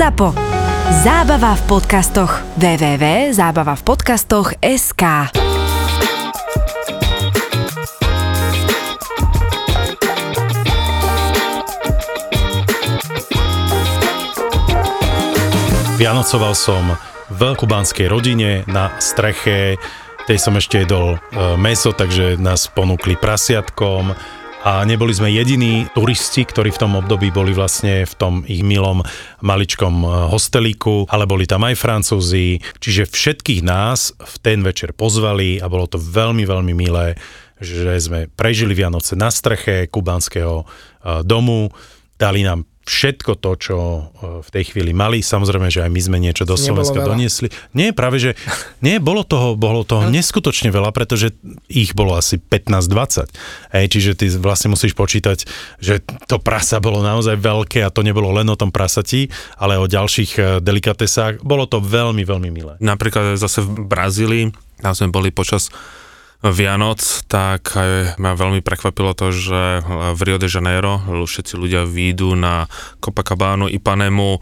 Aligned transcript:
ZAPO. 0.00 0.32
Zábava 1.04 1.60
v 1.60 1.62
podcastoch. 1.68 2.40
www.zábavavpodcastoch.sk 2.56 5.04
Vianocoval 16.00 16.56
som 16.56 16.96
v 17.28 17.40
kubanskej 17.60 18.08
rodine 18.08 18.64
na 18.64 18.96
streche, 19.04 19.76
tej 20.24 20.38
som 20.40 20.56
ešte 20.56 20.88
jedol 20.88 21.20
e, 21.20 21.60
meso, 21.60 21.92
takže 21.92 22.40
nás 22.40 22.72
ponúkli 22.72 23.20
prasiatkom 23.20 24.16
a 24.60 24.84
neboli 24.84 25.16
sme 25.16 25.32
jediní 25.32 25.88
turisti, 25.96 26.44
ktorí 26.44 26.68
v 26.68 26.80
tom 26.84 26.92
období 27.00 27.32
boli 27.32 27.56
vlastne 27.56 28.04
v 28.04 28.14
tom 28.14 28.34
ich 28.44 28.60
milom 28.60 29.00
maličkom 29.40 30.04
e, 30.04 30.08
hostelíku, 30.28 31.08
ale 31.08 31.24
boli 31.24 31.48
tam 31.48 31.64
aj 31.64 31.80
Francúzi, 31.80 32.60
čiže 32.78 33.08
všetkých 33.08 33.64
nás 33.64 34.12
v 34.14 34.34
ten 34.44 34.60
večer 34.60 34.92
pozvali 34.92 35.58
a 35.58 35.66
bolo 35.66 35.88
to 35.88 35.96
veľmi, 35.96 36.44
veľmi 36.44 36.72
milé, 36.76 37.16
že 37.56 37.96
sme 37.98 38.28
prežili 38.28 38.76
Vianoce 38.76 39.16
na 39.16 39.32
streche 39.32 39.88
kubánskeho 39.88 40.56
e, 40.62 40.64
domu, 41.24 41.72
dali 42.20 42.44
nám 42.44 42.69
všetko 42.88 43.36
to, 43.36 43.50
čo 43.60 43.76
e, 43.78 44.00
v 44.40 44.48
tej 44.48 44.72
chvíli 44.72 44.96
mali. 44.96 45.20
Samozrejme, 45.20 45.68
že 45.68 45.84
aj 45.84 45.90
my 45.92 46.00
sme 46.00 46.18
niečo 46.18 46.48
do 46.48 46.56
Slovenska 46.56 47.04
doniesli. 47.04 47.52
Nie, 47.76 47.92
práve, 47.92 48.18
že 48.18 48.30
nie, 48.80 48.96
bolo 48.96 49.22
toho, 49.22 49.54
bolo 49.54 49.84
toho 49.84 50.08
no. 50.08 50.12
neskutočne 50.12 50.72
veľa, 50.72 50.90
pretože 50.90 51.36
ich 51.68 51.92
bolo 51.92 52.16
asi 52.16 52.40
15-20. 52.40 53.30
Ej, 53.76 53.86
čiže 53.92 54.10
ty 54.16 54.26
vlastne 54.40 54.72
musíš 54.72 54.96
počítať, 54.96 55.44
že 55.78 56.00
to 56.26 56.40
prasa 56.40 56.80
bolo 56.80 57.04
naozaj 57.04 57.36
veľké 57.36 57.84
a 57.84 57.92
to 57.92 58.00
nebolo 58.00 58.32
len 58.32 58.48
o 58.48 58.56
tom 58.56 58.72
prasati, 58.72 59.28
ale 59.60 59.76
o 59.76 59.84
ďalších 59.84 60.30
e, 60.36 60.40
delikatesách. 60.64 61.44
Bolo 61.44 61.68
to 61.68 61.84
veľmi, 61.84 62.24
veľmi 62.24 62.48
milé. 62.48 62.74
Napríklad 62.80 63.36
zase 63.36 63.60
v 63.60 63.86
Brazílii, 63.86 64.44
tam 64.80 64.96
sme 64.96 65.12
boli 65.12 65.28
počas 65.28 65.68
Vianoc, 66.40 67.04
tak 67.28 67.76
ma 68.16 68.32
veľmi 68.32 68.64
prekvapilo 68.64 69.12
to, 69.12 69.28
že 69.28 69.84
v 70.16 70.20
Rio 70.24 70.40
de 70.40 70.48
Janeiro 70.48 70.96
všetci 71.04 71.52
ľudia 71.52 71.84
výjdu 71.84 72.32
na 72.32 72.64
Copacabánu, 72.96 73.68
Ipanemu 73.68 74.40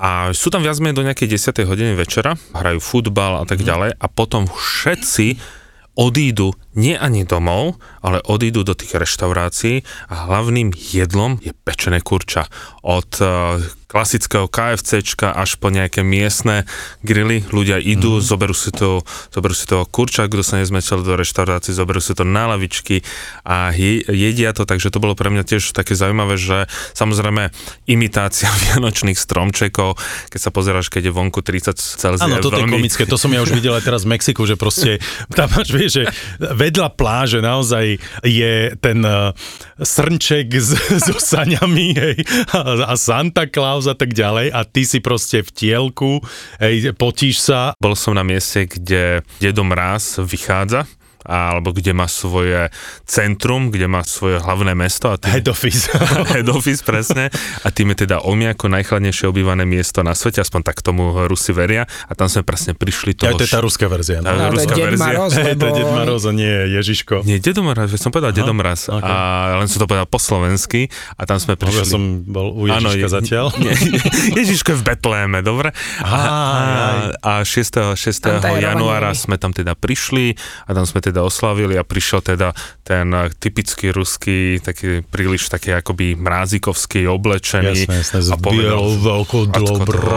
a 0.00 0.32
sú 0.36 0.52
tam 0.52 0.60
viac 0.64 0.76
menej 0.80 0.96
do 0.96 1.06
nejakej 1.08 1.40
10. 1.40 1.64
hodiny 1.68 1.92
večera, 1.96 2.36
hrajú 2.52 2.80
futbal 2.80 3.40
a 3.40 3.48
tak 3.48 3.64
mhm. 3.64 3.66
ďalej 3.68 3.90
a 3.96 4.06
potom 4.08 4.48
všetci 4.48 5.40
odídu 5.96 6.52
nie 6.74 6.94
ani 6.94 7.26
domov, 7.26 7.78
ale 8.00 8.22
odídu 8.22 8.62
do 8.62 8.78
tých 8.78 8.94
reštaurácií 8.94 9.82
a 10.06 10.30
hlavným 10.30 10.70
jedlom 10.74 11.42
je 11.42 11.50
pečené 11.66 11.98
kurča. 12.02 12.46
Od 12.86 13.10
klasického 13.90 14.46
KFCčka 14.46 15.34
až 15.34 15.58
po 15.58 15.74
nejaké 15.74 16.06
miestne 16.06 16.62
grily. 17.02 17.42
Ľudia 17.50 17.82
idú, 17.82 18.22
mm. 18.22 18.22
zoberú, 18.22 18.54
si 18.54 18.70
to, 18.70 19.02
zoberú 19.34 19.50
si 19.50 19.66
toho 19.66 19.82
kurča, 19.82 20.30
kto 20.30 20.46
sa 20.46 20.62
nezmečel 20.62 21.02
do 21.02 21.18
reštaurácie, 21.18 21.74
zoberú 21.74 21.98
si 21.98 22.14
to 22.14 22.22
na 22.22 22.46
lavičky 22.54 23.02
a 23.42 23.74
je, 23.74 24.06
jedia 24.06 24.54
to, 24.54 24.62
takže 24.62 24.94
to 24.94 25.02
bolo 25.02 25.18
pre 25.18 25.26
mňa 25.34 25.42
tiež 25.42 25.74
také 25.74 25.98
zaujímavé, 25.98 26.38
že 26.38 26.70
samozrejme 26.94 27.50
imitácia 27.90 28.46
vianočných 28.70 29.18
stromčekov, 29.18 29.98
keď 30.30 30.38
sa 30.38 30.54
pozeráš, 30.54 30.86
keď 30.86 31.10
je 31.10 31.12
vonku 31.12 31.42
30 31.42 31.74
Celzia. 31.74 32.30
Áno, 32.30 32.38
toto 32.38 32.62
veľmi... 32.62 32.70
je 32.70 32.74
komické, 32.78 33.02
to 33.10 33.18
som 33.18 33.34
ja 33.34 33.42
už 33.42 33.50
videl 33.58 33.74
aj 33.74 33.82
teraz 33.82 34.06
v 34.06 34.14
Mexiku, 34.14 34.46
že 34.46 34.54
proste 34.54 35.02
tam 35.34 35.50
máš, 35.50 35.74
vieš, 35.74 35.92
že 35.98 36.04
vedľa 36.60 36.92
pláže 36.92 37.40
naozaj 37.40 37.96
je 38.20 38.76
ten 38.76 39.00
uh, 39.00 39.32
srnček 39.80 40.52
s, 40.52 40.76
so 41.00 41.16
saňami 41.32 41.88
hej, 41.96 42.16
a, 42.52 42.92
a 42.92 42.94
Santa 43.00 43.48
Claus 43.48 43.88
a 43.88 43.96
tak 43.96 44.12
ďalej 44.12 44.52
a 44.52 44.60
ty 44.68 44.84
si 44.84 45.00
proste 45.00 45.40
v 45.40 45.50
tielku, 45.56 46.20
hej, 46.60 46.92
potíš 47.00 47.40
sa. 47.40 47.72
Bol 47.80 47.96
som 47.96 48.12
na 48.12 48.22
mieste, 48.22 48.68
kde 48.68 49.24
Dedo 49.40 49.64
Mráz 49.64 50.20
vychádza 50.20 50.84
alebo 51.24 51.76
kde 51.76 51.92
má 51.92 52.08
svoje 52.08 52.72
centrum, 53.04 53.68
kde 53.68 53.86
má 53.90 54.00
svoje 54.06 54.40
hlavné 54.40 54.72
mesto. 54.72 55.12
A 55.12 55.16
tým, 55.20 55.36
head 55.36 55.48
office. 55.52 55.92
head 56.34 56.48
office, 56.48 56.80
presne. 56.80 57.28
A 57.64 57.68
tým 57.68 57.92
je 57.92 58.06
teda 58.08 58.24
Omi 58.24 58.48
ako 58.48 58.72
najchladnejšie 58.72 59.28
obývané 59.28 59.68
miesto 59.68 60.00
na 60.00 60.16
svete, 60.16 60.40
aspoň 60.40 60.60
tak 60.64 60.80
tomu 60.80 61.28
Rusi 61.28 61.52
veria. 61.52 61.84
A 62.08 62.12
tam 62.16 62.30
sme 62.30 62.46
presne 62.46 62.72
prišli 62.72 63.16
toho... 63.16 63.34
Ja, 63.34 63.38
to 63.38 63.44
je 63.44 63.52
tá 63.52 63.60
ruská 63.60 63.86
verzia. 63.90 64.24
No, 64.24 64.32
no 64.32 64.54
ruská 64.54 64.72
to 64.72 64.80
je 64.80 64.86
verzia. 64.88 65.04
Maroz, 65.04 65.32
lebo... 65.36 65.58
to 65.60 65.66
je 65.68 65.72
Ded 65.76 65.90
Maroz 65.90 66.22
a 66.24 66.32
nie 66.32 66.54
Ježiško. 66.80 67.14
Nie, 67.26 67.36
Dedo 67.42 67.60
som 68.00 68.10
povedal 68.14 68.32
Dedo. 68.32 68.52
Okay. 68.52 69.06
A 69.06 69.56
len 69.56 69.68
som 69.70 69.78
to 69.80 69.86
povedal 69.86 70.08
po 70.08 70.18
slovensky. 70.20 70.88
A 71.16 71.24
tam 71.28 71.36
sme 71.40 71.56
prišli... 71.56 71.84
Ja 71.84 71.96
som 71.96 72.24
bol 72.24 72.52
u 72.54 72.68
Ježiška 72.68 73.06
Áno, 73.06 73.14
zatiaľ. 73.20 73.46
Nie, 73.62 73.74
Ježiško 74.36 74.68
je 74.74 74.78
v 74.80 74.84
Betléme, 74.84 75.38
dobre? 75.44 75.72
A, 76.02 76.18
a, 77.22 77.40
a 77.40 77.46
6. 77.46 77.96
6. 77.96 77.98
januára 78.58 79.12
sme 79.16 79.36
tam 79.36 79.50
teda 79.50 79.76
prišli 79.76 80.34
a 80.66 80.70
tam 80.72 80.84
sme 80.86 81.00
teda 81.02 81.09
oslavili 81.18 81.74
a 81.74 81.82
prišiel 81.82 82.22
teda 82.22 82.54
ten 82.86 83.10
typický 83.42 83.90
ruský, 83.90 84.62
taký 84.62 85.02
príliš 85.02 85.50
taký 85.50 85.74
akoby 85.74 86.14
mrázikovský 86.14 87.10
oblečený. 87.10 87.90
Jasne, 87.90 87.96
jasne, 88.06 88.18
a 88.30 88.36
povedal, 88.38 88.78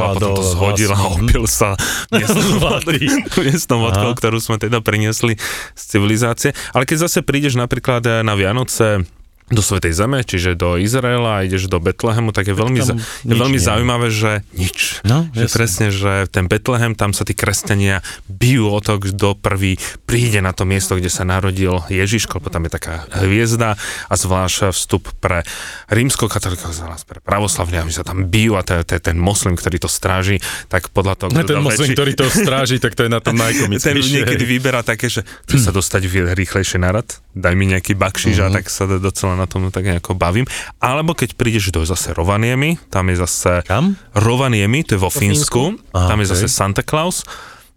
A 0.06 0.14
potom 0.14 0.34
to 0.38 0.44
zhodil 0.46 0.92
a 0.94 1.02
opil 1.18 1.46
sa 1.50 1.74
miestnou 2.14 3.78
vodkou, 3.90 4.12
ktorú 4.14 4.38
sme 4.38 4.62
teda 4.62 4.86
priniesli 4.86 5.42
z 5.74 5.84
civilizácie. 5.90 6.54
Ale 6.78 6.86
keď 6.86 7.10
zase 7.10 7.26
prídeš 7.26 7.58
napríklad 7.58 8.06
na 8.22 8.34
Vianoce 8.38 9.10
do 9.54 9.62
Svetej 9.62 9.94
Zeme, 9.94 10.26
čiže 10.26 10.58
do 10.58 10.76
Izraela 10.76 11.42
a 11.42 11.44
ideš 11.46 11.70
do 11.70 11.78
Betlehemu, 11.78 12.34
tak 12.34 12.50
je 12.50 12.56
veľmi, 12.58 12.80
tak 12.82 12.98
je 13.24 13.36
veľmi 13.38 13.60
zaujímavé, 13.62 14.10
že 14.10 14.42
nič. 14.58 15.06
No, 15.06 15.30
že 15.32 15.48
presne, 15.50 15.94
že 15.94 16.28
ten 16.30 16.50
Betlehem, 16.50 16.98
tam 16.98 17.14
sa 17.14 17.24
tí 17.24 17.38
kresťania 17.38 18.02
bijú 18.28 18.74
o 18.74 18.80
to, 18.82 19.00
kto 19.00 19.38
prvý 19.38 19.78
príde 20.10 20.42
na 20.42 20.52
to 20.52 20.66
miesto, 20.66 20.98
kde 20.98 21.14
sa 21.14 21.24
narodil 21.24 21.86
Ježiško, 21.88 22.42
lebo 22.42 22.50
tam 22.50 22.66
je 22.68 22.72
taká 22.74 23.06
hviezda 23.24 23.80
a 24.10 24.14
zvlášť 24.14 24.74
vstup 24.74 25.14
pre 25.22 25.46
rímsko-katolíkov, 25.94 26.74
pre 27.06 27.20
pravoslavne, 27.22 27.80
aby 27.82 27.92
sa 27.94 28.02
tam 28.02 28.26
bijú 28.28 28.58
a 28.58 28.66
ten, 28.66 28.82
ten 28.84 29.18
moslim, 29.18 29.54
ktorý 29.54 29.78
to 29.78 29.90
stráži, 29.90 30.42
tak 30.68 30.90
podľa 30.90 31.16
toho... 31.16 31.30
Ten 31.34 31.62
moslim, 31.62 31.94
ktorý 31.94 32.14
to 32.18 32.28
stráži, 32.28 32.82
tak 32.82 32.98
to 32.98 33.06
je 33.06 33.12
na 33.12 33.22
tom 33.22 33.38
najkomickejšie. 33.44 33.94
Ten 33.94 34.18
niekedy 34.24 34.44
vyberá 34.44 34.82
také, 34.82 35.08
že 35.08 35.22
chce 35.46 35.70
sa 35.70 35.72
dostať 35.72 36.34
rýchlejšie 36.34 36.78
na 36.82 36.90
rad, 36.96 37.08
daj 37.34 37.54
mi 37.54 37.70
nejaký 37.70 37.94
bakšiš 37.94 38.38
a 38.44 38.48
mhm. 38.50 38.54
tak 38.60 38.66
sa 38.70 38.84
docela 38.88 39.34
na 39.44 39.48
tom 39.52 39.68
tak 39.68 39.84
nejako 39.84 40.16
bavím. 40.16 40.48
Alebo 40.80 41.12
keď 41.12 41.36
prídeš 41.36 41.76
do 41.76 41.84
zase 41.84 42.16
Rovaniemi, 42.16 42.80
tam 42.88 43.12
je 43.12 43.20
zase... 43.20 43.62
Kam? 43.68 44.00
Rovaniemi, 44.16 44.88
to 44.88 44.96
je 44.96 45.02
vo, 45.04 45.12
vo 45.12 45.20
Fínsku, 45.20 45.76
Fínsku? 45.76 45.92
Aha, 45.92 46.08
tam 46.08 46.24
je 46.24 46.28
okay. 46.32 46.34
zase 46.40 46.48
Santa 46.48 46.84
Claus 46.84 47.28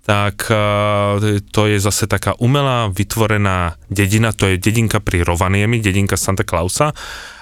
tak 0.07 0.47
to 1.51 1.67
je 1.67 1.83
zase 1.83 2.07
taká 2.07 2.39
umelá 2.39 2.87
vytvorená 2.95 3.75
dedina, 3.91 4.31
to 4.31 4.47
je 4.47 4.55
dedinka 4.55 5.03
pri 5.03 5.27
Rovaniemi, 5.27 5.83
dedinka 5.83 6.15
Santa 6.15 6.47
Clausa 6.47 6.95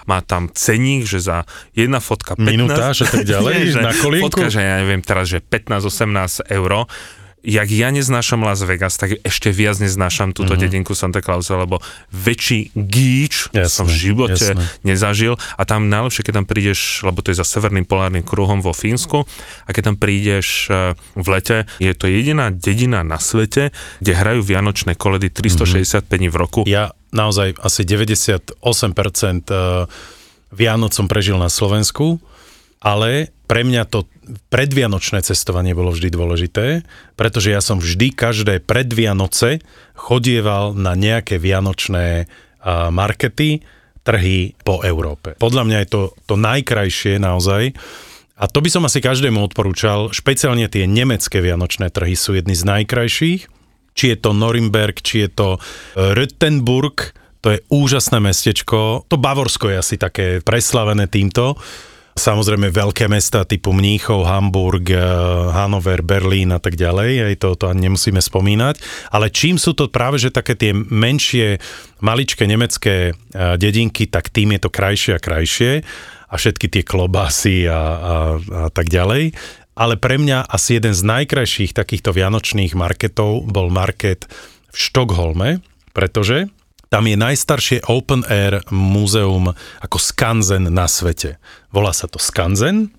má 0.05 0.21
tam 0.21 0.53
ceník, 0.53 1.09
že 1.09 1.21
za 1.21 1.49
jedna 1.73 2.01
fotka 2.01 2.37
15... 2.37 2.45
Minúta, 2.45 2.93
že 2.93 3.09
tak 3.09 3.25
ďalej, 3.25 3.55
nie, 3.61 3.73
že 3.73 3.81
na 3.81 3.93
kolínku? 3.93 4.29
Fotka, 4.33 4.49
že 4.53 4.61
ja 4.61 4.81
neviem 4.85 5.01
teraz, 5.01 5.33
že 5.33 5.41
15-18 5.41 6.53
eur 6.53 6.89
jak 7.45 7.69
ja 7.69 7.93
neznášam 7.93 8.41
Las 8.41 8.65
Vegas, 8.65 8.97
tak 8.97 9.21
ešte 9.21 9.53
viac 9.53 9.77
neznášam 9.77 10.33
túto 10.33 10.57
mm-hmm. 10.57 10.65
dedinku 10.65 10.97
Santa 10.97 11.21
Clausa, 11.21 11.61
lebo 11.61 11.79
väčší 12.09 12.73
gíč 12.73 13.53
jasne, 13.53 13.69
som 13.69 13.85
v 13.85 13.95
živote 13.95 14.57
jasne. 14.57 14.65
nezažil 14.81 15.37
a 15.61 15.63
tam 15.69 15.93
najlepšie, 15.93 16.25
keď 16.25 16.35
tam 16.41 16.47
prídeš, 16.49 17.05
lebo 17.05 17.21
to 17.21 17.31
je 17.31 17.39
za 17.39 17.47
severným 17.47 17.85
polárnym 17.85 18.25
kruhom 18.25 18.65
vo 18.65 18.73
Fínsku 18.73 19.29
a 19.69 19.71
keď 19.71 19.93
tam 19.93 19.97
prídeš 20.01 20.73
e, 20.73 20.97
v 20.97 21.27
lete, 21.29 21.69
je 21.77 21.93
to 21.93 22.09
jediná 22.09 22.49
dedina 22.49 23.05
na 23.05 23.21
svete, 23.21 23.77
kde 24.01 24.13
hrajú 24.17 24.41
vianočné 24.41 24.97
koledy 24.97 25.29
365 25.29 26.01
mm-hmm. 26.01 26.17
dní 26.17 26.29
v 26.33 26.37
roku. 26.41 26.61
Ja 26.65 26.97
naozaj 27.13 27.61
asi 27.61 27.85
98% 27.85 28.57
e, 29.53 29.87
Vianoc 30.55 30.95
som 30.95 31.11
prežil 31.11 31.35
na 31.35 31.51
Slovensku, 31.51 32.23
ale 32.85 33.33
pre 33.49 33.65
mňa 33.65 33.89
to 33.89 34.05
predvianočné 34.53 35.25
cestovanie 35.25 35.73
bolo 35.73 35.93
vždy 35.93 36.09
dôležité, 36.13 36.67
pretože 37.17 37.49
ja 37.49 37.65
som 37.65 37.81
vždy 37.81 38.13
každé 38.13 38.61
predvianoce 38.61 39.65
chodieval 39.97 40.77
na 40.77 40.93
nejaké 40.93 41.41
vianočné 41.41 42.29
markety, 42.93 43.65
trhy 44.05 44.53
po 44.63 44.85
Európe. 44.85 45.33
Podľa 45.41 45.65
mňa 45.65 45.79
je 45.83 45.89
to 45.89 46.01
to 46.29 46.37
najkrajšie 46.37 47.17
naozaj. 47.17 47.73
A 48.37 48.45
to 48.47 48.61
by 48.61 48.69
som 48.69 48.85
asi 48.85 49.01
každému 49.01 49.41
odporúčal, 49.41 50.13
špeciálne 50.13 50.69
tie 50.69 50.85
nemecké 50.85 51.41
vianočné 51.41 51.89
trhy 51.89 52.13
sú 52.13 52.37
jedny 52.37 52.53
z 52.53 52.69
najkrajších. 52.69 53.43
Či 53.95 54.05
je 54.13 54.17
to 54.19 54.37
Norimberg, 54.37 55.01
či 55.01 55.25
je 55.25 55.31
to 55.33 55.49
e, 55.57 55.59
Röttenburg, 56.19 57.15
to 57.41 57.55
je 57.55 57.63
úžasné 57.71 58.19
mestečko. 58.19 59.07
To 59.07 59.17
Bavorsko 59.21 59.71
je 59.71 59.77
asi 59.79 59.97
také 60.01 60.43
preslavené 60.43 61.07
týmto. 61.07 61.55
Samozrejme 62.15 62.71
veľké 62.71 63.11
mesta 63.11 63.43
typu 63.43 63.75
Mníchov, 63.75 64.23
Hamburg, 64.23 64.87
eh, 64.87 65.03
Hanover, 65.51 65.99
Berlín 66.07 66.55
a 66.55 66.63
tak 66.63 66.79
ďalej, 66.79 67.27
aj 67.27 67.35
to, 67.43 67.49
to 67.59 67.67
ani 67.67 67.91
nemusíme 67.91 68.23
spomínať. 68.23 68.79
Ale 69.11 69.35
čím 69.35 69.59
sú 69.59 69.75
to 69.75 69.91
práve 69.91 70.23
že 70.23 70.31
také 70.31 70.55
tie 70.55 70.71
menšie, 70.71 71.59
maličké 71.99 72.47
nemecké 72.47 73.11
eh, 73.11 73.59
dedinky, 73.59 74.07
tak 74.07 74.31
tým 74.31 74.55
je 74.55 74.61
to 74.63 74.71
krajšie 74.71 75.19
a 75.19 75.21
krajšie. 75.23 75.83
A 76.31 76.35
všetky 76.35 76.67
tie 76.67 76.83
klobásy 76.83 77.67
a, 77.71 77.79
a, 77.79 77.83
a 78.39 78.69
tak 78.71 78.91
ďalej. 78.91 79.35
Ale 79.75 79.95
pre 79.99 80.19
mňa 80.19 80.47
asi 80.47 80.79
jeden 80.79 80.95
z 80.95 81.03
najkrajších 81.03 81.75
takýchto 81.75 82.11
vianočných 82.15 82.75
marketov 82.79 83.47
bol 83.47 83.71
market 83.71 84.27
v 84.71 84.77
Štokholme, 84.79 85.63
pretože 85.95 86.51
tam 86.95 87.11
je 87.11 87.19
najstaršie 87.19 87.91
open 87.91 88.23
air 88.31 88.63
múzeum 88.71 89.51
ako 89.83 89.99
skanzen 89.99 90.71
na 90.71 90.87
svete. 90.87 91.43
Volá 91.75 91.91
sa 91.91 92.07
to 92.07 92.23
skanzen 92.23 92.95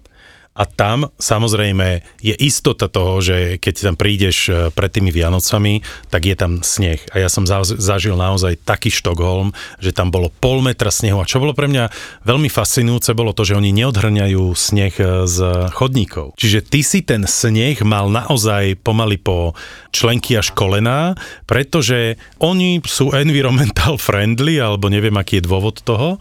a 0.56 0.63
tam 0.63 1.12
samozrejme 1.19 2.00
je 2.24 2.31
istota 2.40 2.88
toho, 2.88 3.19
že 3.19 3.60
keď 3.60 3.92
tam 3.92 3.96
prídeš 4.00 4.38
e, 4.48 4.52
pred 4.72 4.88
tými 4.88 5.12
Vianocami, 5.12 5.84
tak 6.07 6.31
je 6.31 6.36
tam 6.40 6.63
sneh. 6.63 7.04
A 7.12 7.19
ja 7.19 7.28
som 7.28 7.44
zažil 7.75 8.16
naozaj 8.16 8.63
taký 8.63 8.88
Štokholm, 8.88 9.52
že 9.84 9.92
tam 9.92 10.16
bolo 10.16 10.31
pol 10.31 10.63
metra 10.63 10.96
snehu. 10.96 11.19
A 11.19 11.28
čo 11.28 11.44
bolo 11.44 11.52
pre 11.52 11.68
mňa 11.68 11.92
veľmi 12.24 12.48
fascinujúce, 12.48 13.12
bolo 13.12 13.36
to, 13.36 13.44
že 13.44 13.60
oni 13.60 13.75
neodhrňajú 13.75 14.56
sneh 14.56 14.96
e, 14.96 15.28
z 15.28 15.38
chodníkov. 15.75 16.40
Čiže 16.40 16.63
ty 16.63 16.80
si 16.88 17.04
ten 17.04 17.28
sneh 17.28 17.75
mal 17.84 18.08
naozaj 18.08 18.80
pomaly 18.80 19.19
po 19.19 19.51
členky 19.92 20.40
až 20.40 20.56
kolená, 20.56 21.19
pretože 21.51 22.16
oni 22.40 22.80
sú 22.88 23.12
environmental 23.12 24.00
friendly, 24.08 24.63
alebo 24.63 24.88
neviem, 24.88 25.19
aký 25.19 25.44
je 25.44 25.48
dôvod 25.51 25.84
toho, 25.84 26.16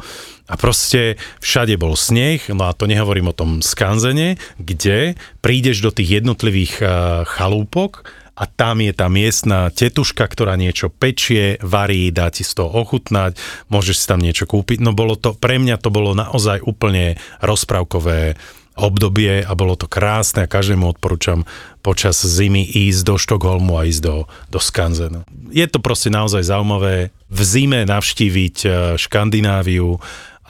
a 0.45 0.55
proste 0.61 1.17
všade 1.41 1.81
bol 1.81 1.97
sneh, 1.97 2.45
no 2.53 2.69
a 2.69 2.77
to 2.77 2.85
nehovorím 2.85 3.33
o 3.33 3.37
tom 3.37 3.65
skanzene, 3.65 4.37
kde 4.61 5.17
prídeš 5.41 5.81
do 5.81 5.89
tých 5.89 6.21
jednotlivých 6.21 6.75
uh, 6.85 6.89
chalúpok 7.25 8.05
a 8.35 8.45
tam 8.51 8.83
je 8.83 8.93
tá 8.93 9.07
miestna 9.07 9.71
tetuška, 9.71 10.27
ktorá 10.27 10.59
niečo 10.59 10.91
pečie, 10.91 11.57
varí, 11.63 12.11
dá 12.11 12.29
ti 12.35 12.43
z 12.43 12.61
toho 12.61 12.83
ochutnať, 12.83 13.39
môžeš 13.71 14.05
si 14.05 14.07
tam 14.11 14.21
niečo 14.21 14.45
kúpiť. 14.45 14.83
No 14.83 14.91
bolo 14.91 15.15
to, 15.15 15.39
pre 15.39 15.63
mňa 15.63 15.79
to 15.79 15.95
bolo 15.95 16.13
naozaj 16.19 16.61
úplne 16.67 17.15
rozprávkové 17.41 18.35
obdobie 18.75 19.47
a 19.47 19.55
bolo 19.55 19.79
to 19.79 19.87
krásne 19.87 20.45
a 20.45 20.51
každému 20.51 20.99
odporúčam 20.99 21.47
počas 21.79 22.19
zimy 22.19 22.67
ísť 22.67 23.07
do 23.07 23.15
Štokholmu 23.15 23.79
a 23.79 23.87
ísť 23.87 24.03
do, 24.03 24.17
do 24.51 24.59
Skanzenu. 24.59 25.23
Je 25.55 25.63
to 25.71 25.79
proste 25.79 26.11
naozaj 26.11 26.43
zaujímavé 26.51 27.15
v 27.31 27.41
zime 27.47 27.87
navštíviť 27.87 28.57
uh, 28.67 28.73
Škandináviu, 28.99 30.03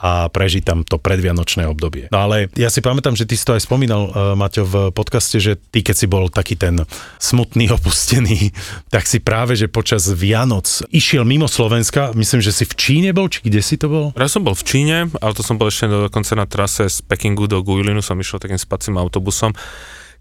a 0.05 0.29
prežiť 0.29 0.61
tam 0.61 0.79
to 0.85 1.01
predvianočné 1.01 1.65
obdobie. 1.65 2.13
No 2.13 2.29
ale 2.29 2.53
ja 2.53 2.69
si 2.69 2.85
pamätám, 2.85 3.17
že 3.17 3.25
ty 3.25 3.33
si 3.33 3.41
to 3.41 3.57
aj 3.57 3.65
spomínal, 3.65 4.13
uh, 4.13 4.37
Maťo, 4.37 4.61
v 4.61 4.75
podcaste, 4.93 5.41
že 5.41 5.57
ty 5.57 5.81
keď 5.81 5.95
si 5.97 6.05
bol 6.05 6.29
taký 6.29 6.53
ten 6.53 6.85
smutný, 7.17 7.71
opustený, 7.77 8.53
tak 8.93 9.09
si 9.09 9.17
práve, 9.17 9.57
že 9.57 9.65
počas 9.65 10.05
Vianoc 10.13 10.85
išiel 10.93 11.25
mimo 11.25 11.49
Slovenska, 11.49 12.13
myslím, 12.13 12.45
že 12.45 12.53
si 12.53 12.69
v 12.69 12.77
Číne 12.77 13.09
bol, 13.17 13.33
či 13.33 13.41
kde 13.41 13.65
si 13.65 13.81
to 13.81 13.89
bol? 13.89 14.05
Ja 14.13 14.29
som 14.29 14.45
bol 14.45 14.53
v 14.53 14.61
Číne, 14.61 15.09
ale 15.25 15.33
to 15.33 15.41
som 15.41 15.57
bol 15.57 15.73
ešte 15.73 15.89
dokonca 15.89 16.37
na 16.37 16.45
trase 16.45 16.85
z 16.85 17.01
Pekingu 17.01 17.49
do 17.49 17.65
Guilinu, 17.65 18.05
som 18.05 18.21
išiel 18.21 18.37
takým 18.37 18.61
spacím 18.61 19.01
autobusom 19.01 19.57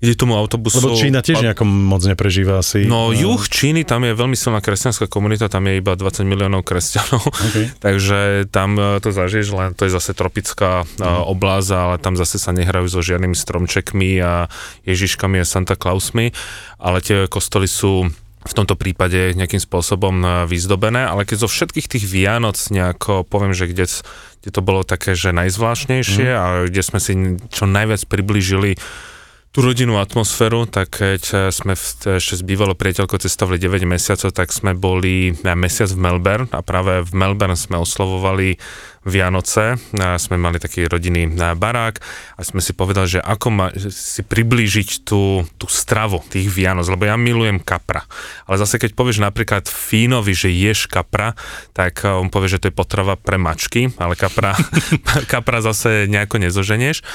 ide 0.03 0.15
tomu 0.19 0.35
autobusu... 0.35 0.83
Lebo 0.83 0.99
Čína 0.99 1.21
tiež 1.23 1.45
nejako 1.45 1.65
moc 1.67 2.03
neprežíva 2.03 2.61
asi. 2.63 2.87
No, 2.87 3.11
no 3.11 3.15
juh 3.15 3.43
Číny, 3.47 3.87
tam 3.87 4.03
je 4.07 4.13
veľmi 4.15 4.35
silná 4.35 4.59
kresťanská 4.59 5.07
komunita, 5.07 5.53
tam 5.53 5.67
je 5.71 5.79
iba 5.79 5.95
20 5.95 6.27
miliónov 6.27 6.67
kresťanov, 6.67 7.23
okay. 7.23 7.71
takže 7.85 8.49
tam 8.51 8.77
e, 8.77 8.99
to 8.99 9.15
zažiješ, 9.15 9.49
len 9.55 9.69
to 9.73 9.87
je 9.87 9.93
zase 9.95 10.13
tropická 10.17 10.85
mm. 10.85 11.25
oblasť, 11.31 11.71
ale 11.75 11.97
tam 12.03 12.19
zase 12.19 12.37
sa 12.43 12.51
nehrajú 12.51 12.91
so 12.91 13.01
žiadnymi 13.01 13.37
stromčekmi 13.37 14.19
a 14.21 14.51
Ježiškami 14.89 15.39
a 15.41 15.47
Santa 15.47 15.79
Clausmi, 15.79 16.35
ale 16.79 16.99
tie 17.01 17.31
kostoly 17.31 17.71
sú 17.71 18.11
v 18.45 18.53
tomto 18.53 18.77
prípade 18.77 19.33
nejakým 19.33 19.61
spôsobom 19.61 20.21
e, 20.21 20.27
vyzdobené, 20.45 21.09
ale 21.09 21.25
keď 21.25 21.45
zo 21.45 21.49
všetkých 21.49 21.89
tých 21.97 22.05
Vianoc 22.05 22.61
nejako 22.69 23.25
poviem, 23.25 23.57
že 23.57 23.73
kde, 23.73 23.89
kde 24.45 24.51
to 24.53 24.61
bolo 24.61 24.85
také, 24.85 25.17
že 25.17 25.33
najzvláštnejšie 25.33 26.29
mm. 26.29 26.37
a 26.39 26.45
kde 26.69 26.83
sme 26.85 27.01
si 27.01 27.13
čo 27.49 27.65
najviac 27.65 28.05
priblížili 28.05 28.77
tú 29.55 29.63
rodinnú 29.63 30.03
atmosféru, 30.03 30.67
tak 30.67 30.99
keď 30.99 31.23
eh, 31.31 31.39
sme 31.55 31.79
v, 31.79 31.83
ešte 32.19 32.35
s 32.35 32.43
bývalou 32.43 32.75
priateľkou 32.75 33.23
cestovali 33.23 33.63
9 33.63 33.87
mesiacov, 33.87 34.35
tak 34.35 34.51
sme 34.51 34.75
boli 34.75 35.31
na 35.47 35.55
mesiac 35.55 35.87
v 35.95 36.03
Melbourne 36.03 36.51
a 36.51 36.59
práve 36.59 37.07
v 37.07 37.13
Melbourne 37.15 37.55
sme 37.55 37.79
oslovovali 37.79 38.59
Vianoce, 39.07 39.77
a 40.01 40.17
sme 40.17 40.41
mali 40.41 40.59
taký 40.59 40.91
rodinný 40.91 41.31
eh, 41.31 41.55
barák 41.55 42.03
a 42.35 42.41
sme 42.43 42.59
si 42.59 42.75
povedali, 42.75 43.07
že 43.07 43.21
ako 43.23 43.47
ma, 43.55 43.71
si 43.95 44.27
priblížiť 44.27 45.07
tú, 45.07 45.47
tú 45.55 45.67
stravu 45.71 46.19
tých 46.27 46.51
Vianoc, 46.51 46.91
lebo 46.91 47.07
ja 47.07 47.15
milujem 47.15 47.63
kapra. 47.63 48.03
Ale 48.51 48.59
zase 48.59 48.83
keď 48.83 48.99
povieš 48.99 49.23
napríklad 49.23 49.71
Fínovi, 49.71 50.35
že 50.35 50.51
ješ 50.51 50.91
kapra, 50.91 51.39
tak 51.71 52.03
eh, 52.03 52.11
on 52.11 52.27
povie, 52.27 52.51
že 52.51 52.59
to 52.59 52.75
je 52.75 52.75
potrava 52.75 53.15
pre 53.15 53.39
mačky, 53.39 53.87
ale 54.03 54.19
kapra, 54.19 54.59
kapra 55.31 55.63
zase 55.63 56.11
nejako 56.11 56.43
nezoženieš. 56.43 57.07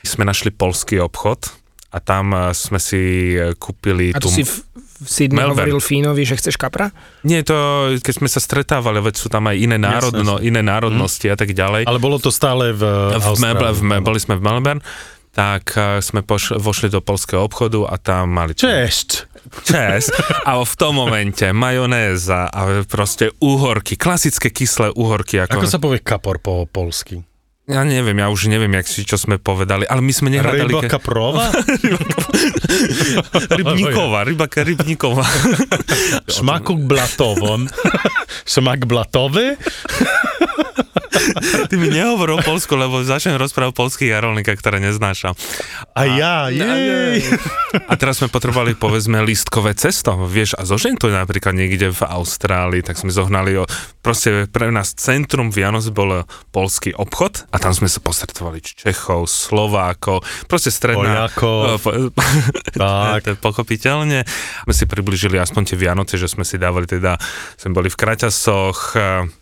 Sme 0.00 0.24
našli 0.24 0.48
polský 0.48 0.96
obchod, 0.96 1.59
a 1.90 1.98
tam 1.98 2.30
eh, 2.32 2.54
sme 2.54 2.78
si 2.78 3.34
eh, 3.34 3.54
kúpili... 3.58 4.14
A 4.14 4.22
tu 4.22 4.30
si 4.30 4.46
v, 4.46 4.62
v 5.02 5.06
Sydney 5.06 5.42
Melbourne. 5.42 5.58
hovoril 5.58 5.80
Fínovi, 5.82 6.22
že 6.22 6.38
chceš 6.38 6.54
kapra? 6.54 6.94
Nie, 7.26 7.42
to 7.42 7.54
keď 7.98 8.14
sme 8.14 8.28
sa 8.30 8.38
stretávali, 8.38 9.02
veď 9.02 9.14
sú 9.18 9.26
tam 9.26 9.50
aj 9.50 9.56
iné, 9.58 9.76
národno, 9.76 10.38
Jasne. 10.38 10.46
iné 10.46 10.60
národnosti 10.62 11.26
hmm. 11.26 11.34
a 11.34 11.36
tak 11.36 11.50
ďalej. 11.50 11.82
Ale 11.90 11.98
bolo 11.98 12.22
to 12.22 12.30
stále 12.30 12.70
v 12.70 12.82
v, 13.18 13.26
Melbourne, 13.42 13.74
v, 13.74 13.82
boli 14.02 14.20
sme 14.22 14.38
v 14.38 14.42
Melbourne 14.42 14.82
tak 15.30 15.78
sme 16.02 16.26
poš- 16.26 16.58
vošli 16.58 16.90
do 16.90 16.98
polského 16.98 17.46
obchodu 17.46 17.86
a 17.86 18.02
tam 18.02 18.34
mali... 18.34 18.50
Česť! 18.50 19.30
Česť. 19.62 20.42
A 20.42 20.58
v 20.58 20.74
tom 20.74 20.98
momente 20.98 21.46
majonéza 21.54 22.50
a 22.50 22.82
proste 22.82 23.30
uhorky, 23.38 23.94
klasické 23.94 24.50
kyslé 24.50 24.90
uhorky. 24.90 25.38
Ako, 25.38 25.62
ako 25.62 25.66
sa 25.70 25.78
povie 25.78 26.02
kapor 26.02 26.42
po 26.42 26.66
polsky? 26.66 27.29
Ja 27.70 27.86
neviem, 27.86 28.18
ja 28.18 28.26
už 28.26 28.50
neviem, 28.50 28.74
jak 28.82 28.86
si, 28.90 29.06
čo 29.06 29.14
sme 29.14 29.38
povedali, 29.38 29.86
ale 29.86 30.02
my 30.02 30.10
sme 30.10 30.28
nehľadali... 30.34 30.74
Ryba 30.74 30.90
kaprova? 30.90 31.54
rybníková, 33.54 34.18
ryba 34.28 34.46
rybníková. 34.50 35.26
Šmakuk 36.26 36.82
blatovon. 36.82 37.70
Šmak 38.42 38.90
blatový? 38.90 39.54
Ty 41.70 41.74
mi 41.76 41.88
nehovor 41.92 42.36
o 42.36 42.38
Polsku, 42.40 42.74
lebo 42.74 43.02
začnem 43.02 43.36
rozprávať 43.36 43.74
polských 43.76 44.10
jarolníka, 44.12 44.52
ktoré 44.56 44.80
neznášam. 44.82 45.36
A, 45.94 46.02
a 46.02 46.02
ja, 46.08 46.34
jej. 46.50 47.22
A 47.86 47.94
teraz 47.94 48.18
sme 48.18 48.28
potrebovali, 48.32 48.74
povedzme, 48.74 49.22
listkové 49.22 49.76
cesto, 49.76 50.16
vieš, 50.26 50.58
a 50.58 50.66
zožen 50.66 50.98
to 50.98 51.12
napríklad 51.12 51.54
niekde 51.54 51.92
v 51.92 52.02
Austrálii, 52.02 52.82
tak 52.82 52.98
sme 52.98 53.14
zohnali 53.14 53.60
o, 53.60 53.64
proste 54.02 54.50
pre 54.50 54.72
nás 54.74 54.96
centrum 54.96 55.52
Vianoc 55.52 55.86
bol 55.92 56.24
polský 56.50 56.96
obchod 56.96 57.46
a 57.52 57.56
tam 57.62 57.72
sme 57.76 57.86
sa 57.86 58.02
postretovali 58.02 58.58
Čechov, 58.62 59.30
Slovákov, 59.30 60.24
proste 60.50 60.72
stredná... 60.72 61.30
Poliakov. 61.30 61.78
Po, 61.80 61.90
tak. 62.80 63.38
pochopiteľne. 63.38 64.26
My 64.66 64.72
si 64.72 64.84
približili 64.88 65.38
aspoň 65.38 65.62
tie 65.72 65.76
Vianoce, 65.78 66.14
že 66.18 66.26
sme 66.26 66.42
si 66.42 66.58
dávali 66.58 66.88
teda, 66.88 67.16
sme 67.56 67.76
boli 67.76 67.88
v 67.92 67.96
Kraťasoch, 67.96 68.96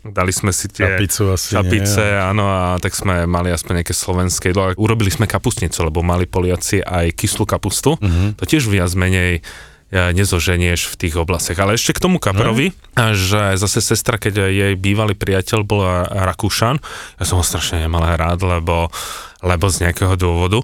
dali 0.04 0.32
sme 0.32 0.52
si 0.52 0.68
tie... 0.68 0.98
Kapicu 0.98 1.32
asi 1.32 1.56
čapice, 1.68 2.00
nie, 2.00 2.16
áno, 2.16 2.44
a 2.48 2.62
tak 2.80 2.96
sme 2.96 3.28
mali 3.28 3.52
aspoň 3.52 3.84
nejaké 3.84 3.92
slovenské 3.92 4.56
jedlo. 4.56 4.72
Urobili 4.80 5.12
sme 5.12 5.28
kapustnicu, 5.28 5.84
lebo 5.84 6.00
mali 6.00 6.24
Poliaci 6.24 6.80
aj 6.80 7.12
kyslú 7.12 7.44
kapustu. 7.44 8.00
Mm-hmm. 8.00 8.40
To 8.40 8.44
tiež 8.48 8.64
viac 8.72 8.88
menej 8.96 9.44
ja 9.88 10.12
nezoženieš 10.12 10.92
v 10.92 10.94
tých 11.00 11.14
oblastiach. 11.16 11.64
Ale 11.64 11.80
ešte 11.80 11.96
k 11.96 12.04
tomu 12.04 12.20
kaprovi, 12.20 12.76
no. 12.92 13.16
že 13.16 13.56
zase 13.56 13.80
sestra, 13.80 14.20
keď 14.20 14.52
jej 14.52 14.72
bývalý 14.76 15.16
priateľ 15.16 15.64
bol 15.64 15.80
Rakúšan, 16.12 16.76
ja 17.16 17.24
som 17.24 17.40
ho 17.40 17.44
strašne 17.44 17.80
nemal 17.80 18.04
rád, 18.04 18.44
lebo, 18.44 18.92
lebo 19.40 19.64
z 19.72 19.88
nejakého 19.88 20.12
dôvodu. 20.20 20.60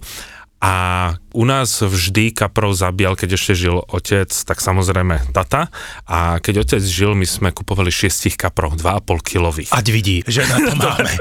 A 0.61 0.73
u 1.35 1.43
nás 1.43 1.83
vždy 1.83 2.31
kaprov 2.31 2.79
zabíjal, 2.79 3.19
keď 3.19 3.35
ešte 3.35 3.53
žil 3.59 3.83
otec, 3.91 4.31
tak 4.31 4.63
samozrejme 4.63 5.35
tata. 5.35 5.67
A 6.07 6.39
keď 6.39 6.63
otec 6.63 6.83
žil, 6.87 7.19
my 7.19 7.27
sme 7.27 7.51
kupovali 7.51 7.91
šiestich 7.91 8.39
kaprov, 8.39 8.79
2,5 8.79 9.19
kilových. 9.19 9.71
Ať 9.75 9.87
vidí, 9.91 10.23
že 10.25 10.47
na 10.47 10.63
to 10.63 10.73
máme. 10.81 11.13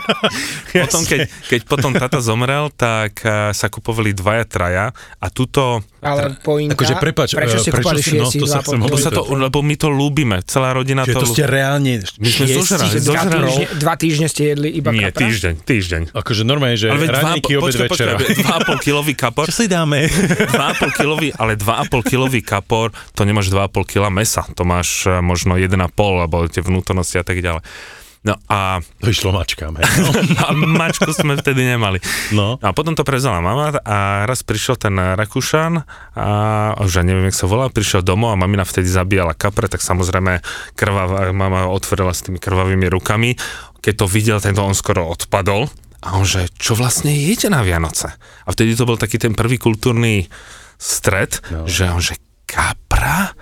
potom, 0.88 1.02
keď, 1.04 1.20
keď 1.52 1.60
potom 1.68 1.92
tata 1.92 2.24
zomrel, 2.24 2.72
tak 2.72 3.20
eh, 3.20 3.52
sa 3.52 3.68
kupovali 3.68 4.16
dvaja, 4.16 4.44
traja 4.48 4.86
a 5.20 5.26
tuto... 5.28 5.84
Ale 6.04 6.36
pointa, 6.44 6.76
akože 6.76 6.94
prepač, 7.00 7.32
prečo 7.32 7.64
ste 7.64 7.72
prečo 7.72 7.96
si, 7.96 8.20
no, 8.20 8.28
to 8.28 8.44
sa 8.44 8.60
chcem 8.60 8.76
lebo, 8.76 8.96
sa 9.00 9.08
to, 9.08 9.24
lebo 9.24 9.64
my 9.64 9.72
to 9.72 9.88
ľúbime, 9.88 10.44
celá 10.44 10.76
rodina 10.76 11.00
Čiže 11.08 11.16
to... 11.16 11.20
to 11.24 11.28
ste 11.32 11.44
reálne 11.48 12.04
my 12.20 12.28
sme 12.28 12.44
zožrali, 12.44 13.00
dva, 13.00 13.22
týždne, 13.24 13.64
dva 13.80 13.94
týždne 13.96 14.26
ste 14.28 14.42
jedli 14.52 14.68
iba 14.68 14.92
Nie, 14.92 15.08
kapra? 15.08 15.24
týždeň, 15.24 15.54
týždeň. 15.64 16.02
Akože 16.12 16.42
normálne, 16.44 16.76
že 16.76 16.92
ranníky, 16.92 17.56
obed, 17.56 17.72
večera. 17.72 18.20
2,5 18.20 18.68
kilový 18.84 19.14
kapor. 19.34 19.50
Čo 19.50 19.54
si 19.58 19.66
dáme? 19.66 20.06
2,5 20.54 20.94
kilový, 20.94 21.28
ale 21.34 21.58
2,5 21.58 22.06
kilový 22.06 22.40
kapor, 22.46 22.94
to 23.18 23.26
nemáš 23.26 23.50
2,5 23.50 23.90
kg 23.90 24.14
mesa, 24.14 24.46
to 24.54 24.62
máš 24.62 25.10
eh, 25.10 25.18
možno 25.18 25.58
1,5, 25.58 25.74
alebo 25.98 26.46
tie 26.46 26.62
vnútornosti 26.62 27.18
a 27.18 27.26
tak 27.26 27.42
ďalej. 27.42 27.66
No 28.24 28.40
a... 28.48 28.80
To 29.04 29.12
išlo 29.12 29.36
mačkám, 29.36 29.76
no, 29.76 30.10
a 30.48 30.56
mačku 30.56 31.12
sme 31.12 31.36
vtedy 31.36 31.60
nemali. 31.60 32.00
No. 32.32 32.56
A 32.64 32.72
potom 32.72 32.96
to 32.96 33.04
prezala 33.04 33.44
mama 33.44 33.76
a 33.84 34.24
raz 34.24 34.40
prišiel 34.40 34.80
ten 34.80 34.96
Rakúšan 34.96 35.84
a 36.16 36.28
už 36.80 37.04
neviem, 37.04 37.28
jak 37.28 37.36
sa 37.36 37.44
volá, 37.44 37.68
prišiel 37.68 38.00
domov 38.00 38.32
a 38.32 38.40
mamina 38.40 38.64
vtedy 38.64 38.88
zabíjala 38.88 39.36
kapre, 39.36 39.68
tak 39.68 39.84
samozrejme 39.84 40.40
krvavá, 40.72 41.36
mama 41.36 41.68
otvorila 41.68 42.16
s 42.16 42.24
tými 42.24 42.40
krvavými 42.40 42.88
rukami. 42.88 43.36
Keď 43.84 43.92
to 43.92 44.06
videl, 44.08 44.40
tento 44.40 44.64
on 44.64 44.72
skoro 44.72 45.04
odpadol 45.04 45.68
A 46.04 46.20
on 46.20 46.28
že, 46.28 46.52
čo 46.60 46.76
vlastne 46.76 47.10
jete 47.10 47.48
na 47.48 47.64
Vianoce? 47.64 48.12
A 48.44 48.48
vtedy 48.52 48.76
to 48.76 48.84
bol 48.84 49.00
taký 49.00 49.16
ten 49.16 49.32
prvý 49.32 49.56
kultúrny 49.56 50.28
stred, 50.76 51.40
no. 51.48 51.64
že 51.64 51.88
on 51.88 52.04
že 52.04 52.20
kapra? 52.44 53.32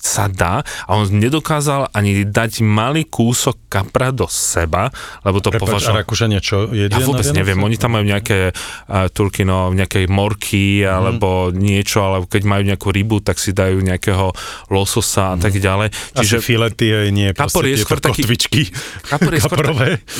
Sa 0.00 0.26
dá 0.30 0.64
a 0.88 0.90
on 0.94 1.06
nedokázal 1.10 1.92
ani 1.92 2.24
dať 2.24 2.64
malý 2.64 3.04
kúsok 3.06 3.68
kapra 3.68 4.14
do 4.14 4.30
seba, 4.30 4.88
lebo 5.26 5.42
to 5.42 5.50
Prepač, 5.50 5.62
považoval... 5.66 5.94
A 5.94 6.00
Rakúšania 6.06 6.40
čo 6.40 6.70
jedia 6.70 6.96
Ja 6.96 7.04
vôbec 7.04 7.26
neviem, 7.34 7.58
oni 7.58 7.76
tam 7.76 7.98
majú 7.98 8.06
nejaké 8.06 8.54
uh, 8.54 9.10
turkino, 9.10 9.74
nejaké 9.74 10.06
morky 10.06 10.82
mm. 10.82 10.88
alebo 10.88 11.28
niečo, 11.50 12.06
ale 12.06 12.24
keď 12.24 12.42
majú 12.46 12.62
nejakú 12.64 12.88
rybu, 12.94 13.20
tak 13.20 13.42
si 13.42 13.50
dajú 13.50 13.82
nejakého 13.82 14.30
lososa 14.70 15.30
mm. 15.30 15.34
a 15.34 15.36
tak 15.42 15.52
ďalej. 15.58 15.88
Čiže 16.16 16.36
Asi 16.40 16.46
filety 16.46 16.86
aj 16.90 17.08
nie, 17.10 17.28
kapor 17.34 17.66
je 17.66 17.76
skôr 17.82 17.98
taký, 18.00 18.22
kotvičky 18.24 18.62
kapor 19.10 19.34
je 19.34 19.42
tak, 19.42 19.60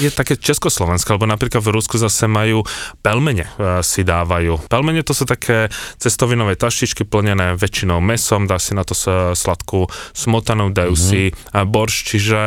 je 0.02 0.10
také 0.10 0.34
československé, 0.36 1.14
lebo 1.14 1.24
napríklad 1.24 1.62
v 1.62 1.70
Rusku 1.72 1.96
zase 1.96 2.26
majú 2.26 2.66
pelmene 3.00 3.48
uh, 3.56 3.80
si 3.80 4.02
dávajú. 4.04 4.68
Pelmene 4.68 5.06
to 5.06 5.16
sú 5.16 5.24
také 5.24 5.72
cestovinové 5.96 6.58
taštičky 6.58 7.06
plnené 7.06 7.54
väčšinou 7.56 8.02
mesom, 8.02 8.44
dá 8.50 8.60
si 8.60 8.74
na 8.74 8.82
to 8.84 8.92
sladkú 9.34 9.63
smotanou, 10.12 10.70
dajú 10.70 10.94
mm-hmm. 10.94 11.32
si 11.32 11.32
borš, 11.50 11.94
čiže... 12.12 12.40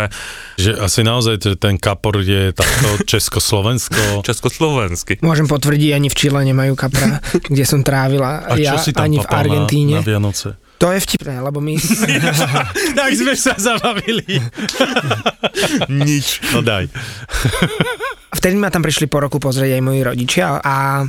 Že 0.57 0.71
asi 0.81 1.01
naozaj 1.01 1.36
ten 1.57 1.75
kapor 1.81 2.21
je 2.21 2.53
takto 2.53 2.88
československo... 3.12 4.21
Československy. 4.21 5.19
Môžem 5.25 5.50
potvrdiť, 5.50 5.91
ani 5.97 6.07
v 6.07 6.15
Čile 6.15 6.41
nemajú 6.45 6.74
kapra, 6.77 7.19
kde 7.50 7.63
som 7.65 7.81
trávila. 7.81 8.45
A 8.45 8.55
čo 8.55 8.77
ja, 8.77 8.79
si 8.79 8.93
tam 8.93 9.09
ani 9.09 9.17
v 9.21 9.27
Argentíne. 9.27 10.00
Na, 10.00 10.05
na 10.05 10.07
Vianoce? 10.07 10.57
To 10.77 10.93
je 10.93 11.01
vtipné, 11.01 11.41
lebo 11.41 11.57
my... 11.57 11.74
tak 12.97 13.12
sme 13.17 13.33
sa 13.33 13.57
zabavili. 13.57 14.38
Nič. 15.89 16.45
No 16.53 16.62
daj. 16.62 16.86
Vtedy 18.38 18.55
ma 18.62 18.69
tam 18.69 18.86
prišli 18.86 19.09
po 19.09 19.17
roku 19.17 19.41
pozrieť 19.41 19.74
aj 19.74 19.81
moji 19.81 20.01
rodičia 20.05 20.62
a 20.62 21.01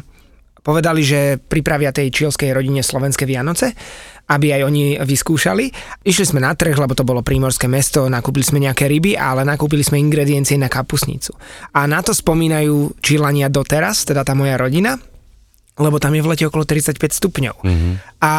povedali, 0.61 1.00
že 1.03 1.38
pripravia 1.38 1.95
tej 1.95 2.11
čilskej 2.12 2.53
rodine 2.53 2.85
slovenské 2.85 3.25
Vianoce 3.25 3.75
aby 4.29 4.61
aj 4.61 4.62
oni 4.69 4.85
vyskúšali. 5.00 5.73
Išli 6.05 6.25
sme 6.37 6.45
na 6.45 6.53
trh, 6.53 6.77
lebo 6.77 6.93
to 6.93 7.00
bolo 7.00 7.25
prímorské 7.25 7.65
mesto, 7.65 8.12
nakúpili 8.12 8.45
sme 8.45 8.61
nejaké 8.61 8.85
ryby, 8.85 9.17
ale 9.17 9.41
nakúpili 9.41 9.81
sme 9.81 9.97
ingrediencie 9.97 10.61
na 10.61 10.69
kapusnicu. 10.69 11.33
A 11.73 11.88
na 11.88 12.05
to 12.05 12.12
spomínajú 12.12 13.00
Čilania 13.00 13.49
doteraz, 13.49 14.05
teda 14.05 14.29
tá 14.29 14.37
moja 14.37 14.61
rodina, 14.61 15.00
lebo 15.81 15.97
tam 15.97 16.12
je 16.12 16.21
v 16.21 16.29
lete 16.29 16.45
okolo 16.45 16.69
35 16.69 17.00
stupňov. 17.00 17.57
Mm-hmm. 17.65 17.93
A 18.21 18.33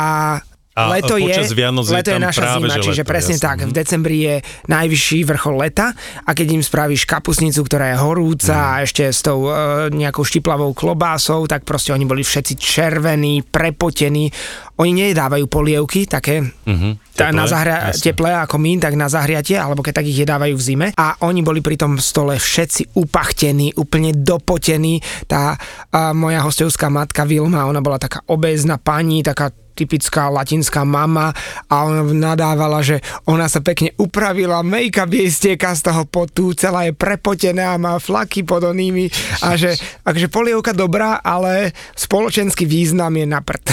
a 0.79 0.91
leto 0.95 1.19
je, 1.19 1.36
Vianoc 1.51 1.86
leto 1.91 2.15
je, 2.15 2.15
je 2.15 2.21
naša 2.24 2.41
práve, 2.41 2.57
zima, 2.63 2.75
čiže 2.79 3.03
leto, 3.03 3.12
presne 3.12 3.36
jasný. 3.36 3.48
tak. 3.51 3.57
V 3.67 3.71
decembri 3.75 4.17
je 4.24 4.36
najvyšší 4.71 5.19
vrchol 5.27 5.55
leta 5.59 5.91
a 6.24 6.29
keď 6.31 6.48
im 6.55 6.63
spravíš 6.63 7.03
kapusnicu, 7.03 7.59
ktorá 7.67 7.91
je 7.91 7.98
horúca 8.00 8.55
mm. 8.55 8.67
a 8.71 8.74
ešte 8.88 9.03
s 9.12 9.19
tou 9.19 9.51
uh, 9.51 9.91
nejakou 9.91 10.24
štiplavou 10.24 10.71
klobásou, 10.71 11.43
tak 11.45 11.67
proste 11.67 11.91
oni 11.91 12.07
boli 12.07 12.24
všetci 12.24 12.53
červení, 12.55 13.43
prepotení. 13.43 14.31
Oni 14.79 15.12
nedávajú 15.12 15.51
polievky 15.51 16.07
také 16.07 16.39
mm-hmm. 16.39 17.12
tá, 17.12 17.36
na 17.36 17.43
zahria- 17.43 17.91
teplé 17.91 18.31
ako 18.31 18.55
my, 18.55 18.79
tak 18.79 18.95
na 18.95 19.12
zahriatie, 19.12 19.59
alebo 19.59 19.83
keď 19.83 20.00
tak 20.00 20.07
ich 20.07 20.24
jedávajú 20.24 20.55
v 20.55 20.63
zime. 20.63 20.88
A 20.95 21.19
oni 21.27 21.43
boli 21.43 21.59
pri 21.59 21.75
tom 21.75 22.00
stole 22.00 22.39
všetci 22.39 22.95
upachtení, 22.95 23.75
úplne 23.75 24.15
dopotení. 24.15 25.03
Tá 25.27 25.59
uh, 25.59 26.15
moja 26.15 26.39
hostovská 26.48 26.88
matka 26.88 27.27
Vilma, 27.27 27.67
ona 27.67 27.83
bola 27.83 28.00
taká 28.00 28.24
obézna 28.31 28.79
pani, 28.79 29.19
taká 29.19 29.51
typická 29.79 30.27
latinská 30.27 30.83
mama 30.83 31.31
a 31.71 31.75
ona 31.88 32.03
nadávala, 32.03 32.83
že 32.83 33.00
ona 33.24 33.48
sa 33.48 33.63
pekne 33.63 33.95
upravila, 33.95 34.59
make-up 34.59 35.07
jej 35.07 35.31
stieka 35.31 35.71
z 35.71 35.88
toho 35.88 36.03
potu, 36.03 36.51
celá 36.51 36.89
je 36.89 36.93
prepotená, 36.93 37.79
má 37.79 37.95
flaky 37.98 38.43
pod 38.43 38.67
onými 38.67 39.07
a 39.39 39.55
že 39.55 39.79
takže 40.03 40.27
polievka 40.27 40.75
dobrá, 40.75 41.24
ale 41.24 41.71
spoločenský 41.95 42.67
význam 42.67 43.15
je 43.15 43.25
na 43.25 43.39
prd. 43.39 43.65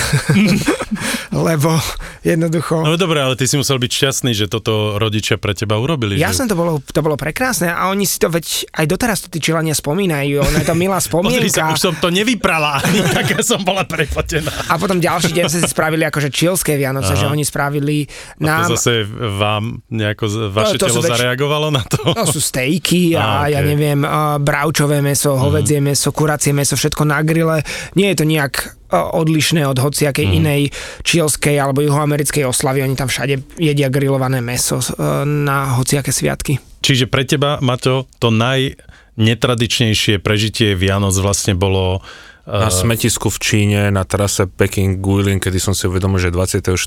Lebo 1.47 1.77
jednoducho... 2.23 2.81
No 2.87 2.97
dobre, 2.97 3.21
ale 3.21 3.35
ty 3.37 3.45
si 3.45 3.59
musel 3.59 3.77
byť 3.77 3.91
šťastný, 3.93 4.33
že 4.33 4.47
toto 4.47 4.97
rodičia 4.97 5.37
pre 5.37 5.53
teba 5.53 5.77
urobili. 5.77 6.17
Ja 6.17 6.33
že... 6.33 6.45
som 6.45 6.47
to 6.47 6.57
bolo, 6.57 6.81
to 6.81 7.01
bolo 7.05 7.19
prekrásne 7.19 7.69
a 7.69 7.91
oni 7.93 8.09
si 8.09 8.17
to 8.17 8.31
veď 8.33 8.73
aj 8.73 8.87
doteraz 8.87 9.19
to 9.27 9.29
tí 9.29 9.43
čilania 9.43 9.75
spomínajú, 9.77 10.41
ona 10.41 10.63
je 10.63 10.67
to 10.69 10.77
milá 10.79 10.99
spomienka. 11.07 11.51
sa, 11.51 11.75
už 11.75 11.81
som 11.83 11.95
to 11.99 12.09
nevyprala, 12.09 12.81
taká 13.19 13.43
som 13.43 13.61
bola 13.61 13.85
prepotená. 13.85 14.49
A 14.71 14.79
potom 14.81 15.03
ďalší 15.03 15.35
deň 15.35 15.45
sa 15.51 15.59
si 15.61 15.69
spravili 15.97 16.12
akože 16.12 16.29
čilské 16.29 16.76
Vianoce, 16.76 17.17
Aha. 17.17 17.21
že 17.25 17.26
oni 17.33 17.45
spravili 17.45 18.05
nám... 18.45 18.69
A 18.69 18.69
to 18.69 18.76
zase 18.76 19.09
vám 19.41 19.81
nejako 19.88 20.53
vaše 20.53 20.76
no, 20.76 20.85
telo 20.85 21.00
väč... 21.00 21.11
zareagovalo 21.17 21.73
na 21.73 21.81
to? 21.88 22.12
To 22.12 22.29
sú 22.29 22.41
stejky 22.45 23.17
a, 23.17 23.25
a 23.25 23.49
okay. 23.49 23.57
ja 23.57 23.61
neviem, 23.65 24.05
bravčové 24.45 25.00
meso, 25.00 25.41
hovedzie 25.41 25.81
mm. 25.81 25.85
meso, 25.88 26.12
kuracie 26.12 26.53
meso, 26.53 26.76
všetko 26.76 27.09
na 27.09 27.25
grille. 27.25 27.65
Nie 27.97 28.12
je 28.12 28.21
to 28.21 28.29
nejak 28.29 28.76
odlišné 28.93 29.65
od 29.65 29.81
hociakej 29.81 30.26
mm. 30.29 30.35
inej 30.37 30.62
čilskej 31.00 31.57
alebo 31.57 31.81
juhoamerickej 31.81 32.45
oslavy. 32.45 32.85
Oni 32.85 32.93
tam 32.93 33.09
všade 33.09 33.57
jedia 33.57 33.88
grillované 33.88 34.45
meso 34.45 34.85
na 35.25 35.81
hociaké 35.81 36.12
sviatky. 36.12 36.61
Čiže 36.85 37.09
pre 37.09 37.25
teba, 37.25 37.59
Maťo, 37.65 38.05
to 38.21 38.29
najnetradičnejšie 38.31 40.21
prežitie 40.21 40.76
Vianoc 40.76 41.17
vlastne 41.19 41.57
bolo 41.57 42.05
na 42.47 42.71
smetisku 42.71 43.26
v 43.26 43.38
Číne, 43.43 43.91
na 43.91 44.07
trase 44.07 44.47
Peking 44.47 45.03
Guilin, 45.03 45.43
kedy 45.43 45.59
som 45.59 45.75
si 45.75 45.91
uvedomil, 45.91 46.23
že 46.23 46.31
24. 46.31 46.79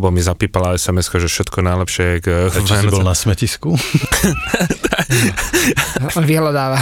lebo 0.00 0.08
mi 0.08 0.24
zapípala 0.24 0.72
SMS, 0.80 1.12
že 1.12 1.28
všetko 1.28 1.60
najlepšie 1.60 2.06
k 2.24 2.26
Prečo 2.48 2.74
si 2.80 2.88
bol 2.88 3.04
na 3.04 3.12
smetisku? 3.12 3.76
Vyhľadáva. 6.24 6.80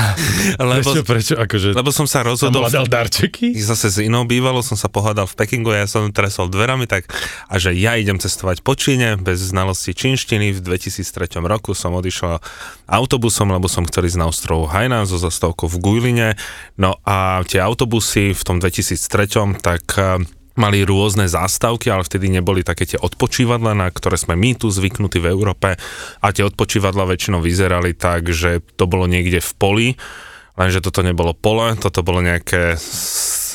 Lebo, 0.62 0.86
prečo, 0.86 1.02
prečo? 1.02 1.34
Akože, 1.34 1.74
lebo 1.74 1.90
som 1.90 2.06
sa 2.06 2.22
rozhodol... 2.22 2.70
Tam 2.70 2.86
darčeky? 2.86 3.58
Zase 3.58 3.90
s 3.90 3.98
inou 3.98 4.22
bývalou 4.22 4.62
som 4.62 4.78
sa 4.78 4.86
pohádal 4.86 5.26
v 5.26 5.34
Pekingu, 5.34 5.74
ja 5.74 5.90
som 5.90 6.06
tresol 6.14 6.46
dverami, 6.46 6.86
tak 6.86 7.10
a 7.50 7.58
že 7.58 7.74
ja 7.74 7.98
idem 7.98 8.22
cestovať 8.22 8.62
po 8.62 8.78
Číne 8.78 9.18
bez 9.18 9.42
znalosti 9.42 9.90
čínštiny. 9.90 10.54
V 10.54 10.60
2003 10.62 11.42
roku 11.42 11.74
som 11.74 11.98
odišiel 11.98 12.38
autobusom, 12.86 13.50
lebo 13.50 13.66
som 13.66 13.82
chcel 13.86 14.06
ísť 14.06 14.18
na 14.18 14.30
ostrov 14.30 14.70
Hainan 14.70 15.10
zo 15.10 15.18
zastavkou 15.18 15.66
v 15.66 15.76
Guiline. 15.82 16.28
No 16.78 16.98
a 17.02 17.42
tie 17.46 17.58
autobusy 17.80 18.36
v 18.36 18.42
tom 18.44 18.60
2003, 18.60 19.56
tak 19.64 19.96
eh, 19.96 20.20
mali 20.60 20.84
rôzne 20.84 21.24
zástavky, 21.24 21.88
ale 21.88 22.04
vtedy 22.04 22.28
neboli 22.28 22.60
také 22.60 22.84
tie 22.84 23.00
odpočívadla, 23.00 23.72
na 23.72 23.88
ktoré 23.88 24.20
sme 24.20 24.36
my 24.36 24.52
tu 24.52 24.68
zvyknutí 24.68 25.16
v 25.16 25.32
Európe. 25.32 25.80
A 26.20 26.26
tie 26.28 26.44
odpočívadla 26.44 27.08
väčšinou 27.08 27.40
vyzerali 27.40 27.96
tak, 27.96 28.28
že 28.28 28.60
to 28.76 28.84
bolo 28.84 29.08
niekde 29.08 29.40
v 29.40 29.52
poli, 29.56 29.88
lenže 30.60 30.84
toto 30.84 31.00
nebolo 31.00 31.32
pole, 31.32 31.72
toto 31.80 32.04
bolo 32.04 32.20
nejaké 32.20 32.76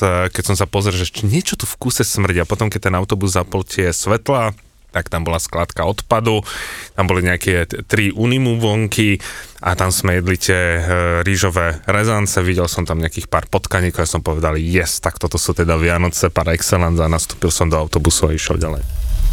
keď 0.04 0.42
som 0.44 0.56
sa 0.60 0.68
pozrel, 0.68 0.92
že 0.92 1.08
niečo 1.24 1.56
tu 1.56 1.64
v 1.64 1.78
kuse 1.80 2.04
smrdia, 2.04 2.44
potom 2.44 2.68
keď 2.68 2.92
ten 2.92 2.94
autobus 3.00 3.32
zapol 3.32 3.64
tie 3.64 3.96
svetla, 3.96 4.52
tak 4.96 5.12
tam 5.12 5.28
bola 5.28 5.36
skladka 5.36 5.84
odpadu, 5.84 6.40
tam 6.96 7.04
boli 7.04 7.20
nejaké 7.20 7.68
tri 7.84 8.08
unimuvonky 8.08 9.20
a 9.60 9.76
tam 9.76 9.92
sme 9.92 10.24
jedli 10.24 10.40
tie 10.40 10.56
e, 10.56 10.80
rýžové 11.20 11.84
rezance, 11.84 12.40
videl 12.40 12.64
som 12.64 12.88
tam 12.88 13.04
nejakých 13.04 13.28
pár 13.28 13.44
potkaníkov 13.52 14.08
a 14.08 14.08
som 14.08 14.24
povedal, 14.24 14.56
yes, 14.56 15.04
tak 15.04 15.20
toto 15.20 15.36
sú 15.36 15.52
teda 15.52 15.76
Vianoce 15.76 16.32
par 16.32 16.48
excellence 16.48 16.96
a 16.96 17.12
nastúpil 17.12 17.52
som 17.52 17.68
do 17.68 17.76
autobusu 17.76 18.32
a 18.32 18.32
išiel 18.32 18.56
ďalej. 18.56 18.80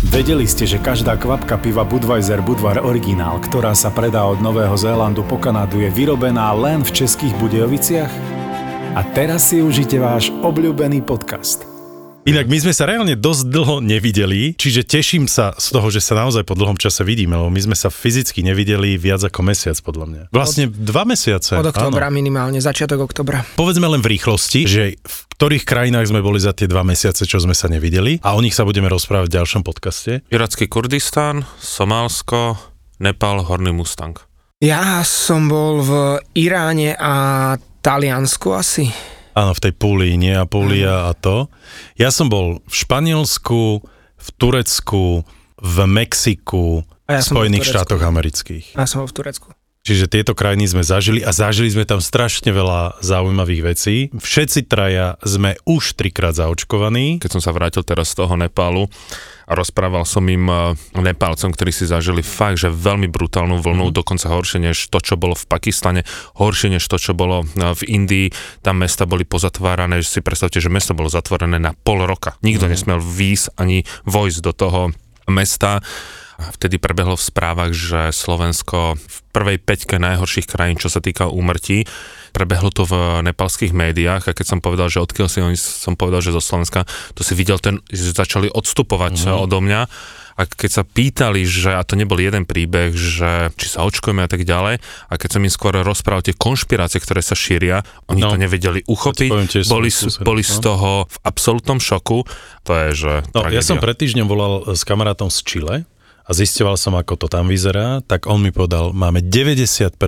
Vedeli 0.03 0.43
ste, 0.43 0.67
že 0.67 0.83
každá 0.83 1.15
kvapka 1.15 1.55
piva 1.55 1.87
Budweiser 1.87 2.43
Budvar 2.43 2.83
Originál, 2.83 3.39
ktorá 3.39 3.71
sa 3.71 3.87
predá 3.87 4.27
od 4.27 4.43
Nového 4.43 4.75
Zélandu 4.75 5.23
po 5.23 5.39
Kanadu, 5.39 5.79
je 5.79 5.87
vyrobená 5.87 6.51
len 6.51 6.83
v 6.83 6.91
Českých 6.91 7.31
Budejoviciach? 7.39 8.11
A 8.93 9.01
teraz 9.15 9.47
si 9.47 9.63
užite 9.63 9.95
váš 10.03 10.27
obľúbený 10.43 11.07
podcast– 11.07 11.63
Inak 12.23 12.47
my 12.47 12.55
sme 12.55 12.71
sa 12.71 12.87
reálne 12.87 13.19
dosť 13.19 13.51
dlho 13.51 13.83
nevideli, 13.83 14.55
čiže 14.55 14.87
teším 14.87 15.27
sa 15.27 15.51
z 15.59 15.75
toho, 15.75 15.91
že 15.91 15.99
sa 15.99 16.15
naozaj 16.15 16.47
po 16.47 16.55
dlhom 16.55 16.79
čase 16.79 17.03
vidíme, 17.03 17.35
lebo 17.35 17.51
my 17.51 17.59
sme 17.59 17.75
sa 17.75 17.91
fyzicky 17.91 18.47
nevideli 18.47 18.95
viac 18.95 19.27
ako 19.27 19.43
mesiac, 19.43 19.75
podľa 19.83 20.05
mňa. 20.07 20.21
Vlastne 20.31 20.71
od, 20.71 20.87
dva 20.87 21.03
mesiace. 21.03 21.59
Od 21.59 21.67
oktobra 21.67 22.07
áno. 22.07 22.15
minimálne, 22.15 22.63
začiatok 22.63 23.11
oktobra. 23.11 23.43
Povedzme 23.59 23.91
len 23.91 23.99
v 23.99 24.15
rýchlosti, 24.15 24.63
že 24.63 24.95
v 25.03 25.17
ktorých 25.35 25.67
krajinách 25.67 26.15
sme 26.15 26.23
boli 26.23 26.39
za 26.39 26.55
tie 26.55 26.63
dva 26.63 26.87
mesiace, 26.87 27.27
čo 27.27 27.43
sme 27.43 27.51
sa 27.51 27.67
nevideli 27.67 28.23
a 28.23 28.39
o 28.39 28.39
nich 28.39 28.55
sa 28.55 28.63
budeme 28.63 28.87
rozprávať 28.87 29.27
v 29.27 29.35
ďalšom 29.43 29.61
podcaste. 29.67 30.23
Iracký 30.31 30.71
Kurdistán, 30.71 31.43
Somálsko, 31.59 32.55
Nepal, 33.03 33.43
Horný 33.43 33.75
Mustang. 33.75 34.15
Ja 34.63 35.03
som 35.03 35.51
bol 35.51 35.83
v 35.83 35.91
Iráne 36.39 36.95
a 36.95 37.13
Taliansku 37.83 38.55
asi. 38.55 39.12
Áno, 39.33 39.51
v 39.57 39.63
tej 39.65 39.73
púli, 39.73 40.13
nie 40.13 40.33
Apulia 40.33 41.09
a 41.09 41.17
to. 41.17 41.49
Ja 41.97 42.13
som 42.13 42.29
bol 42.29 42.61
v 42.69 42.73
Španielsku, 42.73 43.81
v 44.17 44.27
Turecku, 44.37 45.25
v 45.57 45.77
Mexiku, 45.89 46.85
a 47.03 47.19
ja 47.19 47.21
v 47.21 47.29
Spojených 47.35 47.65
v 47.67 47.71
štátoch 47.75 48.01
amerických. 48.01 48.65
Ja 48.79 48.87
som 48.87 49.03
bol 49.03 49.09
v 49.11 49.15
Turecku. 49.19 49.47
Čiže 49.83 50.07
tieto 50.07 50.31
krajiny 50.31 50.63
sme 50.71 50.79
zažili 50.79 51.19
a 51.27 51.35
zažili 51.35 51.67
sme 51.67 51.83
tam 51.83 51.99
strašne 51.99 52.55
veľa 52.55 53.03
zaujímavých 53.03 53.61
vecí. 53.67 54.07
Všetci 54.15 54.71
traja 54.71 55.19
sme 55.19 55.59
už 55.67 55.99
trikrát 55.99 56.31
zaočkovaní. 56.31 57.19
Keď 57.19 57.35
som 57.35 57.43
sa 57.43 57.51
vrátil 57.51 57.83
teraz 57.83 58.15
z 58.15 58.23
toho 58.23 58.31
Nepálu 58.39 58.87
a 59.47 59.51
rozprával 59.53 60.07
som 60.07 60.23
im 60.27 60.47
eh, 60.47 60.75
Nepálcom, 60.95 61.51
ktorí 61.51 61.71
si 61.75 61.85
zažili 61.89 62.23
fakt, 62.23 62.63
že 62.63 62.71
veľmi 62.71 63.11
brutálnu 63.11 63.59
vlnu, 63.59 63.91
mm. 63.91 63.95
dokonca 63.95 64.31
horšie 64.31 64.63
než 64.63 64.87
to, 64.87 64.99
čo 65.03 65.19
bolo 65.19 65.35
v 65.35 65.45
Pakistane, 65.47 66.01
horšie 66.39 66.77
než 66.77 66.83
to, 66.87 66.97
čo 66.99 67.11
bolo 67.15 67.43
eh, 67.43 67.73
v 67.75 67.81
Indii. 67.87 68.27
Tam 68.63 68.79
mesta 68.79 69.03
boli 69.03 69.27
pozatvárané, 69.27 69.99
že 70.01 70.19
si 70.19 70.21
predstavte, 70.23 70.63
že 70.63 70.71
mesto 70.71 70.95
bolo 70.95 71.11
zatvorené 71.11 71.59
na 71.59 71.75
pol 71.75 72.03
roka. 72.07 72.39
Nikto 72.41 72.67
mm. 72.67 72.71
nesmel 72.71 72.99
výjsť 72.99 73.59
ani 73.59 73.83
vojsť 74.07 74.39
do 74.43 74.51
toho 74.55 74.81
mesta 75.27 75.79
Vtedy 76.59 76.81
prebehlo 76.81 77.15
v 77.15 77.23
správach, 77.23 77.71
že 77.71 78.11
Slovensko 78.11 78.97
v 78.97 79.17
prvej 79.33 79.57
peťke 79.61 79.97
najhorších 79.97 80.45
krajín, 80.45 80.77
čo 80.77 80.91
sa 80.91 81.01
týka 81.01 81.31
úmrtí, 81.31 81.89
prebehlo 82.33 82.73
to 82.73 82.85
v 82.89 83.21
nepalských 83.29 83.71
médiách 83.71 84.29
a 84.29 84.35
keď 84.35 84.45
som 84.45 84.59
povedal, 84.59 84.89
že 84.89 85.01
odkiaľ 85.01 85.27
si 85.29 85.39
oni, 85.39 85.57
som 85.57 85.93
povedal, 85.93 86.21
že 86.25 86.33
zo 86.33 86.41
Slovenska, 86.41 86.89
to 87.13 87.21
si 87.21 87.37
videl 87.37 87.61
ten, 87.61 87.79
že 87.93 88.13
začali 88.13 88.49
odstupovať 88.49 89.13
mm-hmm. 89.25 89.43
odo 89.45 89.59
mňa. 89.61 89.81
A 90.33 90.49
keď 90.49 90.81
sa 90.81 90.83
pýtali, 90.83 91.45
že, 91.45 91.77
a 91.77 91.85
to 91.85 91.93
nebol 91.93 92.17
jeden 92.17 92.49
príbeh, 92.49 92.89
že 92.97 93.53
či 93.53 93.69
sa 93.69 93.85
očkujeme 93.85 94.25
a 94.25 94.29
tak 94.29 94.49
ďalej, 94.49 94.81
a 94.81 95.13
keď 95.13 95.29
som 95.29 95.45
im 95.45 95.53
skôr 95.53 95.77
rozprával 95.77 96.25
tie 96.25 96.33
konšpirácie, 96.33 96.97
ktoré 96.97 97.21
sa 97.21 97.37
šíria, 97.37 97.85
oni 98.09 98.25
no, 98.25 98.33
to 98.33 98.41
nevedeli 98.41 98.81
uchopiť, 98.89 99.29
tiež, 99.29 99.69
boli, 99.69 99.93
skúsený, 99.93 100.25
boli 100.25 100.41
no. 100.41 100.49
z 100.49 100.55
toho 100.57 100.89
v 101.05 101.17
absolútnom 101.21 101.77
šoku, 101.77 102.25
to 102.65 102.71
je, 102.73 102.89
že... 102.97 103.13
No, 103.37 103.45
ja 103.45 103.61
som 103.61 103.77
pred 103.77 103.93
týždňom 103.93 104.25
volal 104.25 104.73
s 104.73 104.81
kamarátom 104.81 105.29
z 105.29 105.37
Chile, 105.45 105.75
a 106.23 106.31
zistoval 106.31 106.79
som, 106.79 106.95
ako 106.95 107.19
to 107.19 107.27
tam 107.27 107.51
vyzerá, 107.51 107.99
tak 108.03 108.31
on 108.31 108.39
mi 108.39 108.55
povedal, 108.55 108.95
máme 108.95 109.19
90% 109.19 109.99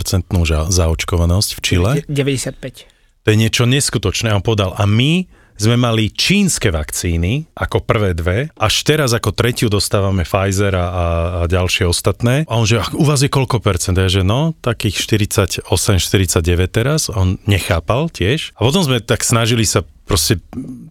zaočkovanosť 0.71 1.49
v 1.55 1.59
Čile. 1.59 1.91
95. 2.07 2.95
To 3.25 3.27
je 3.33 3.37
niečo 3.37 3.65
neskutočné. 3.65 4.31
On 4.31 4.43
povedal, 4.45 4.77
a 4.77 4.85
my 4.85 5.25
sme 5.55 5.79
mali 5.79 6.11
čínske 6.11 6.67
vakcíny 6.67 7.47
ako 7.55 7.87
prvé 7.87 8.11
dve, 8.11 8.51
až 8.59 8.75
teraz 8.83 9.15
ako 9.15 9.31
tretiu 9.31 9.71
dostávame 9.71 10.27
Pfizer 10.27 10.75
a, 10.75 10.87
a 10.87 11.41
ďalšie 11.47 11.87
ostatné. 11.87 12.43
A 12.45 12.59
on 12.59 12.67
že, 12.67 12.83
u 12.91 13.07
vás 13.07 13.23
je 13.23 13.31
koľko 13.31 13.63
percent? 13.63 13.95
Ja, 13.95 14.11
že 14.11 14.27
no, 14.27 14.51
takých 14.59 14.99
48, 14.99 15.63
49 15.63 16.43
teraz. 16.67 17.07
On 17.07 17.39
nechápal 17.47 18.11
tiež. 18.11 18.51
A 18.59 18.67
potom 18.67 18.83
sme 18.83 18.99
tak 18.99 19.23
snažili 19.23 19.63
sa 19.63 19.87
proste 20.05 20.37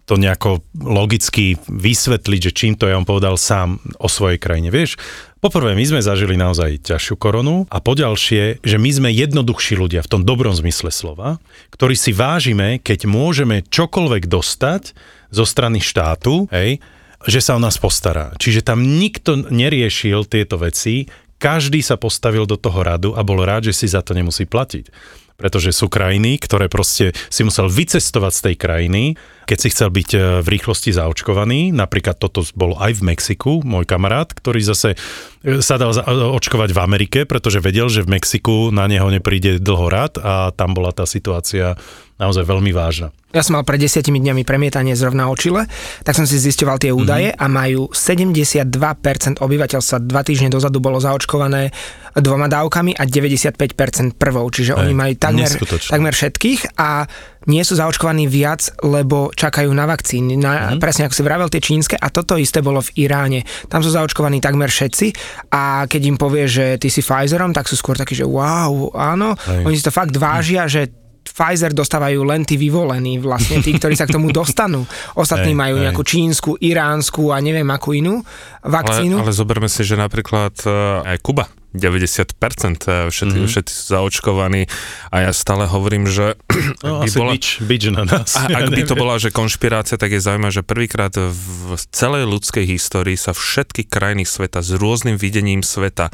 to 0.03 0.19
nejako 0.19 0.61
logicky 0.75 1.55
vysvetliť, 1.71 2.39
že 2.51 2.55
čím 2.55 2.73
to 2.75 2.85
je, 2.85 2.93
on 2.93 3.07
povedal 3.07 3.39
sám 3.39 3.79
o 3.97 4.11
svojej 4.11 4.37
krajine. 4.37 4.69
Vieš, 4.69 4.99
poprvé, 5.39 5.73
my 5.73 5.85
sme 5.87 6.03
zažili 6.03 6.35
naozaj 6.35 6.83
ťažšiu 6.83 7.15
koronu 7.15 7.63
a 7.71 7.79
poďalšie, 7.79 8.59
že 8.61 8.77
my 8.77 8.89
sme 8.91 9.09
jednoduchší 9.15 9.79
ľudia 9.79 10.03
v 10.03 10.11
tom 10.11 10.21
dobrom 10.27 10.51
zmysle 10.51 10.91
slova, 10.91 11.39
ktorí 11.71 11.95
si 11.95 12.11
vážime, 12.11 12.83
keď 12.83 13.07
môžeme 13.07 13.63
čokoľvek 13.63 14.27
dostať 14.27 14.83
zo 15.31 15.45
strany 15.47 15.79
štátu, 15.79 16.51
hej, 16.51 16.83
že 17.25 17.39
sa 17.41 17.57
o 17.57 17.63
nás 17.63 17.79
postará. 17.81 18.35
Čiže 18.37 18.61
tam 18.61 18.83
nikto 18.83 19.49
neriešil 19.49 20.29
tieto 20.29 20.61
veci, 20.61 21.09
každý 21.41 21.83
sa 21.83 21.99
postavil 21.99 22.47
do 22.47 22.55
toho 22.55 22.79
radu 22.83 23.09
a 23.15 23.23
bol 23.25 23.43
rád, 23.43 23.67
že 23.71 23.75
si 23.75 23.87
za 23.91 23.99
to 24.05 24.15
nemusí 24.15 24.47
platiť 24.47 24.91
pretože 25.35 25.75
sú 25.75 25.91
krajiny, 25.91 26.39
ktoré 26.39 26.71
proste 26.71 27.11
si 27.29 27.43
musel 27.43 27.67
vycestovať 27.67 28.31
z 28.33 28.41
tej 28.41 28.55
krajiny, 28.55 29.03
keď 29.45 29.57
si 29.61 29.71
chcel 29.71 29.93
byť 29.93 30.09
e, 30.11 30.19
v 30.41 30.47
rýchlosti 30.57 30.91
zaočkovaný. 30.91 31.69
Napríklad 31.71 32.17
toto 32.17 32.41
bol 32.57 32.75
aj 32.81 32.97
v 32.99 33.15
Mexiku, 33.15 33.61
môj 33.61 33.85
kamarát, 33.85 34.33
ktorý 34.33 34.65
zase 34.65 34.97
e, 35.45 35.61
sa 35.61 35.77
dal 35.77 35.93
očkovať 36.35 36.73
v 36.73 36.79
Amerike, 36.81 37.19
pretože 37.29 37.61
vedel, 37.61 37.87
že 37.87 38.01
v 38.01 38.17
Mexiku 38.17 38.73
na 38.73 38.89
neho 38.89 39.07
nepríde 39.07 39.61
dlho 39.61 39.87
rád 39.87 40.17
a 40.19 40.49
tam 40.51 40.73
bola 40.73 40.89
tá 40.91 41.05
situácia 41.05 41.77
naozaj 42.15 42.47
veľmi 42.47 42.71
vážna. 42.71 43.11
Ja 43.35 43.43
som 43.43 43.59
mal 43.59 43.67
pred 43.67 43.83
desiatimi 43.83 44.23
dňami 44.23 44.47
premietanie 44.47 44.95
zrovna 44.95 45.27
o 45.27 45.35
Čile, 45.35 45.67
tak 46.07 46.15
som 46.15 46.23
si 46.23 46.39
zistoval 46.39 46.79
tie 46.79 46.95
údaje 46.95 47.35
mm-hmm. 47.35 47.43
a 47.43 47.51
majú 47.51 47.91
72% 47.91 49.43
obyvateľstva 49.43 49.97
dva 50.07 50.21
týždne 50.23 50.47
dozadu 50.47 50.79
bolo 50.79 51.03
zaočkované 51.03 51.75
dvoma 52.15 52.47
dávkami 52.47 52.95
a 52.95 53.03
95% 53.03 54.15
prvou, 54.15 54.47
čiže 54.47 54.79
Aj, 54.79 54.87
oni 54.87 54.95
majú 54.95 55.13
takmer, 55.19 55.51
takmer 55.91 56.15
všetkých 56.15 56.79
a 56.79 57.11
nie 57.45 57.61
sú 57.61 57.77
zaočkovaní 57.77 58.25
viac, 58.25 58.73
lebo 58.81 59.29
čakajú 59.33 59.69
na 59.73 59.85
vakcíny. 59.85 60.37
Na, 60.37 60.75
mm. 60.75 60.81
Presne 60.81 61.05
ako 61.05 61.15
si 61.15 61.23
vravel, 61.23 61.49
tie 61.49 61.61
čínske 61.61 61.95
a 61.97 62.09
toto 62.09 62.37
isté 62.37 62.61
bolo 62.65 62.81
v 62.81 63.05
Iráne. 63.05 63.45
Tam 63.69 63.85
sú 63.85 63.93
zaočkovaní 63.93 64.41
takmer 64.41 64.69
všetci 64.69 65.07
a 65.53 65.85
keď 65.85 66.01
im 66.09 66.17
povie, 66.17 66.49
že 66.49 66.81
ty 66.81 66.89
si 66.89 67.05
Pfizerom, 67.05 67.53
tak 67.53 67.69
sú 67.69 67.77
skôr 67.77 67.97
takí, 67.97 68.17
že 68.17 68.25
wow, 68.25 68.93
áno, 68.93 69.37
Aj. 69.37 69.63
oni 69.65 69.75
si 69.77 69.85
to 69.85 69.93
fakt 69.93 70.17
vážia, 70.17 70.65
že 70.65 70.89
Pfizer 71.25 71.73
dostávajú 71.73 72.21
len 72.21 72.45
tí 72.45 72.55
vyvolení, 72.55 73.17
vlastne 73.17 73.59
tí, 73.59 73.75
ktorí 73.75 73.97
sa 73.97 74.05
k 74.05 74.15
tomu 74.15 74.29
dostanú. 74.29 74.85
Ostatní 75.21 75.57
hey, 75.57 75.59
majú 75.59 75.75
hey. 75.81 75.83
nejakú 75.89 76.03
čínsku, 76.05 76.55
iránsku 76.61 77.33
a 77.33 77.41
neviem 77.41 77.67
akú 77.73 77.97
inú 77.97 78.21
vakcínu. 78.61 79.19
Ale, 79.19 79.33
ale 79.33 79.33
zoberme 79.33 79.67
si, 79.67 79.81
že 79.81 79.97
napríklad 79.97 80.53
uh, 80.63 81.03
aj 81.03 81.17
Kuba 81.25 81.49
90% 81.75 83.11
všetci, 83.11 83.37
mm-hmm. 83.37 83.51
všetci 83.51 83.71
sú 83.71 83.83
zaočkovaní 83.91 84.65
a 85.11 85.29
ja 85.29 85.31
stále 85.35 85.67
hovorím, 85.67 86.07
že 86.07 86.39
no, 86.85 87.03
by 87.03 87.07
asi 87.07 87.17
bola, 87.19 87.31
bič, 87.35 87.47
bič 87.61 87.83
na 87.91 88.03
nás. 88.09 88.33
A, 88.39 88.49
ja 88.49 88.63
ak 88.63 88.71
by 88.71 88.83
to 88.87 88.95
bola, 88.95 89.19
že 89.19 89.29
konšpirácia, 89.35 89.99
tak 89.99 90.15
je 90.15 90.23
zaujímavé, 90.23 90.53
že 90.55 90.63
prvýkrát 90.63 91.11
v 91.15 91.75
celej 91.91 92.25
ľudskej 92.25 92.65
histórii 92.65 93.19
sa 93.19 93.35
všetky 93.35 93.85
krajiny 93.85 94.23
sveta 94.23 94.63
s 94.63 94.73
rôznym 94.73 95.19
videním 95.19 95.61
sveta, 95.61 96.09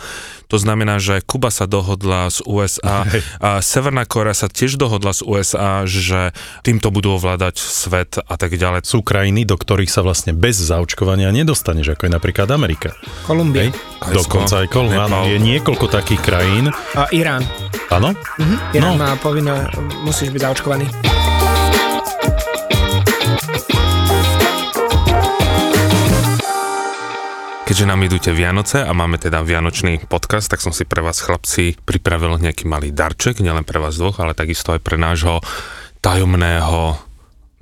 to 0.51 0.59
znamená, 0.59 0.99
že 0.99 1.23
Kuba 1.23 1.47
sa 1.47 1.63
dohodla 1.69 2.27
z 2.27 2.43
USA, 2.43 3.07
a 3.39 3.63
Severná 3.63 4.03
Korea 4.03 4.35
sa 4.35 4.51
tiež 4.51 4.75
dohodla 4.75 5.15
z 5.15 5.21
USA, 5.23 5.87
že 5.87 6.35
týmto 6.65 6.91
budú 6.91 7.15
ovládať 7.15 7.55
svet 7.61 8.19
a 8.19 8.35
tak 8.35 8.59
ďalej. 8.59 8.83
Sú 8.83 8.99
krajiny, 9.05 9.47
do 9.47 9.55
ktorých 9.55 9.87
sa 9.87 10.03
vlastne 10.03 10.35
bez 10.35 10.59
zaočkovania 10.59 11.31
nedostaneš, 11.31 11.95
ako 11.95 12.07
je 12.07 12.11
napríklad 12.11 12.47
Amerika. 12.51 12.91
Kolumbia. 13.23 13.71
Dokonca 14.01 14.65
aj 14.65 14.67
Kolumbia. 14.67 15.07
Je 15.29 15.39
niekoľko 15.51 15.91
takých 15.91 16.21
krajín. 16.23 16.71
A 16.95 17.11
Irán. 17.11 17.43
Áno? 17.91 18.15
Mhm. 18.39 18.55
Irán 18.71 18.95
no. 18.95 19.03
má 19.03 19.11
povinné, 19.19 19.51
musíš 20.07 20.31
byť 20.31 20.41
zaočkovaný. 20.47 20.87
Keďže 27.67 27.87
nám 27.87 28.03
idú 28.03 28.19
tie 28.19 28.35
Vianoce 28.35 28.83
a 28.83 28.91
máme 28.91 29.15
teda 29.15 29.39
Vianočný 29.47 30.03
podcast, 30.03 30.51
tak 30.51 30.59
som 30.59 30.75
si 30.75 30.83
pre 30.83 30.99
vás 30.99 31.23
chlapci 31.23 31.79
pripravil 31.79 32.35
nejaký 32.35 32.67
malý 32.67 32.91
darček, 32.91 33.39
nielen 33.39 33.63
pre 33.63 33.79
vás 33.79 33.95
dvoch, 33.95 34.19
ale 34.19 34.35
takisto 34.35 34.75
aj 34.75 34.83
pre 34.83 34.99
nášho 34.99 35.39
tajomného 36.03 37.10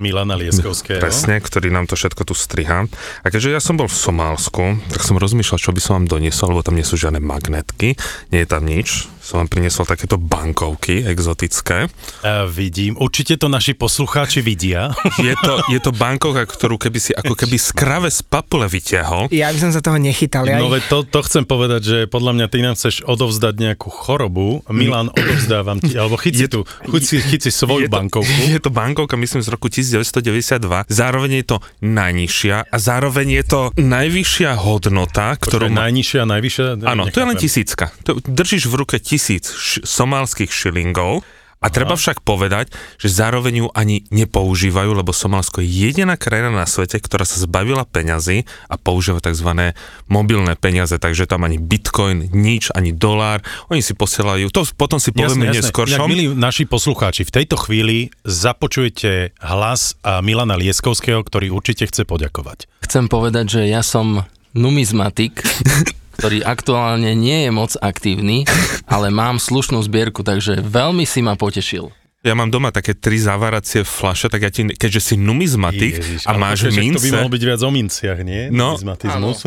Milana 0.00 0.34
Lieskovského. 0.34 0.98
Presne, 0.98 1.38
ktorý 1.38 1.68
nám 1.68 1.84
to 1.84 1.94
všetko 1.94 2.24
tu 2.24 2.32
striha. 2.32 2.88
A 3.20 3.26
keďže 3.28 3.52
ja 3.52 3.60
som 3.60 3.76
bol 3.76 3.86
v 3.86 3.94
Somálsku, 3.94 4.80
tak 4.88 5.04
som 5.04 5.20
rozmýšľal, 5.20 5.60
čo 5.60 5.76
by 5.76 5.80
som 5.84 5.92
vám 6.00 6.08
doniesol, 6.08 6.56
lebo 6.56 6.64
tam 6.64 6.80
nie 6.80 6.88
sú 6.88 6.96
žiadne 6.96 7.20
magnetky, 7.20 8.00
nie 8.32 8.40
je 8.40 8.48
tam 8.48 8.64
nič 8.64 9.12
som 9.30 9.46
vám 9.46 9.46
priniesol 9.46 9.86
takéto 9.86 10.18
bankovky 10.18 11.06
exotické. 11.06 11.86
Uh, 12.26 12.50
vidím, 12.50 12.98
určite 12.98 13.38
to 13.38 13.46
naši 13.46 13.78
poslucháči 13.78 14.42
vidia. 14.42 14.90
Je 15.20 15.36
to, 15.38 15.62
je 15.68 15.78
to 15.78 15.92
bankovka, 15.94 16.48
ktorú 16.48 16.80
keby 16.80 16.98
si 16.98 17.12
ako 17.12 17.36
keby 17.36 17.60
z 17.60 17.70
krave 17.76 18.08
z 18.08 18.24
papule 18.24 18.66
vytiahol. 18.66 19.28
Ja 19.30 19.52
by 19.52 19.58
som 19.60 19.70
sa 19.70 19.84
toho 19.84 20.00
nechytal. 20.00 20.48
Ja 20.48 20.58
no 20.58 20.72
veď 20.72 20.88
to, 20.88 20.98
to 21.04 21.20
chcem 21.28 21.44
povedať, 21.44 21.80
že 21.84 21.98
podľa 22.08 22.32
mňa 22.40 22.46
ty 22.48 22.58
nám 22.64 22.74
chceš 22.74 23.04
odovzdať 23.04 23.54
nejakú 23.60 23.92
chorobu. 23.92 24.64
Milan, 24.72 25.12
odovzdávam 25.12 25.78
ti, 25.78 25.92
alebo 26.00 26.16
chyci 26.16 26.48
tu, 26.48 26.64
chyci, 26.88 27.20
chyci 27.20 27.52
svoju 27.52 27.86
je 27.86 27.92
bankovku. 27.92 28.32
To, 28.32 28.48
je 28.48 28.62
to 28.64 28.72
bankovka, 28.72 29.14
myslím, 29.20 29.44
z 29.44 29.48
roku 29.52 29.68
1992. 29.68 30.88
Zároveň 30.88 31.44
je 31.44 31.44
to 31.44 31.56
najnižšia 31.84 32.56
a 32.72 32.76
zároveň 32.80 33.28
je 33.38 33.44
to 33.44 33.60
najvyššia 33.76 34.50
hodnota, 34.56 35.36
ktorú... 35.36 35.68
Počkej, 35.68 35.76
má... 35.76 35.84
Najnižšia 35.86 36.18
a 36.24 36.26
najvyššia? 36.26 36.64
Áno, 36.88 37.02
to 37.12 37.16
je 37.20 37.26
len 37.28 37.36
tisícka. 37.36 37.92
To, 38.08 38.16
držíš 38.24 38.66
v 38.66 38.74
ruke 38.80 38.96
tisíc 38.96 39.19
tisíc 39.20 39.52
š- 39.52 39.84
somálskych 39.84 40.48
šilingov 40.48 41.20
a 41.60 41.68
Aha. 41.68 41.76
treba 41.76 41.92
však 41.92 42.24
povedať, 42.24 42.72
že 42.96 43.12
zároveň 43.12 43.54
ju 43.60 43.68
ani 43.76 44.08
nepoužívajú, 44.08 44.96
lebo 44.96 45.12
Somálsko 45.12 45.60
je 45.60 45.68
jediná 45.68 46.16
krajina 46.16 46.48
na 46.48 46.64
svete, 46.64 46.96
ktorá 46.96 47.28
sa 47.28 47.36
zbavila 47.36 47.84
peňazí 47.84 48.48
a 48.64 48.80
používa 48.80 49.20
tzv. 49.20 49.76
mobilné 50.08 50.56
peniaze, 50.56 50.96
takže 50.96 51.28
tam 51.28 51.44
ani 51.44 51.60
bitcoin, 51.60 52.32
nič, 52.32 52.72
ani 52.72 52.96
dolár, 52.96 53.44
oni 53.68 53.84
si 53.84 53.92
posielajú, 53.92 54.48
to 54.48 54.64
potom 54.72 54.96
si 54.96 55.12
povieme 55.12 55.52
neskôr. 55.52 55.84
milí 56.08 56.32
naši 56.32 56.64
poslucháči, 56.64 57.28
v 57.28 57.44
tejto 57.44 57.60
chvíli 57.60 58.08
započujete 58.24 59.36
hlas 59.44 60.00
Milana 60.24 60.56
Lieskovského, 60.56 61.20
ktorý 61.20 61.52
určite 61.52 61.84
chce 61.84 62.08
poďakovať. 62.08 62.72
Chcem 62.88 63.04
povedať, 63.12 63.60
že 63.60 63.68
ja 63.68 63.84
som 63.84 64.24
numizmatik 64.56 65.44
ktorý 66.16 66.42
aktuálne 66.42 67.12
nie 67.14 67.46
je 67.46 67.50
moc 67.52 67.72
aktívny, 67.78 68.48
ale 68.86 69.12
mám 69.12 69.38
slušnú 69.38 69.78
zbierku, 69.84 70.24
takže 70.24 70.62
veľmi 70.62 71.04
si 71.06 71.20
ma 71.20 71.36
potešil. 71.38 71.90
Ja 72.20 72.36
mám 72.36 72.52
doma 72.52 72.68
také 72.68 72.92
tri 72.92 73.16
zavaracie 73.16 73.80
flaše, 73.80 74.28
tak 74.28 74.44
ja 74.44 74.52
ti, 74.52 74.68
keďže 74.68 75.00
si 75.00 75.14
numizmatik 75.16 76.04
Ježiš, 76.04 76.28
a 76.28 76.36
máš 76.36 76.68
počkaj, 76.68 76.76
však 76.76 76.84
mince, 76.84 76.96
To 77.00 77.00
by 77.00 77.10
mohlo 77.16 77.32
byť 77.32 77.42
viac 77.48 77.60
o 77.64 77.70
minciach, 77.72 78.18
nie? 78.20 78.42
No. 78.52 78.76
Numizmatizmus. 78.76 79.38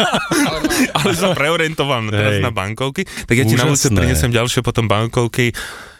ale 0.96 1.10
som 1.12 1.36
preorientovaný 1.36 2.08
teraz 2.08 2.40
Hej. 2.40 2.44
na 2.48 2.52
bankovky, 2.56 3.04
tak 3.04 3.36
ja 3.36 3.44
ti 3.44 3.52
na 3.52 3.68
budúce 3.68 3.92
Úžasné. 3.92 4.00
prinesem 4.00 4.30
ďalšie 4.32 4.64
potom 4.64 4.88
bankovky 4.88 5.52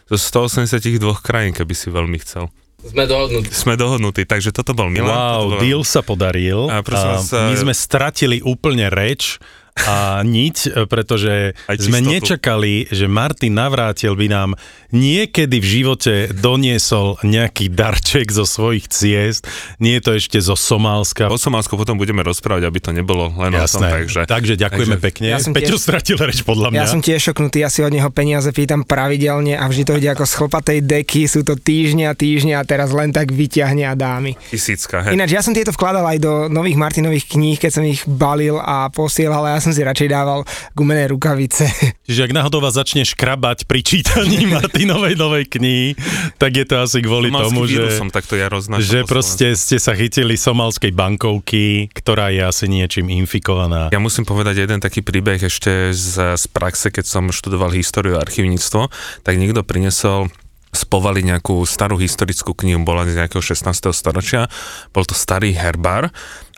zo 0.08 0.16
182 0.16 0.96
krajín, 1.20 1.52
keby 1.52 1.74
si 1.76 1.92
veľmi 1.92 2.16
chcel. 2.24 2.48
Sme 2.80 3.04
dohodnutí. 3.04 3.52
Sme 3.52 3.74
dohodnutí, 3.76 4.24
takže 4.24 4.56
toto 4.56 4.72
bol 4.72 4.88
Milan. 4.88 5.12
toto 5.12 5.20
Wow, 5.20 5.42
bol... 5.52 5.60
deal 5.60 5.82
sa 5.84 6.00
podaril. 6.00 6.72
A 6.72 6.80
prosím 6.80 7.12
vás, 7.12 7.28
my 7.28 7.52
e- 7.52 7.60
sme 7.60 7.74
stratili 7.76 8.40
úplne 8.40 8.88
reč 8.88 9.36
a 9.78 10.20
niť, 10.20 10.86
pretože 10.90 11.54
sme 11.66 12.02
nečakali, 12.02 12.90
že 12.90 13.06
Martin 13.06 13.56
Navrátil 13.56 14.12
by 14.18 14.26
nám 14.28 14.50
niekedy 14.90 15.62
v 15.62 15.66
živote 15.66 16.14
doniesol 16.34 17.16
nejaký 17.22 17.70
darček 17.70 18.28
zo 18.34 18.42
svojich 18.42 18.90
ciest. 18.90 19.46
Nie 19.78 19.98
je 19.98 20.02
to 20.02 20.12
ešte 20.18 20.38
zo 20.42 20.58
Somálska. 20.58 21.30
O 21.30 21.38
Somálsku 21.38 21.78
potom 21.78 21.94
budeme 21.96 22.26
rozprávať, 22.26 22.66
aby 22.66 22.78
to 22.82 22.90
nebolo 22.90 23.30
len 23.38 23.54
o 23.54 23.62
tom, 23.64 23.86
Jasné. 23.86 23.88
takže... 23.90 24.20
takže 24.26 24.54
ďakujeme 24.58 24.98
takže- 24.98 25.06
pekne. 25.06 25.26
Ja 25.30 25.38
som 25.38 25.54
Peťo 25.54 25.78
tiež- 25.78 25.84
stratil 25.86 26.18
reč 26.18 26.42
podľa 26.42 26.74
mňa. 26.74 26.80
Ja 26.82 26.90
som 26.90 27.00
tiež 27.00 27.30
šoknutý, 27.30 27.62
ja 27.62 27.70
si 27.70 27.86
od 27.86 27.94
neho 27.94 28.10
peniaze 28.10 28.50
pýtam 28.50 28.82
pravidelne 28.82 29.54
a 29.54 29.64
vždy 29.70 29.82
to 29.86 29.92
ide 29.96 30.10
ako 30.10 30.26
z 30.26 30.32
chlpatej 30.34 30.78
deky, 30.82 31.22
sú 31.30 31.46
to 31.46 31.54
týždňa, 31.54 32.18
týždňa 32.18 32.58
a 32.58 32.64
teraz 32.66 32.90
len 32.90 33.14
tak 33.14 33.30
vyťahne 33.30 33.86
a 33.86 33.94
dá 33.94 34.18
mi. 34.18 34.34
Tisícka, 34.50 35.06
hej. 35.06 35.14
Ináč 35.14 35.30
ja 35.30 35.42
som 35.46 35.54
tieto 35.54 35.70
vkladal 35.70 36.02
aj 36.02 36.18
do 36.18 36.32
nových 36.50 36.74
Martinových 36.74 37.30
kníh, 37.30 37.56
keď 37.62 37.70
som 37.70 37.84
ich 37.86 38.02
balil 38.08 38.58
a 38.58 38.90
posielal 38.90 39.46
a 39.46 39.59
ja 39.60 39.68
som 39.68 39.76
si 39.76 39.84
radšej 39.84 40.08
dával 40.08 40.40
gumené 40.72 41.04
rukavice. 41.12 41.68
Čiže 42.08 42.24
ak 42.24 42.32
náhodou 42.32 42.64
vás 42.64 42.80
začne 42.80 43.04
škrabať 43.04 43.68
pri 43.68 43.84
čítaní 43.84 44.48
Martinovej 44.56 45.20
novej 45.20 45.52
knihy, 45.52 45.92
tak 46.40 46.56
je 46.56 46.64
to 46.64 46.80
asi 46.80 47.04
kvôli 47.04 47.28
Somalský 47.28 47.52
tomu, 47.52 47.60
že... 47.68 47.76
vírusom, 47.76 48.08
takto 48.08 48.40
ja 48.40 48.48
že 48.80 49.04
proste 49.04 49.52
ste 49.52 49.76
sa 49.76 49.92
chytili 49.92 50.40
somalskej 50.40 50.96
bankovky, 50.96 51.92
ktorá 51.92 52.32
je 52.32 52.40
asi 52.40 52.72
niečím 52.72 53.12
infikovaná. 53.12 53.92
Ja 53.92 54.00
musím 54.00 54.24
povedať 54.24 54.64
jeden 54.64 54.80
taký 54.80 55.04
príbeh 55.04 55.44
ešte 55.44 55.92
z, 55.92 56.40
z 56.40 56.44
praxe, 56.48 56.88
keď 56.88 57.04
som 57.04 57.28
študoval 57.28 57.76
históriu 57.76 58.16
a 58.16 58.24
archivníctvo, 58.24 58.88
tak 59.20 59.36
niekto 59.36 59.60
prinesol 59.60 60.32
z 60.70 60.82
povaly 60.86 61.26
nejakú 61.26 61.66
starú 61.66 61.98
historickú 62.00 62.54
knihu, 62.54 62.80
bola 62.86 63.04
z 63.04 63.18
nejakého 63.18 63.42
16. 63.42 63.90
storočia, 63.90 64.46
bol 64.94 65.02
to 65.04 65.12
starý 65.18 65.52
herbár 65.52 66.08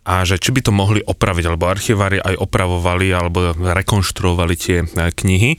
a 0.03 0.27
že 0.27 0.35
či 0.38 0.51
by 0.51 0.61
to 0.67 0.75
mohli 0.75 0.99
opraviť, 0.99 1.45
alebo 1.47 1.71
archivári 1.71 2.19
aj 2.19 2.35
opravovali, 2.35 3.07
alebo 3.15 3.55
rekonštruovali 3.55 4.55
tie 4.59 4.79
e, 4.83 4.87
knihy, 5.15 5.55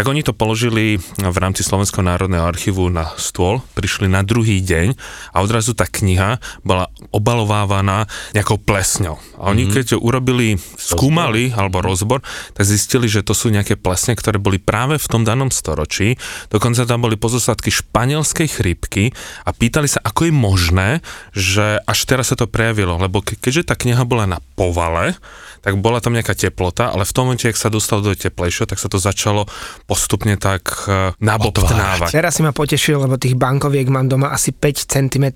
tak 0.00 0.08
oni 0.08 0.24
to 0.24 0.32
položili 0.32 0.96
v 1.20 1.36
rámci 1.36 1.60
Slovenského 1.60 2.00
národného 2.00 2.48
archívu 2.48 2.88
na 2.88 3.12
stôl, 3.20 3.60
prišli 3.76 4.08
na 4.08 4.24
druhý 4.24 4.64
deň 4.64 4.96
a 5.36 5.44
odrazu 5.44 5.76
tá 5.76 5.84
kniha 5.84 6.40
bola 6.64 6.88
obalovávaná 7.12 8.08
nejakou 8.32 8.56
plesňou. 8.56 9.20
A 9.36 9.52
oni 9.52 9.68
keď 9.68 10.00
urobili, 10.00 10.56
skúmali 10.80 11.52
alebo 11.52 11.84
rozbor, 11.84 12.24
tak 12.56 12.64
zistili, 12.64 13.12
že 13.12 13.20
to 13.20 13.36
sú 13.36 13.52
nejaké 13.52 13.76
plesne, 13.76 14.16
ktoré 14.16 14.40
boli 14.40 14.56
práve 14.56 14.96
v 14.96 15.04
tom 15.04 15.20
danom 15.20 15.52
storočí. 15.52 16.16
Dokonca 16.48 16.88
tam 16.88 17.04
boli 17.04 17.20
pozostatky 17.20 17.68
španielskej 17.68 18.48
chrípky 18.48 19.12
a 19.44 19.52
pýtali 19.52 19.84
sa, 19.84 20.00
ako 20.00 20.32
je 20.32 20.32
možné, 20.32 20.88
že 21.36 21.76
až 21.84 22.08
teraz 22.08 22.32
sa 22.32 22.40
to 22.40 22.48
prejavilo, 22.48 22.96
lebo 22.96 23.20
ke- 23.20 23.36
keďže 23.36 23.68
tá 23.68 23.76
kniha 23.76 24.08
bola 24.08 24.24
na 24.24 24.40
povale, 24.56 25.12
tak 25.60 25.76
bola 25.76 26.00
tam 26.00 26.16
nejaká 26.16 26.32
teplota, 26.32 26.88
ale 26.88 27.04
v 27.04 27.12
tom 27.12 27.28
momente, 27.28 27.44
ak 27.44 27.60
sa 27.60 27.68
dostalo 27.68 28.00
do 28.00 28.16
teplejšieho, 28.16 28.64
tak 28.64 28.80
sa 28.80 28.88
to 28.88 28.96
začalo 28.96 29.44
postupne 29.90 30.38
tak 30.38 30.86
e, 30.86 31.10
nabobtnávať. 31.18 32.10
Teraz 32.10 32.32
si 32.32 32.40
ma 32.40 32.50
potešil, 32.50 32.94
lebo 33.00 33.16
tých 33.16 33.34
bankoviek 33.34 33.86
mám 33.86 34.06
doma 34.06 34.30
asi 34.30 34.50
5 34.50 34.86
cm 34.86 35.26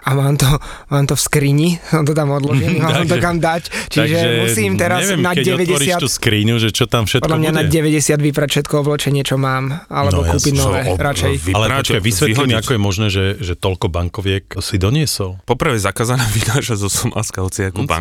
a 0.00 0.10
mám 0.10 0.34
to, 0.34 0.46
mám 0.86 1.04
to 1.04 1.12
v 1.12 1.20
skrini, 1.20 1.68
som 1.90 2.02
to 2.02 2.12
tam 2.12 2.30
odložený, 2.30 2.78
mám 2.84 3.02
to 3.02 3.10
Takže- 3.10 3.18
kam 3.20 3.36
dať, 3.36 3.62
čiže 3.88 4.18
musím 4.40 4.70
teraz 4.76 5.02
neviem, 5.04 5.20
na 5.20 5.32
keď 5.32 5.44
otvoríš 5.58 5.90
tú 5.96 6.06
90 6.06 6.16
skriňu, 6.16 6.54
že 6.56 6.68
čo 6.70 6.84
tam 6.86 7.02
všetko 7.04 7.26
podľa 7.26 7.38
mňa 7.40 7.50
bude. 7.50 7.58
na 7.58 7.62
90 7.66 8.14
vyprať 8.22 8.48
všetko 8.52 8.74
oblečenie, 8.78 9.22
čo 9.22 9.36
mám, 9.36 9.62
alebo 9.88 10.08
No, 10.12 10.24
ja 10.24 10.32
kúpiť 10.32 10.54
som- 10.54 10.62
nové, 10.70 10.80
ob- 10.86 11.00
radšej. 11.00 11.32
Ale 11.50 11.66
počkaj, 11.76 12.00
vysvetli 12.00 12.44
mi, 12.44 12.54
ako 12.54 12.70
je 12.70 12.80
možné, 12.80 13.06
že, 13.08 13.24
že 13.36 13.54
toľko 13.54 13.86
bankoviek 13.88 14.44
si 14.60 14.76
doniesol. 14.76 15.42
Poprvé 15.42 15.74
zakázané 15.76 16.22
vynášať 16.36 16.78
zo 16.78 16.86
Somálska 16.86 17.40
hociakú 17.40 17.82
No, 17.82 17.88
super. 17.88 17.98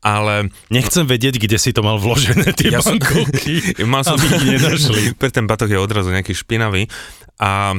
Ale 0.00 0.48
Nechcem 0.72 1.04
vedieť, 1.04 1.36
kde 1.36 1.56
si 1.60 1.76
to 1.76 1.84
mal 1.84 2.00
vložené, 2.00 2.56
tie 2.56 2.72
Ja 2.72 2.80
som- 2.80 2.96
bankovky, 2.96 3.76
mal 3.88 4.04
som 4.04 4.16
aby 4.16 4.56
nenašli. 4.56 5.14
Pre 5.16 5.28
ten 5.36 5.44
batok 5.44 5.72
je 5.72 5.78
odrazu 5.78 6.08
nejaký 6.12 6.32
špinavý. 6.32 6.88
A 7.40 7.76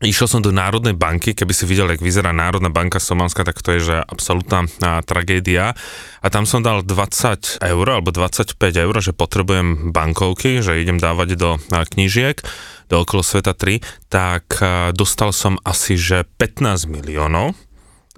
Išiel 0.00 0.32
som 0.32 0.40
do 0.40 0.48
Národnej 0.48 0.96
banky, 0.96 1.36
keby 1.36 1.52
si 1.52 1.68
videl, 1.68 1.92
jak 1.92 2.00
vyzerá 2.00 2.32
Národná 2.32 2.72
banka 2.72 2.96
Somálska, 2.96 3.44
tak 3.44 3.60
to 3.60 3.76
je 3.76 3.92
že 3.92 3.96
absolútna 4.00 4.64
tragédia. 5.04 5.76
A 6.24 6.26
tam 6.32 6.48
som 6.48 6.64
dal 6.64 6.80
20 6.80 7.60
eur 7.60 7.86
alebo 7.92 8.08
25 8.08 8.56
eur, 8.56 8.94
že 9.04 9.12
potrebujem 9.12 9.92
bankovky, 9.92 10.64
že 10.64 10.80
idem 10.80 10.96
dávať 10.96 11.36
do 11.36 11.60
knížiek, 11.68 12.40
do 12.88 13.04
okolo 13.04 13.20
sveta 13.20 13.52
3, 13.52 13.84
tak 14.08 14.48
dostal 14.96 15.36
som 15.36 15.60
asi 15.68 16.00
že 16.00 16.24
15 16.40 16.88
miliónov 16.88 17.52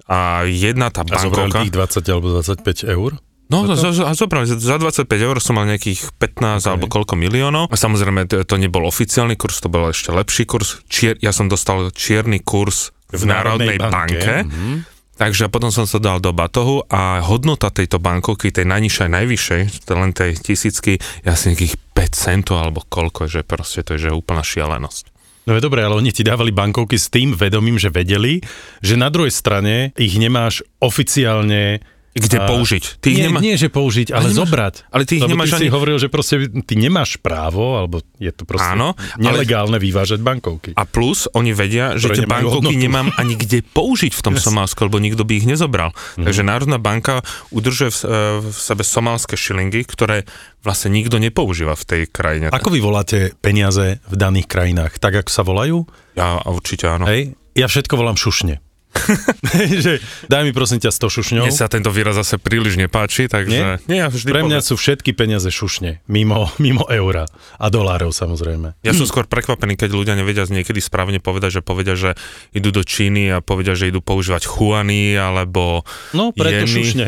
a 0.07 0.43
jedna 0.47 0.91
tá 0.91 1.03
A 1.03 1.15
bankovka... 1.15 1.63
tých 1.63 1.73
20 1.73 2.13
alebo 2.13 2.27
25 2.39 2.87
eur? 2.87 3.11
No, 3.51 3.69
za, 3.69 3.93
za, 3.93 4.09
a 4.09 4.13
zobrali, 4.17 4.49
za 4.49 4.57
za 4.57 4.81
25 4.81 5.05
eur 5.13 5.37
som 5.37 5.59
mal 5.59 5.69
nejakých 5.69 6.15
15 6.17 6.63
okay. 6.63 6.69
alebo 6.73 6.85
koľko 6.89 7.13
miliónov. 7.13 7.69
A 7.69 7.75
samozrejme, 7.77 8.25
to, 8.25 8.41
to 8.47 8.55
nebol 8.57 8.87
oficiálny 8.87 9.37
kurz, 9.37 9.61
to 9.61 9.69
bol 9.69 9.93
ešte 9.93 10.09
lepší 10.09 10.49
kurz. 10.49 10.81
Čier, 10.89 11.21
ja 11.21 11.29
som 11.29 11.51
dostal 11.51 11.93
čierny 11.93 12.41
kurz 12.41 12.95
v, 13.13 13.21
V 13.21 13.29
Národnej 13.29 13.77
Národnej 13.77 13.77
banke. 13.77 13.93
banke, 13.93 14.33
banke. 14.49 14.91
Takže 15.13 15.45
potom 15.53 15.69
som 15.69 15.85
to 15.85 16.01
dal 16.01 16.17
do 16.17 16.33
batohu 16.33 16.89
a 16.89 17.21
hodnota 17.21 17.69
tejto 17.69 18.01
bankovky, 18.01 18.49
tej 18.49 18.65
najnižšej, 18.65 19.09
najvyššej, 19.13 19.61
len 19.93 20.09
tej 20.09 20.33
tisícky, 20.41 20.97
je 20.97 21.27
asi 21.29 21.53
nejakých 21.53 21.77
5 21.93 22.17
centov 22.17 22.57
alebo 22.57 22.81
koľko, 22.81 23.29
že 23.29 23.45
proste 23.45 23.85
to 23.85 23.93
je 23.93 24.09
že 24.09 24.17
úplná 24.17 24.41
šialenosť. 24.41 25.12
No 25.43 25.59
je 25.59 25.61
dobré, 25.63 25.83
ale 25.83 25.99
oni 25.99 26.15
ti 26.15 26.23
dávali 26.23 26.55
bankovky 26.55 26.95
s 26.95 27.11
tým 27.11 27.35
vedomím, 27.35 27.75
že 27.75 27.91
vedeli, 27.91 28.39
že 28.79 28.95
na 28.95 29.11
druhej 29.11 29.31
strane 29.31 29.91
ich 29.99 30.15
nemáš 30.15 30.63
oficiálne 30.79 31.83
Kde 32.13 32.37
A- 32.37 32.45
použiť? 32.45 33.01
Ty 33.01 33.09
nie, 33.09 33.25
nemá... 33.25 33.41
nie, 33.41 33.57
že 33.57 33.73
použiť, 33.73 34.13
ale, 34.13 34.29
nemáš- 34.29 34.37
zobrať. 34.37 34.73
ale 34.93 35.01
ty 35.09 35.17
ich 35.17 35.25
Lebo 35.25 35.33
nemáš 35.33 35.49
ty 35.49 35.57
si 35.57 35.65
ani- 35.65 35.73
hovoril, 35.73 35.97
že 35.97 36.13
proste 36.13 36.35
ty 36.61 36.73
nemáš 36.77 37.17
právo, 37.17 37.73
alebo 37.73 38.05
je 38.21 38.29
to 38.29 38.45
proste 38.45 38.69
Áno, 38.69 38.93
ale- 38.93 39.17
nelegálne 39.17 39.81
vyvážať 39.81 40.21
bankovky. 40.21 40.77
A 40.77 40.85
plus, 40.85 41.25
oni 41.33 41.57
vedia, 41.57 41.97
že 41.97 42.13
tie 42.13 42.29
bankovky 42.29 42.69
hodnotu. 42.69 42.77
nemám 42.77 43.09
ani 43.17 43.33
kde 43.33 43.65
použiť 43.65 44.13
v 44.13 44.21
tom 44.21 44.37
Somálsku, 44.37 44.85
lebo 44.85 45.01
nikto 45.01 45.25
by 45.25 45.41
ich 45.41 45.49
nezobral. 45.49 45.89
Mhm. 46.15 46.25
Takže 46.29 46.41
Národná 46.45 46.77
banka 46.77 47.25
udržuje 47.49 47.89
v, 47.89 47.97
e, 48.05 48.09
v 48.45 48.57
sebe 48.61 48.83
somálske 48.85 49.33
šilingy, 49.33 49.81
ktoré 49.81 50.29
vlastne 50.61 50.93
nikto 50.93 51.17
nepoužíva 51.17 51.73
v 51.73 51.83
tej 51.83 52.01
krajine. 52.07 52.53
Ako 52.53 52.69
vy 52.69 52.79
voláte 52.79 53.33
peniaze 53.41 53.97
v 54.05 54.15
daných 54.15 54.45
krajinách? 54.45 55.01
Tak, 55.01 55.25
ako 55.25 55.31
sa 55.33 55.41
volajú? 55.41 55.89
Ja 56.13 56.45
určite 56.45 56.93
áno. 56.93 57.09
Hej? 57.09 57.33
Ja 57.57 57.65
všetko 57.65 57.97
volám 57.97 58.17
šušne. 58.17 58.61
že 59.83 59.99
daj 60.25 60.41
mi 60.41 60.51
prosím 60.51 60.79
ťa 60.79 60.89
100 60.89 61.15
šušňov. 61.15 61.43
Mne 61.43 61.53
sa 61.53 61.67
tento 61.67 61.89
výraz 61.89 62.15
zase 62.15 62.37
príliš 62.37 62.75
nepáči, 62.75 63.25
takže... 63.25 63.83
Nie, 63.85 63.97
ja 63.97 64.07
vždy 64.07 64.27
Pre 64.27 64.41
mňa 64.41 64.59
poviem- 64.59 64.65
sú 64.65 64.75
všetky 64.75 65.11
peniaze 65.11 65.47
šušne, 65.47 66.05
mimo, 66.05 66.47
mimo 66.63 66.85
eura 66.87 67.25
a 67.55 67.65
dolárov 67.67 68.09
samozrejme. 68.09 68.77
Ja 68.81 68.91
som 68.91 69.03
skôr 69.03 69.25
prekvapený, 69.25 69.75
keď 69.75 69.89
ľudia 69.91 70.13
nevedia 70.13 70.43
niekedy 70.43 70.79
správne 70.79 71.17
povedať, 71.17 71.57
že 71.57 71.61
povedia, 71.61 71.93
že 71.93 72.15
idú 72.51 72.69
do 72.69 72.81
Číny 72.81 73.29
a 73.29 73.39
povedia, 73.39 73.73
že 73.73 73.89
idú 73.89 73.99
používať 73.99 74.45
chuany 74.45 75.13
alebo 75.13 75.83
No, 76.11 76.29
preto 76.31 76.63
jeny. 76.63 76.69
šušne. 76.69 77.05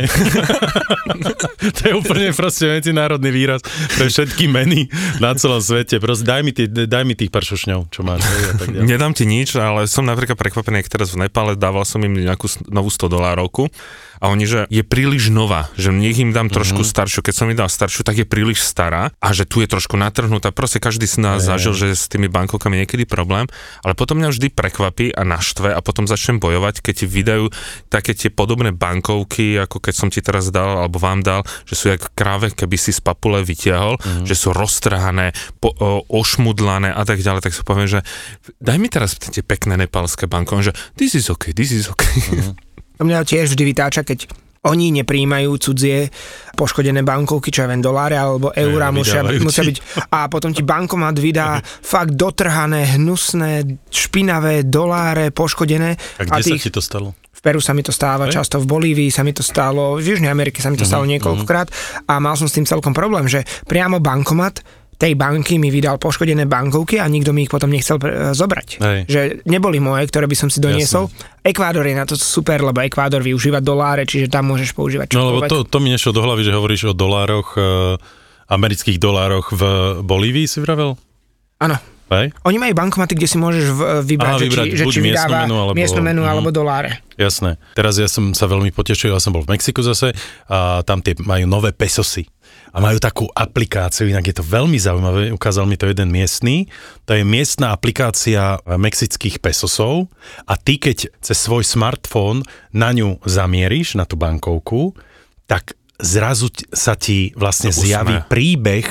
to 1.75 1.81
je 1.83 1.93
úplne 1.93 2.31
proste 2.31 2.65
medzinárodný 2.67 3.29
výraz 3.29 3.61
pre 3.93 4.07
všetky 4.07 4.47
meny 4.47 4.89
na 5.19 5.33
celom 5.33 5.59
svete. 5.59 5.97
Proste 5.97 6.25
daj 6.25 6.41
mi, 6.41 6.51
tie, 6.51 6.65
daj 6.67 7.03
mi 7.03 7.13
tých 7.13 7.29
pár 7.29 7.43
šušňov, 7.43 7.89
čo 7.89 8.01
máš. 8.01 8.23
Nedám 8.67 9.11
ti 9.11 9.23
nič, 9.23 9.55
ale 9.55 9.85
som 9.85 10.03
napríklad 10.03 10.35
prekvapený, 10.35 10.81
ak 10.81 10.89
teraz 10.89 11.11
v 11.11 11.25
Nepále 11.25 11.53
dával 11.75 11.83
som 11.83 11.99
im 11.99 12.15
nejakú 12.15 12.47
novú 12.71 12.87
100 12.87 13.11
dolárovku 13.11 13.67
a 14.23 14.31
oni, 14.31 14.47
že 14.47 14.63
je 14.71 14.79
príliš 14.79 15.27
nová, 15.27 15.67
že 15.75 15.91
nech 15.91 16.15
im 16.15 16.31
dám 16.31 16.47
trošku 16.47 16.79
Mhm. 16.79 16.87
mm-hmm. 16.87 16.95
staršiu, 16.95 17.19
keď 17.19 17.33
som 17.35 17.51
im 17.51 17.59
dal 17.59 17.67
staršiu, 17.67 18.07
tak 18.07 18.15
je 18.15 18.23
príliš 18.23 18.63
stará 18.63 19.11
a 19.19 19.27
že 19.35 19.43
tu 19.43 19.59
je 19.59 19.67
trošku 19.67 19.99
natrhnutá. 19.99 20.55
Proste 20.55 20.79
každý 20.79 21.03
si 21.03 21.19
nás 21.19 21.43
zažil, 21.43 21.75
že 21.75 21.91
s 21.91 22.07
tými 22.07 22.31
bankovkami 22.31 22.79
niekedy 22.79 23.03
problém, 23.03 23.51
ale 23.83 23.91
potom 23.91 24.15
mňa 24.15 24.31
vždy 24.31 24.47
prekvapí 24.55 25.11
a 25.11 25.27
naštve 25.27 25.67
a 25.67 25.83
potom 25.83 26.07
začnem 26.07 26.39
bojovať, 26.39 26.79
keď 26.79 26.93
ti 26.95 27.05
vydajú 27.05 27.45
také 27.91 28.15
tie 28.15 28.31
podobné 28.31 28.71
bankovky, 28.71 29.59
ako 29.59 29.83
keď 29.83 29.93
som 29.93 30.07
ti 30.07 30.23
teraz 30.23 30.47
dal, 30.47 30.79
alebo 30.79 30.95
vám 30.95 31.19
dal, 31.19 31.43
že 31.67 31.75
sú 31.75 31.85
jak 31.91 32.07
kráve, 32.15 32.55
keby 32.55 32.79
si 32.79 32.95
z 32.95 33.03
papule 33.03 33.43
vytiahol, 33.43 33.99
Mhm. 33.99 33.99
mm-hmm. 33.99 34.27
že 34.31 34.35
sú 34.39 34.55
roztrhané, 34.55 35.35
po, 35.59 35.75
o, 35.75 36.07
ošmudlané 36.07 36.87
a 36.87 37.03
tak 37.03 37.19
ďalej, 37.19 37.43
tak 37.43 37.51
si 37.51 37.61
poviem, 37.61 37.89
že 37.89 37.99
daj 38.59 38.77
mi 38.79 38.87
teraz 38.87 39.19
tie 39.19 39.41
pekné 39.41 39.75
nepálske 39.75 40.23
bankovky, 40.25 40.71
že 40.71 40.73
this 40.95 41.13
is 41.13 41.27
okay, 41.27 41.51
this 41.51 41.64
is 41.71 41.87
okay. 41.89 42.21
Mhm. 42.33 42.53
To 42.95 43.03
mňa 43.03 43.27
tiež 43.27 43.51
vždy 43.51 43.75
vytáča, 43.75 44.07
keď 44.07 44.31
oni 44.65 44.89
nepríjmajú 45.01 45.51
cudzie 45.61 46.09
poškodené 46.57 47.05
bankovky, 47.05 47.53
čo 47.53 47.65
ja 47.65 47.69
viem, 47.69 47.85
doláre 47.85 48.17
alebo 48.17 48.49
eurá 48.49 48.89
musia, 48.89 49.21
musia 49.21 49.61
byť. 49.61 50.09
A 50.09 50.25
potom 50.25 50.49
ti 50.49 50.65
bankomat 50.65 51.13
vydá 51.21 51.61
fakt 51.61 52.17
dotrhané, 52.17 52.97
hnusné, 52.97 53.77
špinavé 53.93 54.65
doláre 54.65 55.29
poškodené. 55.29 56.17
A 56.17 56.39
kde 56.41 56.57
sa 56.57 56.57
ti 56.57 56.73
to 56.73 56.81
stalo? 56.81 57.13
V 57.35 57.41
Peru 57.45 57.61
sa 57.61 57.77
mi 57.77 57.85
to 57.85 57.93
stáva, 57.93 58.25
Hej. 58.25 58.41
často 58.41 58.57
v 58.57 58.65
Bolívii 58.65 59.13
sa 59.13 59.21
mi 59.21 59.35
to 59.35 59.45
stalo, 59.45 60.01
v 60.01 60.17
Južnej 60.17 60.33
Amerike 60.33 60.65
sa 60.65 60.73
mi 60.73 60.79
to 60.79 60.87
stalo 60.87 61.05
niekoľkokrát 61.05 61.69
a 62.09 62.17
mal 62.17 62.33
som 62.33 62.49
s 62.49 62.57
tým 62.57 62.65
celkom 62.65 62.95
problém, 62.95 63.29
že 63.29 63.45
priamo 63.69 64.01
bankomat 64.01 64.65
tej 64.95 65.13
banky 65.13 65.55
mi 65.55 65.67
vydal 65.67 65.95
poškodené 65.95 66.43
bankovky 66.45 66.97
a 66.97 67.05
nikto 67.05 67.29
mi 67.29 67.43
ich 67.43 67.51
potom 67.51 67.67
nechcel 67.67 67.99
pre- 67.99 68.31
zobrať. 68.31 68.67
Hej. 68.79 68.99
Že 69.05 69.19
neboli 69.43 69.77
moje, 69.77 70.07
ktoré 70.07 70.25
by 70.25 70.35
som 70.35 70.47
si 70.47 70.57
doniesol. 70.57 71.11
Ekvádor 71.41 71.83
je 71.83 71.95
na 71.95 72.07
to 72.07 72.15
super, 72.15 72.59
lebo 72.59 72.79
Ekvádor 72.79 73.19
využíva 73.19 73.59
doláre, 73.59 74.03
čiže 74.03 74.31
tam 74.31 74.47
môžeš 74.49 74.71
používať 74.71 75.11
No 75.11 75.29
lebo 75.29 75.43
čokoľvek. 75.43 75.51
to, 75.51 75.57
to 75.67 75.77
mi 75.77 75.91
nešlo 75.91 76.11
do 76.11 76.21
hlavy, 76.21 76.41
že 76.41 76.51
hovoríš 76.51 76.81
o 76.89 76.93
dolároch, 76.93 77.53
e, 77.53 77.99
amerických 78.47 78.97
dolároch 78.97 79.51
v 79.51 79.61
Bolívii, 80.01 80.47
si 80.47 80.59
vravel? 80.59 80.95
Áno. 81.59 81.75
Hej? 82.05 82.37
Oni 82.45 82.61
majú 82.61 82.77
bankomaty, 82.77 83.17
kde 83.17 83.25
si 83.25 83.37
môžeš 83.41 83.65
v, 83.65 83.81
vybrať, 84.05 84.29
Aha, 84.29 84.37
že, 84.37 84.45
vybrať 84.45 84.65
či, 84.69 84.77
že 84.77 84.85
či 84.85 84.99
vydáva 85.01 85.41
menu, 85.41 85.55
alebo- 85.57 85.73
miestnu 85.73 86.01
menu 86.05 86.21
alebo 86.21 86.53
doláre. 86.53 87.01
Jasné. 87.17 87.57
Teraz 87.73 87.97
ja 87.97 88.05
som 88.05 88.29
sa 88.37 88.45
veľmi 88.45 88.69
potešil, 88.69 89.09
ja 89.09 89.17
som 89.17 89.33
bol 89.33 89.41
v 89.41 89.57
Mexiku 89.57 89.81
zase 89.81 90.13
a 90.45 90.85
tam 90.85 91.01
tie 91.01 91.17
majú 91.17 91.49
nové 91.49 91.73
pesosy. 91.73 92.29
A 92.75 92.83
majú 92.83 92.99
takú 92.99 93.25
aplikáciu, 93.31 94.05
inak 94.05 94.25
je 94.25 94.35
to 94.35 94.43
veľmi 94.43 94.75
zaujímavé, 94.75 95.31
ukázal 95.31 95.63
mi 95.63 95.79
to 95.79 95.87
jeden 95.87 96.11
miestný. 96.11 96.67
To 97.07 97.15
je 97.15 97.23
miestna 97.23 97.71
aplikácia 97.71 98.59
mexických 98.67 99.39
pesosov 99.39 100.11
a 100.43 100.59
ty 100.59 100.75
keď 100.75 101.07
cez 101.17 101.37
svoj 101.39 101.63
smartfón 101.63 102.43
na 102.69 102.91
ňu 102.91 103.23
zamieríš, 103.23 103.95
na 103.95 104.03
tú 104.03 104.19
bankovku, 104.19 104.91
tak 105.47 105.71
zrazu 105.95 106.51
sa 106.67 106.99
ti 106.99 107.31
vlastne 107.33 107.71
To 107.71 107.79
zjaví 107.79 108.19
usme. 108.19 108.27
príbeh 108.27 108.87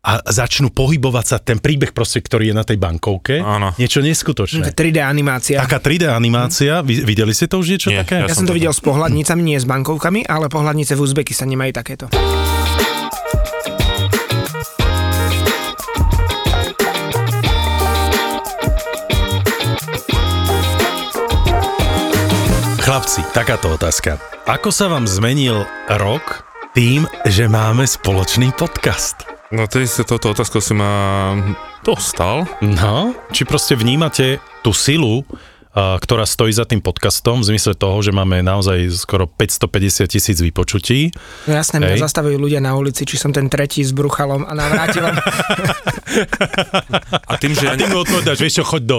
a 0.00 0.20
začnú 0.22 0.68
pohybovať 0.68 1.24
sa 1.24 1.36
ten 1.36 1.56
príbeh 1.56 1.92
proste, 1.92 2.20
ktorý 2.20 2.52
je 2.52 2.56
na 2.56 2.60
tej 2.60 2.76
bankovke. 2.76 3.40
Áno. 3.40 3.72
Niečo 3.76 4.00
To 4.00 4.08
neskutočné. 4.08 4.64
je 4.64 4.72
3D 4.72 5.00
animácia. 5.00 5.56
Taká 5.60 5.76
3D 5.76 6.08
animácia, 6.08 6.80
vy, 6.80 7.04
videli 7.04 7.32
ste 7.32 7.48
to 7.48 7.60
už 7.60 7.68
niečo 7.68 7.88
Nie, 7.88 8.04
také? 8.04 8.20
ja 8.20 8.28
Ja 8.28 8.36
som 8.36 8.44
to 8.44 8.52
videl 8.52 8.72
s 8.72 8.80
pohľadnicami, 8.80 9.40
nie 9.42 9.56
s 9.56 9.64
bankovkami, 9.64 10.24
ale 10.24 10.48
pohľadnice 10.48 10.92
v 10.92 11.00
Uzbekistane 11.00 11.52
majú 11.52 11.72
takéto. 11.72 12.12
Chlapci, 23.04 23.36
takáto 23.36 23.68
otázka. 23.68 24.16
Ako 24.48 24.72
sa 24.72 24.88
vám 24.88 25.04
zmenil 25.04 25.68
rok 26.00 26.40
tým, 26.72 27.04
že 27.28 27.52
máme 27.52 27.84
spoločný 27.84 28.56
podcast? 28.56 29.28
No 29.52 29.68
ty 29.68 29.84
si 29.84 30.00
toto 30.08 30.32
otázku 30.32 30.56
si 30.64 30.72
ma 30.72 31.36
dostal. 31.84 32.48
No, 32.64 33.12
či 33.28 33.44
proste 33.44 33.76
vnímate 33.76 34.40
tú 34.64 34.72
silu, 34.72 35.20
ktorá 35.74 36.22
stojí 36.22 36.54
za 36.54 36.62
tým 36.62 36.78
podcastom, 36.78 37.42
v 37.42 37.54
zmysle 37.54 37.74
toho, 37.74 37.98
že 37.98 38.14
máme 38.14 38.46
naozaj 38.46 38.94
skoro 38.94 39.26
550 39.26 40.06
tisíc 40.06 40.38
vypočutí. 40.38 41.10
No 41.50 41.58
jasné, 41.58 41.82
mňa 41.82 41.98
zastavujú 41.98 42.38
ľudia 42.38 42.62
na 42.62 42.78
ulici, 42.78 43.02
či 43.02 43.18
som 43.18 43.34
ten 43.34 43.50
tretí 43.50 43.82
s 43.82 43.90
bruchalom 43.90 44.46
a 44.46 44.52
navrátilom. 44.54 45.14
A 47.26 47.34
tým, 47.40 47.56
že 47.58 47.66
ja, 47.66 47.74
A 47.74 47.80
ty 47.80 47.90
ne, 47.90 47.96
odpovedáš, 47.96 48.38
vieš 48.38 48.62
čo, 48.62 48.64
choď 48.64 48.82
do. 48.86 48.98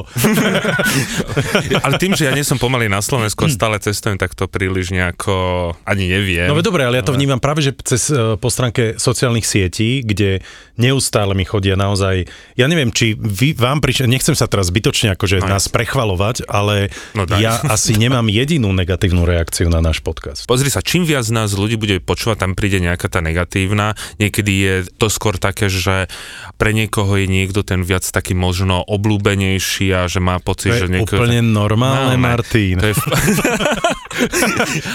ale 1.86 1.96
tým, 1.96 2.12
že 2.12 2.28
ja 2.28 2.34
nie 2.36 2.44
som 2.44 2.60
pomaly 2.60 2.92
na 2.92 3.00
Slovensku 3.00 3.48
a 3.48 3.50
stále 3.52 3.80
cestujem, 3.80 4.20
tak 4.20 4.36
to 4.36 4.52
príliš 4.52 4.92
nejako 4.92 5.72
ani 5.88 6.12
neviem. 6.12 6.52
No 6.52 6.60
dobre, 6.60 6.84
ale 6.84 7.00
ja 7.00 7.06
to 7.06 7.16
vnímam 7.16 7.40
práve, 7.40 7.64
že 7.64 7.72
cez, 7.88 8.12
e, 8.12 8.36
po 8.36 8.50
stránke 8.52 9.00
sociálnych 9.00 9.48
sietí, 9.48 10.04
kde 10.04 10.44
neustále 10.76 11.32
mi 11.38 11.48
chodia 11.48 11.80
naozaj, 11.80 12.28
ja 12.60 12.66
neviem, 12.68 12.92
či 12.92 13.16
vy, 13.16 13.56
vám 13.56 13.80
prišli, 13.80 14.12
nechcem 14.12 14.36
sa 14.36 14.50
teraz 14.50 14.68
zbytočne 14.74 15.16
akože 15.16 15.40
nás 15.46 15.72
prechvalovať, 15.72 16.50
ale 16.52 16.65
No 17.14 17.24
daj. 17.24 17.40
ja 17.40 17.54
asi 17.76 17.96
nemám 17.96 18.28
jedinú 18.28 18.72
negatívnu 18.72 19.24
reakciu 19.24 19.68
na 19.68 19.80
náš 19.80 20.00
podcast. 20.00 20.44
Pozri 20.46 20.68
sa, 20.68 20.82
čím 20.82 21.06
viac 21.06 21.26
nás 21.30 21.54
ľudí 21.54 21.76
bude 21.76 21.98
počúvať, 22.00 22.42
tam 22.42 22.52
príde 22.54 22.82
nejaká 22.82 23.08
tá 23.08 23.20
negatívna. 23.20 23.94
Niekedy 24.18 24.52
je 24.52 24.76
to 24.96 25.08
skôr 25.08 25.36
také, 25.36 25.68
že 25.68 26.08
pre 26.56 26.72
niekoho 26.72 27.16
je 27.16 27.28
niekto 27.28 27.62
ten 27.62 27.82
viac 27.82 28.04
taký 28.04 28.34
možno 28.34 28.82
oblúbenejší 28.86 29.92
a 29.92 30.06
že 30.06 30.20
má 30.20 30.38
To 30.40 30.54
pocit, 30.54 30.72
že 30.76 30.88
je 30.88 30.94
niekto... 30.94 31.18
úplne 31.18 31.42
normálne, 31.42 32.16
No. 32.16 32.22
Martin. 32.22 32.78
To 32.80 32.88
je, 32.88 32.96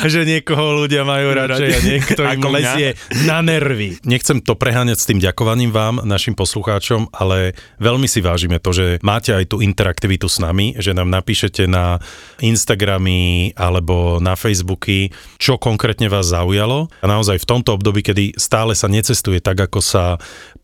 že 0.06 0.24
niekoho 0.24 0.72
ľudia 0.85 1.04
majú 1.04 1.33
radšej 1.35 1.68
a 1.68 1.80
niekto 1.83 2.20
im 2.24 2.42
lezie 2.48 2.88
na 3.26 3.44
nervy. 3.44 4.00
Nechcem 4.04 4.40
to 4.40 4.56
preháňať 4.56 4.98
s 4.98 5.09
tým 5.09 5.18
ďakovaním 5.20 5.70
vám, 5.70 6.00
našim 6.02 6.33
poslucháčom, 6.33 7.12
ale 7.12 7.52
veľmi 7.78 8.09
si 8.09 8.20
vážime 8.20 8.56
to, 8.56 8.72
že 8.72 8.87
máte 9.02 9.33
aj 9.33 9.50
tú 9.50 9.61
interaktivitu 9.61 10.26
s 10.26 10.40
nami, 10.40 10.76
že 10.80 10.96
nám 10.96 11.12
napíšete 11.12 11.60
na 11.66 12.01
Instagramy 12.40 13.53
alebo 13.57 14.20
na 14.23 14.37
Facebooky, 14.37 15.12
čo 15.37 15.61
konkrétne 15.61 16.09
vás 16.09 16.29
zaujalo. 16.31 16.88
A 17.01 17.07
naozaj 17.09 17.42
v 17.42 17.49
tomto 17.49 17.77
období, 17.77 18.01
kedy 18.05 18.37
stále 18.37 18.73
sa 18.77 18.88
necestuje 18.88 19.40
tak, 19.40 19.61
ako 19.61 19.81
sa 19.83 20.05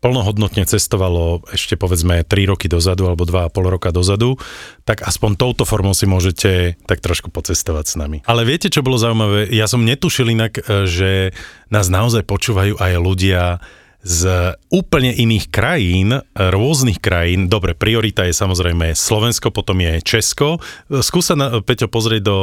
plnohodnotne 0.01 0.65
cestovalo 0.69 1.41
ešte 1.49 1.73
povedzme 1.73 2.21
3 2.21 2.51
roky 2.51 2.69
dozadu 2.69 3.09
alebo 3.09 3.25
2,5 3.25 3.73
roka 3.73 3.89
dozadu, 3.89 4.37
tak 4.85 5.01
aspoň 5.03 5.37
touto 5.37 5.65
formou 5.65 5.97
si 5.97 6.05
môžete 6.05 6.77
tak 6.85 7.01
trošku 7.01 7.33
pocestovať 7.33 7.85
s 7.85 7.95
nami. 7.97 8.17
Ale 8.29 8.45
viete, 8.45 8.69
čo 8.69 8.85
bolo 8.85 9.01
zaujímavé? 9.01 9.49
Ja 9.49 9.65
som 9.65 9.83
netušil 9.83 10.33
inak, 10.33 10.61
e, 10.61 10.85
že 10.85 11.11
nás 11.73 11.89
naozaj 11.89 12.23
počúvajú 12.23 12.77
aj 12.77 12.91
ľudia 13.01 13.59
z 14.07 14.55
úplne 14.71 15.11
iných 15.11 15.51
krajín, 15.51 16.23
rôznych 16.31 17.03
krajín. 17.03 17.51
Dobre, 17.51 17.75
priorita 17.75 18.23
je 18.23 18.31
samozrejme 18.31 18.95
Slovensko, 18.95 19.51
potom 19.51 19.83
je 19.83 19.99
Česko. 19.99 20.63
E, 20.87 21.03
Skús 21.03 21.27
sa, 21.27 21.35
na, 21.35 21.59
Peťo, 21.59 21.91
pozrieť 21.91 22.23
do, 22.23 22.39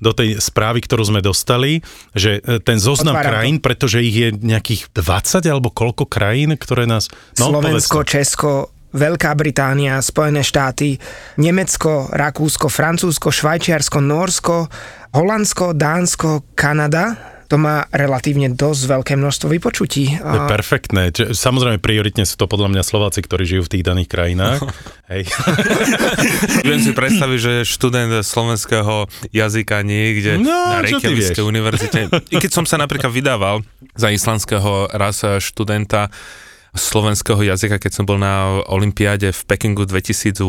do 0.00 0.12
tej 0.16 0.40
správy, 0.40 0.80
ktorú 0.80 1.12
sme 1.12 1.20
dostali, 1.20 1.84
že 2.16 2.40
e, 2.40 2.64
ten 2.64 2.80
zoznam 2.80 3.12
Otváram 3.12 3.28
to. 3.28 3.28
krajín, 3.28 3.56
pretože 3.60 4.00
ich 4.00 4.16
je 4.16 4.28
nejakých 4.32 4.88
20 4.96 5.44
alebo 5.52 5.68
koľko 5.68 6.08
krajín, 6.08 6.56
ktoré 6.56 6.88
nás... 6.88 7.12
No, 7.36 7.52
Slovensko, 7.52 8.08
to. 8.08 8.08
Česko, 8.08 8.50
Veľká 8.96 9.36
Británia, 9.36 10.00
Spojené 10.00 10.40
štáty, 10.40 10.96
Nemecko, 11.36 12.08
Rakúsko, 12.08 12.72
Francúzsko, 12.72 13.28
Švajčiarsko, 13.28 14.00
Norsko, 14.00 14.68
Holandsko, 15.12 15.76
Dánsko, 15.76 16.56
Kanada. 16.56 17.32
To 17.52 17.60
má 17.60 17.84
relatívne 17.92 18.48
dosť 18.48 18.82
veľké 18.88 19.12
množstvo 19.20 19.52
vypočutí. 19.52 20.16
To 20.24 20.36
je 20.40 20.48
perfektné. 20.48 21.12
Čiže, 21.12 21.36
samozrejme, 21.36 21.84
prioritne 21.84 22.24
sú 22.24 22.40
to 22.40 22.48
podľa 22.48 22.72
mňa 22.72 22.80
Slováci, 22.80 23.20
ktorí 23.20 23.44
žijú 23.44 23.68
v 23.68 23.72
tých 23.76 23.84
daných 23.84 24.08
krajinách. 24.08 24.64
Hej. 25.12 25.28
Viem 26.64 26.80
si 26.80 26.96
predstaviť, 26.96 27.38
že 27.38 27.52
študent 27.68 28.24
slovenského 28.24 29.04
jazyka 29.36 29.84
niekde 29.84 30.40
No, 30.40 30.48
na 30.48 30.80
Reykjavíkskej 30.80 31.44
univerzite. 31.44 32.08
I 32.32 32.40
keď 32.40 32.50
som 32.56 32.64
sa 32.64 32.80
napríklad 32.80 33.12
vydával 33.12 33.60
za 34.00 34.08
islandského 34.08 34.88
raz 34.88 35.20
študenta 35.20 36.08
slovenského 36.72 37.36
jazyka, 37.36 37.76
keď 37.76 37.92
som 37.92 38.08
bol 38.08 38.16
na 38.16 38.64
Olympiáde 38.72 39.28
v 39.28 39.40
Pekingu 39.44 39.84
2008. 39.84 40.40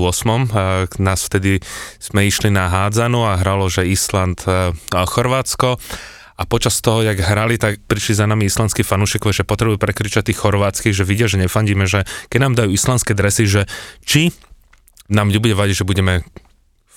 a 0.55 0.87
Nás 1.03 1.27
vtedy 1.27 1.59
sme 1.99 2.23
išli 2.23 2.47
na 2.47 2.71
hádzanu 2.71 3.27
a 3.27 3.35
hralo, 3.35 3.67
že 3.67 3.83
Island 3.83 4.39
a 4.47 5.03
Chorvátsko. 5.03 5.75
A 6.33 6.49
počas 6.49 6.81
toho, 6.81 7.05
jak 7.05 7.21
hrali, 7.21 7.61
tak 7.61 7.77
prišli 7.85 8.17
za 8.17 8.25
nami 8.25 8.49
islandskí 8.49 8.81
fanúšikovia, 8.81 9.43
že 9.43 9.45
potrebujú 9.45 9.77
prekričať 9.77 10.33
tých 10.33 10.41
chorvátskych, 10.41 10.93
že 10.97 11.05
vidia, 11.05 11.29
že 11.29 11.37
nefandíme, 11.37 11.85
že 11.85 12.09
keď 12.33 12.39
nám 12.41 12.53
dajú 12.57 12.69
islandské 12.73 13.13
dresy, 13.13 13.45
že 13.45 13.61
či 14.01 14.33
nám 15.13 15.29
nebude 15.29 15.53
vadiť, 15.53 15.83
že 15.83 15.85
budeme 15.85 16.25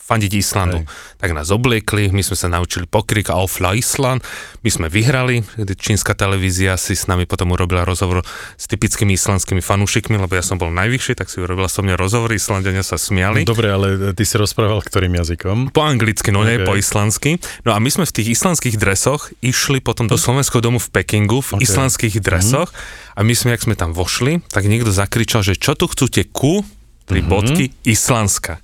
fandiť 0.07 0.33
Islandu. 0.38 0.87
Hej. 0.87 1.19
Tak 1.19 1.31
nás 1.35 1.51
obliekli, 1.51 2.14
my 2.14 2.23
sme 2.23 2.38
sa 2.38 2.47
naučili 2.47 2.87
pokrik 2.87 3.27
Auf 3.35 3.59
la 3.59 3.75
Island, 3.75 4.23
my 4.62 4.71
sme 4.71 4.87
vyhrali, 4.87 5.42
čínska 5.59 6.14
televízia 6.14 6.79
si 6.79 6.95
s 6.95 7.11
nami 7.11 7.27
potom 7.27 7.51
urobila 7.51 7.83
rozhovor 7.83 8.23
s 8.55 8.64
typickými 8.71 9.19
islandskými 9.19 9.59
fanúšikmi, 9.59 10.14
lebo 10.14 10.31
ja 10.38 10.47
som 10.47 10.62
bol 10.62 10.71
najvyšší, 10.71 11.19
tak 11.19 11.27
si 11.27 11.42
urobila 11.42 11.66
so 11.66 11.83
mňa 11.83 11.99
rozhovor, 11.99 12.31
Islandania 12.31 12.87
sa 12.87 12.95
smiali. 12.95 13.42
Dobre, 13.42 13.66
ale 13.75 14.14
ty 14.14 14.23
si 14.23 14.38
rozprával 14.38 14.79
ktorým 14.87 15.19
jazykom? 15.19 15.75
Po 15.75 15.83
anglicky, 15.83 16.31
no 16.31 16.47
nie 16.47 16.62
Ok. 16.62 16.71
po 16.71 16.73
islandsky. 16.79 17.42
No 17.66 17.75
a 17.75 17.83
my 17.83 17.90
sme 17.90 18.07
v 18.07 18.14
tých 18.14 18.38
islandských 18.38 18.79
dresoch 18.79 19.35
išli 19.42 19.83
potom 19.83 20.07
do 20.07 20.14
slovenského 20.14 20.62
domu 20.62 20.79
v 20.79 20.88
Pekingu 20.95 21.42
v 21.42 21.59
Ok. 21.59 21.66
islandských 21.66 22.23
dresoch 22.23 22.71
a 23.19 23.21
my 23.27 23.35
sme, 23.35 23.59
jak 23.59 23.66
sme 23.66 23.75
tam 23.75 23.90
vošli, 23.90 24.47
tak 24.55 24.71
niekto 24.71 24.95
zakričal, 24.95 25.42
že 25.42 25.59
čo 25.59 25.75
tu 25.75 25.90
chcú 25.90 26.07
tie 26.07 26.23
ku, 26.31 26.62
tri 27.07 27.23
bodky, 27.23 27.75
Islandska. 27.87 28.62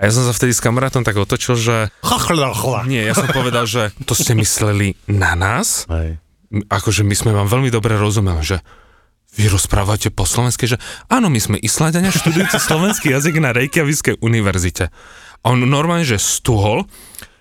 A 0.00 0.08
ja 0.08 0.16
som 0.16 0.24
sa 0.24 0.32
vtedy 0.32 0.56
s 0.56 0.64
kamarátom 0.64 1.04
tak 1.04 1.20
otočil, 1.20 1.60
že 1.60 1.92
nie, 2.88 3.04
ja 3.04 3.12
som 3.12 3.28
povedal, 3.28 3.68
že 3.68 3.92
to 4.08 4.16
ste 4.16 4.32
mysleli 4.32 4.96
na 5.04 5.36
nás? 5.36 5.84
Hej. 5.92 6.16
Akože 6.72 7.04
my 7.04 7.12
sme 7.12 7.36
vám 7.36 7.44
veľmi 7.52 7.68
dobre 7.68 8.00
rozumeli, 8.00 8.40
že 8.40 8.64
vy 9.36 9.52
rozprávate 9.52 10.08
po 10.08 10.24
slovensky, 10.24 10.64
že 10.64 10.80
áno, 11.12 11.28
my 11.28 11.36
sme 11.36 11.56
Islandania 11.60 12.10
študujúci 12.10 12.56
slovenský 12.58 13.12
jazyk 13.12 13.44
na 13.44 13.52
Reykjavískej 13.52 14.24
univerzite. 14.24 14.88
A 15.44 15.52
on 15.52 15.60
normálne, 15.68 16.08
že 16.08 16.16
stuhol 16.16 16.88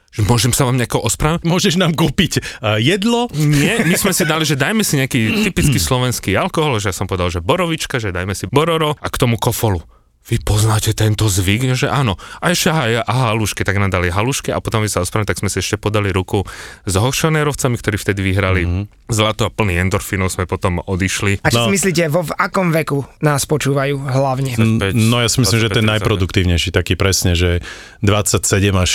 že 0.10 0.26
môžem 0.26 0.50
sa 0.50 0.66
vám 0.66 0.74
nejako 0.74 1.06
ospravedlniť? 1.06 1.46
Môžeš 1.46 1.78
nám 1.78 1.94
kúpiť 1.94 2.42
uh, 2.42 2.82
jedlo? 2.82 3.30
Nie, 3.38 3.86
my 3.86 3.94
sme 3.94 4.10
si 4.10 4.26
dali, 4.26 4.42
že 4.42 4.58
dajme 4.58 4.82
si 4.82 4.98
nejaký 4.98 5.46
typický 5.46 5.78
slovenský 5.88 6.34
alkohol, 6.34 6.82
že 6.82 6.90
ja 6.90 6.98
som 6.98 7.06
povedal, 7.06 7.30
že 7.30 7.46
borovička, 7.46 8.02
že 8.02 8.10
dajme 8.10 8.34
si 8.34 8.50
bororo 8.50 8.98
a 8.98 9.08
k 9.08 9.16
tomu 9.22 9.38
kofolu 9.38 9.86
vy 10.30 10.38
poznáte 10.46 10.94
tento 10.94 11.26
zvyk? 11.26 11.74
Že 11.74 11.90
áno. 11.90 12.14
A 12.38 12.54
ešte 12.54 12.70
aj 12.70 13.02
a 13.02 13.14
halušky, 13.34 13.66
tak 13.66 13.82
nám 13.82 13.90
dali 13.90 14.14
halušky 14.14 14.54
a 14.54 14.62
potom 14.62 14.86
my 14.86 14.90
sa 14.90 15.02
ospravedlňujem, 15.02 15.32
tak 15.34 15.42
sme 15.42 15.50
si 15.50 15.58
ešte 15.64 15.82
podali 15.82 16.14
ruku 16.14 16.46
s 16.86 16.94
hošonérovcami, 16.94 17.76
ktorí 17.82 17.98
vtedy 17.98 18.22
vyhrali 18.22 18.62
mm-hmm. 18.66 19.10
zlato 19.10 19.48
a 19.48 19.50
plný 19.50 19.82
endorfínov 19.82 20.30
sme 20.30 20.46
potom 20.46 20.86
odišli. 20.86 21.42
A 21.42 21.50
čo 21.50 21.66
no. 21.66 21.66
si 21.70 21.82
myslíte, 21.82 22.14
vo 22.14 22.22
v 22.22 22.34
akom 22.38 22.70
veku 22.70 23.02
nás 23.26 23.50
počúvajú 23.50 23.98
hlavne? 23.98 24.54
25, 24.54 24.94
no 24.94 25.18
ja 25.18 25.30
si 25.32 25.38
myslím, 25.42 25.60
že 25.66 25.70
ten 25.74 25.88
najproduktívnejší, 25.90 26.70
taký 26.70 26.94
presne, 26.94 27.34
že 27.34 27.66
27 28.06 28.46
až 28.78 28.92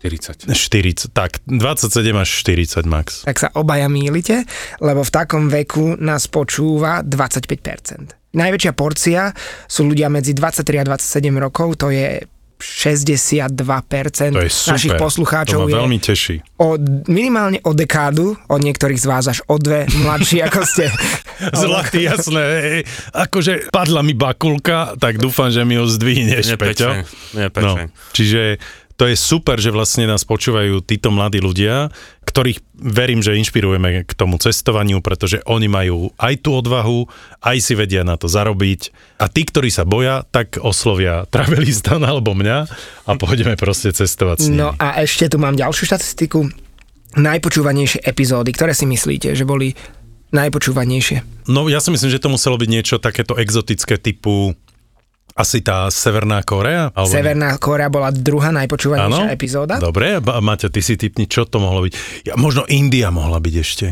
40. 0.00 0.56
40, 0.56 1.12
tak 1.12 1.44
27 1.44 2.16
až 2.16 2.28
40 2.40 2.88
max. 2.88 3.28
Tak 3.28 3.36
sa 3.36 3.48
obaja 3.52 3.92
mýlite, 3.92 4.48
lebo 4.80 5.04
v 5.04 5.10
takom 5.12 5.52
veku 5.52 6.00
nás 6.00 6.24
počúva 6.32 7.04
25%. 7.04 8.19
Najväčšia 8.30 8.72
porcia 8.78 9.34
sú 9.66 9.90
ľudia 9.90 10.06
medzi 10.06 10.30
23 10.36 10.82
a 10.82 10.84
27 10.86 11.34
rokov, 11.34 11.82
to 11.82 11.90
je 11.90 12.22
62% 12.60 13.56
to 14.36 14.44
je 14.44 14.52
super, 14.52 14.72
našich 14.76 14.94
poslucháčov 15.00 15.64
to 15.64 15.72
ma 15.72 15.80
veľmi 15.80 15.98
teší. 15.98 16.44
Od, 16.60 17.08
minimálne 17.08 17.58
o 17.64 17.72
dekádu, 17.72 18.36
od 18.36 18.60
niektorých 18.60 19.00
z 19.00 19.06
vás 19.08 19.24
až 19.32 19.40
o 19.48 19.56
dve 19.56 19.88
mladší, 19.88 20.44
ako 20.44 20.60
ste. 20.68 20.92
Zlatý, 21.64 22.04
jasné. 22.04 22.44
Hej. 22.44 22.80
Akože 23.16 23.72
padla 23.72 24.04
mi 24.04 24.12
bakulka, 24.12 25.00
tak 25.00 25.16
dúfam, 25.16 25.48
že 25.48 25.64
mi 25.64 25.80
ho 25.80 25.88
zdvihneš, 25.88 26.60
Peťo. 26.60 27.00
No, 27.56 27.88
čiže 28.12 28.60
to 29.00 29.08
je 29.08 29.16
super, 29.16 29.56
že 29.56 29.72
vlastne 29.72 30.04
nás 30.04 30.28
počúvajú 30.28 30.84
títo 30.84 31.08
mladí 31.08 31.40
ľudia, 31.40 31.88
ktorých 32.30 32.62
verím, 32.78 33.20
že 33.20 33.34
inšpirujeme 33.34 34.06
k 34.06 34.12
tomu 34.14 34.38
cestovaniu, 34.38 35.02
pretože 35.02 35.42
oni 35.50 35.66
majú 35.66 36.14
aj 36.14 36.46
tú 36.46 36.54
odvahu, 36.54 37.10
aj 37.42 37.58
si 37.58 37.74
vedia 37.74 38.06
na 38.06 38.14
to 38.14 38.30
zarobiť. 38.30 38.94
A 39.18 39.26
tí, 39.26 39.42
ktorí 39.42 39.68
sa 39.68 39.82
boja, 39.82 40.22
tak 40.30 40.62
oslovia 40.62 41.26
Travelistan 41.26 42.06
alebo 42.10 42.38
mňa 42.38 42.58
a 43.04 43.10
pôjdeme 43.18 43.58
proste 43.58 43.90
cestovať 43.90 44.36
s 44.38 44.46
nimi. 44.46 44.62
No 44.62 44.78
a 44.78 45.02
ešte 45.02 45.26
tu 45.26 45.42
mám 45.42 45.58
ďalšiu 45.58 45.90
štatistiku. 45.90 46.46
Najpočúvanejšie 47.10 48.06
epizódy, 48.06 48.54
ktoré 48.54 48.70
si 48.70 48.86
myslíte, 48.86 49.34
že 49.34 49.42
boli 49.42 49.74
najpočúvanejšie? 50.30 51.50
No 51.50 51.66
ja 51.66 51.82
si 51.82 51.90
myslím, 51.90 52.10
že 52.14 52.22
to 52.22 52.30
muselo 52.30 52.54
byť 52.54 52.68
niečo 52.70 52.96
takéto 53.02 53.34
exotické 53.34 53.98
typu 53.98 54.54
asi 55.40 55.64
tá 55.64 55.88
Severná 55.88 56.44
Korea? 56.44 56.92
Alebo 56.92 57.08
Severná 57.08 57.56
Korea 57.56 57.88
bola 57.88 58.12
druhá 58.12 58.52
najpočúvanejšia 58.52 59.32
epizóda. 59.32 59.80
Dobre, 59.80 60.20
Maťo, 60.20 60.68
ty 60.68 60.84
si 60.84 61.00
typni, 61.00 61.24
čo 61.24 61.48
to 61.48 61.56
mohlo 61.56 61.88
byť? 61.88 61.92
Ja, 62.28 62.36
možno 62.36 62.68
India 62.68 63.08
mohla 63.08 63.40
byť 63.40 63.54
ešte. 63.56 63.86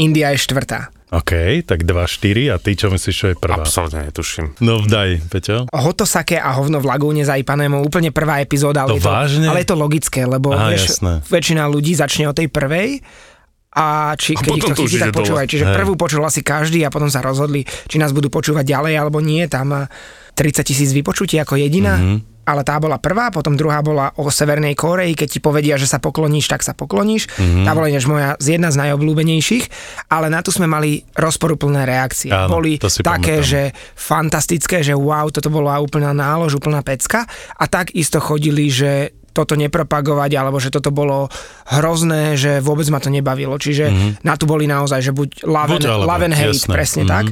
India 0.00 0.32
je 0.32 0.38
štvrtá. 0.40 0.88
OK, 1.08 1.64
tak 1.64 1.88
2-4 1.88 2.52
a 2.52 2.56
ty 2.60 2.76
čo 2.76 2.92
myslíš, 2.92 3.16
čo 3.16 3.26
je 3.32 3.36
prvá? 3.40 3.64
Absolutne 3.64 4.12
netuším. 4.12 4.60
No 4.60 4.84
daj, 4.84 5.24
Peťo. 5.32 5.64
Hotosake 5.72 6.36
a 6.36 6.52
hovno 6.52 6.84
v 6.84 6.86
lagúne 6.88 7.24
za 7.24 7.40
Ipanému, 7.40 7.80
úplne 7.80 8.12
prvá 8.12 8.44
epizóda. 8.44 8.84
Ale, 8.84 8.96
to 8.96 9.00
je 9.00 9.08
vážne? 9.08 9.46
To, 9.48 9.56
ale 9.56 9.64
je 9.64 9.68
to 9.72 9.76
logické, 9.80 10.28
lebo 10.28 10.52
Aha, 10.52 10.68
vieš, 10.68 11.00
väčšina 11.32 11.64
ľudí 11.64 11.96
začne 11.96 12.28
o 12.28 12.36
tej 12.36 12.52
prvej 12.52 13.00
a 13.72 14.12
či, 14.20 14.36
a 14.36 14.40
keď 14.44 14.52
ich 14.52 14.64
to 14.68 14.76
chytí, 14.76 14.96
tak 15.00 15.16
počúvaj. 15.16 15.46
Čiže 15.48 15.64
Hej. 15.72 15.76
prvú 15.80 15.92
počul 15.96 16.20
asi 16.28 16.44
každý 16.44 16.84
a 16.84 16.92
potom 16.92 17.08
sa 17.08 17.24
rozhodli, 17.24 17.64
či 17.64 17.96
nás 17.96 18.12
budú 18.12 18.28
počúvať 18.28 18.68
ďalej 18.68 18.92
alebo 19.00 19.24
nie. 19.24 19.48
Tam 19.48 19.88
30 20.38 20.62
tisíc 20.62 20.94
vypočutí 20.94 21.34
ako 21.42 21.58
jediná. 21.58 21.98
Mm-hmm 21.98 22.38
ale 22.48 22.64
tá 22.64 22.80
bola 22.80 22.96
prvá, 22.96 23.28
potom 23.28 23.52
druhá 23.52 23.84
bola 23.84 24.08
o 24.16 24.32
Severnej 24.32 24.72
Koreji, 24.72 25.12
keď 25.12 25.28
ti 25.28 25.40
povedia, 25.44 25.76
že 25.76 25.84
sa 25.84 26.00
pokloníš, 26.00 26.48
tak 26.48 26.64
sa 26.64 26.72
pokloníš. 26.72 27.28
Mm-hmm. 27.28 27.64
Tá 27.68 27.76
bola 27.76 27.92
ináč 27.92 28.08
moja 28.08 28.40
z 28.40 28.56
jedna 28.56 28.72
z 28.72 28.80
najobľúbenejších, 28.88 29.64
ale 30.08 30.32
na 30.32 30.40
tu 30.40 30.48
sme 30.48 30.64
mali 30.64 31.04
rozporuplné 31.12 31.84
reakcie. 31.84 32.32
Áno, 32.32 32.56
Boli 32.56 32.80
také, 32.80 33.44
pamätám. 33.44 33.44
že 33.44 33.62
fantastické, 33.92 34.80
že 34.80 34.96
wow, 34.96 35.28
toto 35.28 35.52
bola 35.52 35.76
úplná 35.76 36.16
nálož, 36.16 36.56
úplná 36.56 36.80
pecka 36.80 37.28
a 37.60 37.68
takisto 37.68 38.16
chodili, 38.16 38.72
že 38.72 39.17
toto 39.38 39.54
nepropagovať, 39.54 40.30
alebo 40.34 40.58
že 40.58 40.74
toto 40.74 40.90
bolo 40.90 41.30
hrozné, 41.70 42.34
že 42.34 42.58
vôbec 42.58 42.90
ma 42.90 42.98
to 42.98 43.14
nebavilo. 43.14 43.54
Čiže 43.54 43.86
mm-hmm. 43.86 44.10
na 44.26 44.34
tu 44.34 44.50
boli 44.50 44.66
naozaj, 44.66 44.98
že 44.98 45.12
buď 45.14 45.46
love, 45.46 45.78
buď 45.78 45.84
and, 45.86 46.02
love 46.02 46.24
and 46.26 46.34
hate, 46.34 46.58
jasné. 46.58 46.74
presne 46.74 47.02
mm-hmm. 47.06 47.14
tak. 47.14 47.26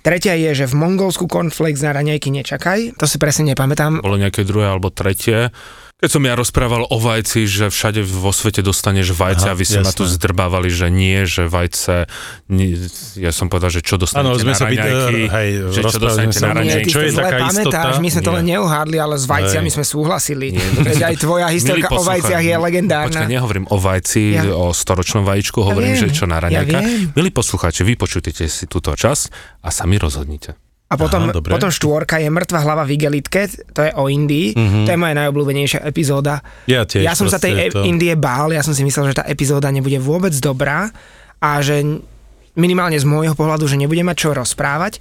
Tretia 0.00 0.32
je, 0.32 0.64
že 0.64 0.64
v 0.64 0.80
Mongolsku 0.80 1.28
cornflakes 1.28 1.84
na 1.84 1.92
raňajky 1.92 2.32
nečakaj. 2.32 2.96
To 2.96 3.04
si 3.04 3.20
presne 3.20 3.52
nepamätám. 3.52 4.00
Bolo 4.00 4.16
nejaké 4.16 4.48
druhé 4.48 4.72
alebo 4.72 4.88
tretie. 4.88 5.52
Keď 6.00 6.08
som 6.08 6.22
ja 6.24 6.32
rozprával 6.32 6.88
o 6.88 6.96
vajci, 6.96 7.44
že 7.44 7.68
všade 7.68 8.00
vo 8.00 8.32
svete 8.32 8.64
dostaneš 8.64 9.12
vajce 9.12 9.52
Aha, 9.52 9.52
a 9.52 9.58
vy 9.58 9.64
ste 9.68 9.84
ma 9.84 9.92
tu 9.92 10.08
zdrbávali, 10.08 10.72
že 10.72 10.88
nie, 10.88 11.28
že 11.28 11.44
vajce, 11.44 12.08
nie, 12.48 12.80
ja 13.20 13.28
som 13.36 13.52
povedal, 13.52 13.68
že 13.68 13.84
čo 13.84 14.00
dostanete 14.00 14.40
ano, 14.40 14.48
na 14.48 14.56
raňajky, 14.56 15.20
hej, 15.28 15.50
že 15.76 15.80
čo 15.84 15.98
dostanete 16.00 16.40
na 16.40 16.52
raňajky. 16.56 16.88
Čo 16.88 17.00
je 17.04 17.12
taká 17.12 17.36
pamätáš, 17.52 17.94
istota? 18.00 18.00
my 18.00 18.08
sme 18.08 18.22
to 18.24 18.32
len 18.32 18.44
neuhádli, 18.48 18.96
ale 18.96 19.14
s 19.20 19.26
vajciami 19.28 19.68
hej. 19.68 19.74
sme 19.76 19.84
súhlasili. 19.84 20.46
Nie, 20.56 20.68
Veď 20.88 21.00
aj 21.12 21.14
tvoja 21.20 21.46
historka 21.52 21.92
o 21.92 22.00
vajciach 22.00 22.44
je 22.48 22.54
legendárna. 22.56 23.12
Počkaj, 23.12 23.28
nehovorím 23.28 23.66
o 23.68 23.76
vajci, 23.76 24.22
ja. 24.40 24.42
o 24.56 24.72
storočnom 24.72 25.28
vajíčku, 25.28 25.60
hovorím, 25.60 26.00
ja 26.00 26.08
že 26.08 26.16
čo 26.16 26.24
na 26.24 26.40
raňajka. 26.40 26.78
Ja 26.80 27.12
Milí 27.12 27.28
poslucháči, 27.28 27.84
vypočujte 27.84 28.32
si 28.32 28.64
túto 28.64 28.96
čas 28.96 29.28
a 29.60 29.68
sami 29.68 30.00
rozhodnite. 30.00 30.69
A 30.90 30.98
potom, 30.98 31.30
Aha, 31.30 31.38
potom 31.38 31.70
štvorka 31.70 32.18
je 32.18 32.26
Mŕtva 32.26 32.66
hlava 32.66 32.82
v 32.82 32.98
igelitke, 32.98 33.46
to 33.46 33.86
je 33.86 33.94
o 33.94 34.10
Indii, 34.10 34.58
mm-hmm. 34.58 34.84
to 34.84 34.90
je 34.90 34.98
moja 34.98 35.14
najobľúbenejšia 35.22 35.86
epizóda. 35.86 36.42
Ja, 36.66 36.82
tiež, 36.82 37.06
ja 37.06 37.14
som 37.14 37.30
sa 37.30 37.38
tej 37.38 37.70
to... 37.70 37.86
Indie 37.86 38.18
bál, 38.18 38.50
ja 38.50 38.58
som 38.66 38.74
si 38.74 38.82
myslel, 38.82 39.14
že 39.14 39.22
tá 39.22 39.24
epizóda 39.30 39.70
nebude 39.70 40.02
vôbec 40.02 40.34
dobrá 40.42 40.90
a 41.38 41.62
že 41.62 41.78
minimálne 42.58 42.98
z 42.98 43.06
môjho 43.06 43.38
pohľadu, 43.38 43.70
že 43.70 43.78
nebude 43.78 44.02
mať 44.02 44.16
čo 44.18 44.28
rozprávať. 44.34 44.98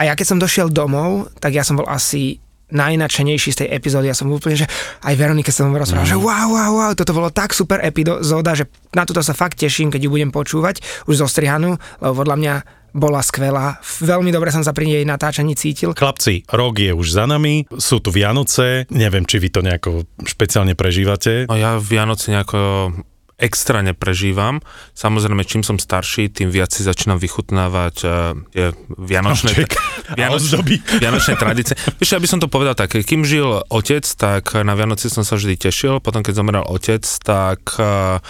A 0.00 0.08
ja 0.08 0.16
keď 0.16 0.24
som 0.24 0.38
došiel 0.40 0.72
domov, 0.72 1.28
tak 1.36 1.52
ja 1.52 1.60
som 1.60 1.76
bol 1.76 1.84
asi 1.84 2.40
najnačenejší 2.66 3.54
z 3.54 3.58
tej 3.62 3.68
epizódy. 3.78 4.10
Ja 4.10 4.16
som 4.16 4.26
úplne, 4.32 4.58
že 4.58 4.66
aj 5.06 5.14
Veronike 5.14 5.54
som 5.54 5.70
rozprával, 5.70 6.08
mm. 6.08 6.12
že 6.16 6.18
wow, 6.18 6.48
wow, 6.50 6.72
wow, 6.74 6.92
toto 6.98 7.14
bolo 7.14 7.30
tak 7.30 7.54
super 7.54 7.78
epizóda, 7.78 8.58
že 8.58 8.66
na 8.90 9.06
toto 9.06 9.22
sa 9.22 9.38
fakt 9.38 9.60
teším, 9.60 9.92
keď 9.92 10.08
ju 10.08 10.10
budem 10.10 10.34
počúvať 10.34 10.82
už 11.06 11.22
zo 11.22 11.26
strihanú, 11.30 11.78
lebo 12.02 12.12
podľa 12.26 12.36
mňa 12.40 12.54
bola 12.96 13.20
skvelá. 13.20 13.76
Veľmi 14.00 14.32
dobre 14.32 14.48
som 14.48 14.64
sa 14.64 14.72
pri 14.72 14.88
nej 14.88 15.04
natáčaní 15.04 15.52
cítil. 15.52 15.92
Chlapci, 15.92 16.48
rok 16.48 16.80
je 16.80 16.96
už 16.96 17.06
za 17.12 17.28
nami, 17.28 17.68
sú 17.76 18.00
tu 18.00 18.08
Vianoce, 18.08 18.88
neviem, 18.88 19.28
či 19.28 19.36
vy 19.36 19.48
to 19.52 19.60
nejako 19.60 20.08
špeciálne 20.24 20.72
prežívate. 20.72 21.44
No 21.46 21.60
ja 21.60 21.76
Vianoce 21.76 22.32
nejako 22.32 22.92
extra 23.36 23.84
neprežívam. 23.84 24.64
Samozrejme, 24.96 25.44
čím 25.44 25.60
som 25.60 25.76
starší, 25.76 26.32
tým 26.32 26.48
viac 26.48 26.72
si 26.72 26.80
začínam 26.80 27.20
vychutnávať 27.20 27.96
uh, 28.08 28.32
je 28.56 28.72
vianočné, 28.96 29.52
vianočné, 30.18 30.56
vianočné 31.04 31.34
tradície. 31.36 31.76
Vieš, 32.00 32.16
aby 32.16 32.28
som 32.28 32.40
to 32.40 32.48
povedal 32.48 32.72
tak, 32.72 32.96
kým 32.96 33.28
žil 33.28 33.60
otec, 33.68 34.08
tak 34.16 34.56
na 34.64 34.72
Vianoci 34.72 35.12
som 35.12 35.20
sa 35.20 35.36
vždy 35.36 35.68
tešil, 35.68 36.00
potom 36.00 36.24
keď 36.24 36.32
zomrel 36.32 36.64
otec, 36.64 37.04
tak 37.20 37.60
uh, 37.76 38.24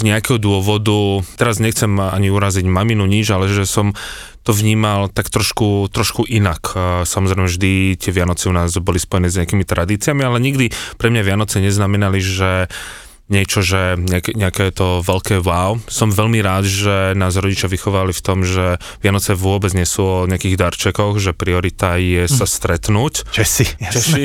z 0.00 0.08
nejakého 0.08 0.40
dôvodu, 0.40 1.20
teraz 1.36 1.60
nechcem 1.60 1.92
ani 2.00 2.32
uraziť 2.32 2.64
maminu 2.64 3.04
nič, 3.04 3.28
ale 3.28 3.52
že 3.52 3.68
som 3.68 3.92
to 4.40 4.56
vnímal 4.56 5.12
tak 5.12 5.28
trošku, 5.28 5.92
trošku 5.92 6.24
inak. 6.24 6.72
Samozrejme 7.04 7.44
vždy 7.44 8.00
tie 8.00 8.08
Vianoce 8.08 8.48
u 8.48 8.56
nás 8.56 8.72
boli 8.80 8.96
spojené 8.96 9.28
s 9.28 9.36
nejakými 9.36 9.68
tradíciami, 9.68 10.24
ale 10.24 10.40
nikdy 10.40 10.72
pre 10.96 11.12
mňa 11.12 11.20
Vianoce 11.20 11.60
neznamenali, 11.60 12.24
že 12.24 12.72
niečo, 13.30 13.62
že 13.62 13.96
nejaké, 13.96 14.34
nejaké 14.34 14.74
to 14.74 15.00
veľké 15.00 15.40
wow. 15.40 15.78
Som 15.86 16.10
veľmi 16.10 16.42
rád, 16.42 16.66
že 16.66 17.14
nás 17.14 17.38
rodičia 17.38 17.70
vychovali 17.70 18.10
v 18.10 18.22
tom, 18.22 18.42
že 18.42 18.76
Vianoce 19.00 19.38
vôbec 19.38 19.70
nie 19.72 19.86
sú 19.86 20.02
o 20.02 20.18
nejakých 20.26 20.58
darčekoch, 20.58 21.22
že 21.22 21.32
priorita 21.32 21.96
je 21.96 22.26
sa 22.26 22.44
hm. 22.44 22.52
stretnúť. 22.52 23.14
Česi, 23.30 23.66
Češi. 23.78 24.24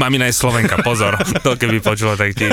Mamina 0.00 0.30
je 0.30 0.34
Slovenka, 0.34 0.80
pozor. 0.80 1.18
To 1.42 1.58
keby 1.58 1.82
počula, 1.82 2.14
tak 2.14 2.38
ti, 2.38 2.46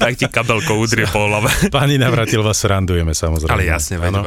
tak 0.00 0.16
ti 0.16 0.26
kabelko 0.26 0.80
udrie 0.80 1.04
po 1.06 1.28
hlave. 1.28 1.52
Pani 1.68 2.00
Navratil 2.00 2.40
vás 2.40 2.58
randujeme 2.64 3.12
samozrejme. 3.12 3.52
Ale 3.52 3.68
jasne, 3.68 4.00
vedem. 4.00 4.24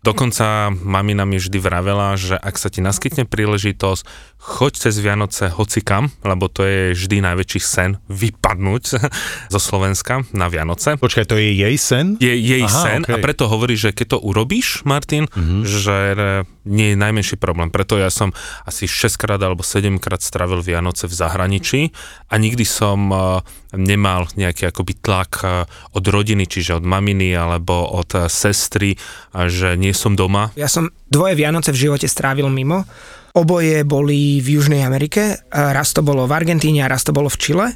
Dokonca 0.00 0.72
mamina 0.72 1.28
mi 1.28 1.36
vždy 1.36 1.60
vravela, 1.60 2.16
že 2.16 2.32
ak 2.32 2.56
sa 2.56 2.72
ti 2.72 2.80
naskytne 2.80 3.28
príležitosť, 3.28 4.32
choď 4.40 4.72
cez 4.88 4.96
Vianoce 4.96 5.52
hocikam, 5.52 6.08
lebo 6.24 6.48
to 6.48 6.64
je 6.64 6.96
vždy 6.96 7.20
najväčší 7.20 7.60
sen 7.60 8.00
vypadnúť 8.08 8.82
zo 9.52 9.60
Slovenska 9.60 10.24
na 10.32 10.48
Vianoce. 10.48 10.96
Počkaj, 10.96 11.28
to 11.28 11.36
je 11.36 11.52
jej 11.52 11.76
sen? 11.76 12.16
Je 12.16 12.32
jej 12.32 12.64
Aha, 12.64 12.72
sen 12.72 13.04
okay. 13.04 13.12
a 13.12 13.16
preto 13.20 13.44
hovorí, 13.44 13.76
že 13.76 13.92
keď 13.92 14.16
to 14.16 14.18
urobíš, 14.24 14.88
Martin, 14.88 15.28
mm-hmm. 15.28 15.60
že 15.68 15.96
nie 16.64 16.92
je 16.92 16.96
najmenší 16.96 17.36
problém. 17.36 17.68
Preto 17.68 18.00
ja 18.00 18.08
som 18.08 18.32
asi 18.64 18.88
6 18.88 19.20
krát 19.20 19.40
alebo 19.44 19.60
7 19.60 20.00
krát 20.00 20.24
stravil 20.24 20.64
Vianoce 20.64 21.04
v 21.04 21.14
zahraničí 21.14 21.80
a 22.32 22.40
nikdy 22.40 22.64
som 22.64 23.12
uh, 23.12 23.44
nemal 23.74 24.26
nejaký 24.34 24.70
akoby 24.70 24.98
tlak 24.98 25.32
uh, 25.42 25.66
od 25.94 26.04
rodiny, 26.06 26.46
čiže 26.46 26.78
od 26.78 26.84
maminy 26.86 27.34
alebo 27.34 27.86
od 27.94 28.10
uh, 28.14 28.26
sestry, 28.26 28.98
že 29.34 29.78
nie 29.78 29.94
som 29.94 30.18
doma. 30.18 30.50
Ja 30.58 30.66
som 30.66 30.90
dvoje 31.06 31.38
Vianoce 31.38 31.70
v 31.70 31.90
živote 31.90 32.10
strávil 32.10 32.50
mimo 32.50 32.82
Oboje 33.30 33.86
boli 33.86 34.42
v 34.42 34.58
Južnej 34.58 34.82
Amerike, 34.82 35.38
raz 35.54 35.94
to 35.94 36.02
bolo 36.02 36.26
v 36.26 36.34
Argentíne 36.34 36.82
a 36.82 36.90
raz 36.90 37.06
to 37.06 37.14
bolo 37.14 37.30
v 37.30 37.38
Čile. 37.38 37.66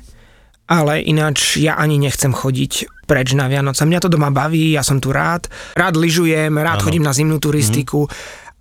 ale 0.65 1.05
ináč 1.05 1.61
ja 1.61 1.77
ani 1.77 2.01
nechcem 2.01 2.33
chodiť 2.33 3.05
preč 3.05 3.37
na 3.37 3.53
Vianoce. 3.53 3.85
Mňa 3.85 4.01
to 4.01 4.09
doma 4.09 4.33
baví, 4.33 4.73
ja 4.73 4.81
som 4.81 4.97
tu 4.97 5.13
rád. 5.13 5.49
Rád 5.77 6.01
lyžujem, 6.01 6.57
rád 6.57 6.81
Áno. 6.81 6.85
chodím 6.89 7.05
na 7.05 7.13
zimnú 7.13 7.37
turistiku 7.37 8.09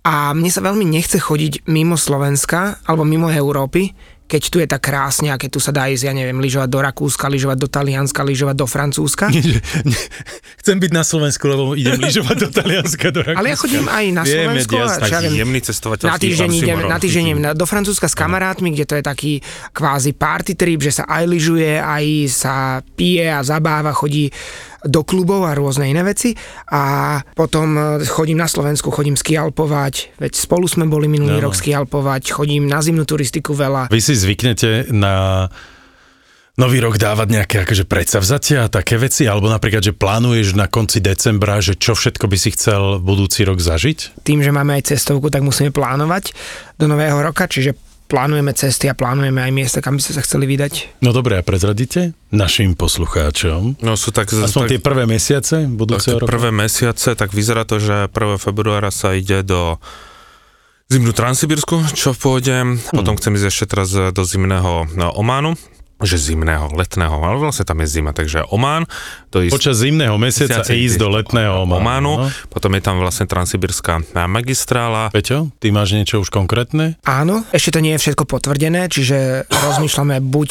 a 0.04 0.36
mne 0.36 0.52
sa 0.52 0.60
veľmi 0.60 0.84
nechce 0.84 1.16
chodiť 1.16 1.64
mimo 1.64 1.96
Slovenska 1.96 2.84
alebo 2.84 3.08
mimo 3.08 3.32
Európy, 3.32 3.88
keď 4.24 4.42
tu 4.48 4.56
je 4.56 4.66
tak 4.68 4.80
krásne 4.80 5.28
a 5.28 5.36
keď 5.36 5.50
tu 5.52 5.60
sa 5.60 5.68
dá 5.68 5.84
ísť, 5.92 6.08
ja 6.08 6.14
neviem, 6.16 6.40
lyžovať 6.40 6.68
do 6.72 6.80
Rakúska, 6.80 7.28
lyžovať 7.28 7.58
do 7.60 7.68
Talianska, 7.68 8.24
lyžovať 8.24 8.56
do 8.56 8.66
Francúzska. 8.66 9.28
Chcem 10.64 10.76
byť 10.80 10.90
na 10.96 11.04
Slovensku, 11.04 11.44
lebo 11.44 11.76
idem 11.76 12.00
lyžovať 12.00 12.36
do 12.40 12.48
Talianska, 12.48 13.12
do 13.12 13.20
Rakúska. 13.20 13.40
Ale 13.44 13.52
ja 13.52 13.56
chodím 13.60 13.84
aj 13.84 14.04
na 14.16 14.22
Viem, 14.24 14.32
Slovensku 14.32 14.72
a 14.74 14.80
jasné. 14.80 15.04
čo 15.04 15.14
ja 15.14 15.20
viem, 15.28 15.48
na 16.00 16.16
týždeň 16.16 16.50
idem, 16.56 16.78
na 16.88 16.98
týždeň 16.98 17.24
idem 17.28 17.40
do 17.52 17.66
Francúzska 17.68 18.08
s 18.08 18.16
kamarátmi, 18.16 18.72
kde 18.72 18.84
to 18.88 18.94
je 18.96 19.04
taký 19.04 19.32
kvázi 19.76 20.16
party 20.16 20.56
trip, 20.56 20.80
že 20.80 20.92
sa 21.00 21.04
aj 21.04 21.24
lyžuje, 21.28 21.76
aj 21.76 22.04
sa 22.32 22.54
pije 22.96 23.28
a 23.28 23.44
zabáva, 23.44 23.92
chodí 23.92 24.32
do 24.84 25.00
klubov 25.02 25.48
a 25.48 25.56
rôzne 25.56 25.88
iné 25.88 26.04
veci 26.04 26.36
a 26.70 27.18
potom 27.32 27.74
e, 27.74 27.80
chodím 28.04 28.38
na 28.38 28.48
Slovensku, 28.48 28.92
chodím 28.92 29.16
skialpovať, 29.16 30.20
veď 30.20 30.32
spolu 30.36 30.68
sme 30.68 30.84
boli 30.84 31.08
minulý 31.08 31.40
Áno. 31.40 31.50
rok 31.50 31.54
skialpovať, 31.56 32.30
chodím 32.30 32.68
na 32.68 32.84
zimnú 32.84 33.08
turistiku 33.08 33.56
veľa. 33.56 33.88
Vy 33.88 34.00
si 34.00 34.14
zvyknete 34.14 34.92
na 34.92 35.48
nový 36.54 36.78
rok 36.78 37.00
dávať 37.00 37.28
nejaké 37.34 37.56
akože 37.66 37.84
predsavzatia 37.88 38.66
a 38.66 38.72
také 38.72 38.94
veci, 38.94 39.26
alebo 39.26 39.50
napríklad, 39.50 39.82
že 39.82 39.96
plánuješ 39.96 40.54
na 40.54 40.70
konci 40.70 41.02
decembra, 41.02 41.58
že 41.58 41.74
čo 41.74 41.98
všetko 41.98 42.30
by 42.30 42.36
si 42.38 42.54
chcel 42.54 43.02
budúci 43.02 43.42
rok 43.42 43.58
zažiť? 43.58 44.22
Tým, 44.22 44.38
že 44.38 44.54
máme 44.54 44.78
aj 44.78 44.94
cestovku, 44.94 45.34
tak 45.34 45.42
musíme 45.42 45.74
plánovať 45.74 46.30
do 46.78 46.86
nového 46.86 47.18
roka, 47.18 47.50
čiže 47.50 47.74
plánujeme 48.14 48.54
cesty 48.54 48.86
a 48.86 48.94
plánujeme 48.94 49.42
aj 49.42 49.50
miesta, 49.50 49.78
kam 49.82 49.98
by 49.98 50.02
ste 50.06 50.14
sa 50.14 50.22
chceli 50.22 50.46
vydať. 50.46 51.02
No 51.02 51.10
dobre, 51.10 51.34
a 51.34 51.42
prezradíte 51.42 52.14
našim 52.30 52.78
poslucháčom? 52.78 53.82
No 53.82 53.98
sú 53.98 54.14
tak, 54.14 54.30
Aspoň 54.30 54.70
tak, 54.70 54.70
tie 54.70 54.78
prvé 54.78 55.02
mesiace 55.10 55.66
tak 55.66 55.74
budúceho 55.74 56.22
roka? 56.22 56.30
prvé 56.30 56.54
mesiace, 56.54 57.18
tak 57.18 57.34
vyzerá 57.34 57.66
to, 57.66 57.82
že 57.82 58.06
1. 58.06 58.38
februára 58.38 58.94
sa 58.94 59.18
ide 59.18 59.42
do 59.42 59.82
zimnú 60.86 61.10
Transsibirsku, 61.10 61.90
čo 61.90 62.14
pôjdem. 62.14 62.78
Hm. 62.78 62.94
Potom 63.02 63.18
chcem 63.18 63.34
ísť 63.34 63.46
ešte 63.50 63.64
teraz 63.74 63.90
do 63.90 64.22
zimného 64.22 64.86
no, 64.94 65.10
Ománu 65.18 65.58
že 66.02 66.18
zimného, 66.18 66.74
letného, 66.74 67.14
ale 67.22 67.38
vlastne 67.38 67.62
tam 67.62 67.78
je 67.78 67.88
zima, 67.88 68.10
takže 68.10 68.42
Omán, 68.50 68.90
to 69.30 69.38
ísť 69.46 69.54
Počas 69.54 69.78
zimného 69.78 70.18
mesiaca 70.18 70.66
ísť 70.66 70.98
do 70.98 71.06
letného 71.06 71.62
Ománu. 71.62 71.78
Ománu, 71.78 72.12
no. 72.18 72.26
potom 72.50 72.74
je 72.74 72.82
tam 72.82 72.98
vlastne 72.98 73.30
Transsibirská 73.30 74.02
magistrála, 74.26 75.14
Peťo, 75.14 75.54
ty 75.62 75.70
máš 75.70 75.94
niečo 75.94 76.18
už 76.18 76.34
konkrétne? 76.34 76.98
Áno, 77.06 77.46
ešte 77.54 77.78
to 77.78 77.80
nie 77.80 77.94
je 77.94 78.02
všetko 78.02 78.26
potvrdené, 78.26 78.90
čiže 78.90 79.46
rozmýšľame 79.46 80.18
buď 80.18 80.48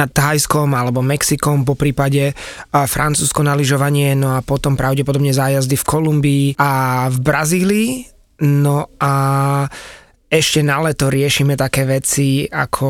nad 0.00 0.08
Thajskom 0.08 0.72
alebo 0.72 1.04
Mexikom, 1.04 1.68
po 1.68 1.76
prípade 1.76 2.32
a 2.72 2.88
Francúzsko 2.88 3.44
na 3.44 3.52
lyžovanie, 3.52 4.16
no 4.16 4.32
a 4.32 4.40
potom 4.40 4.80
pravdepodobne 4.80 5.36
zájazdy 5.36 5.76
v 5.76 5.84
Kolumbii 5.84 6.46
a 6.56 7.04
v 7.12 7.18
Brazílii. 7.20 7.90
No 8.36 8.92
a 9.00 9.12
ešte 10.28 10.60
na 10.60 10.82
leto 10.84 11.08
riešime 11.08 11.56
také 11.56 11.88
veci, 11.88 12.44
ako 12.44 12.88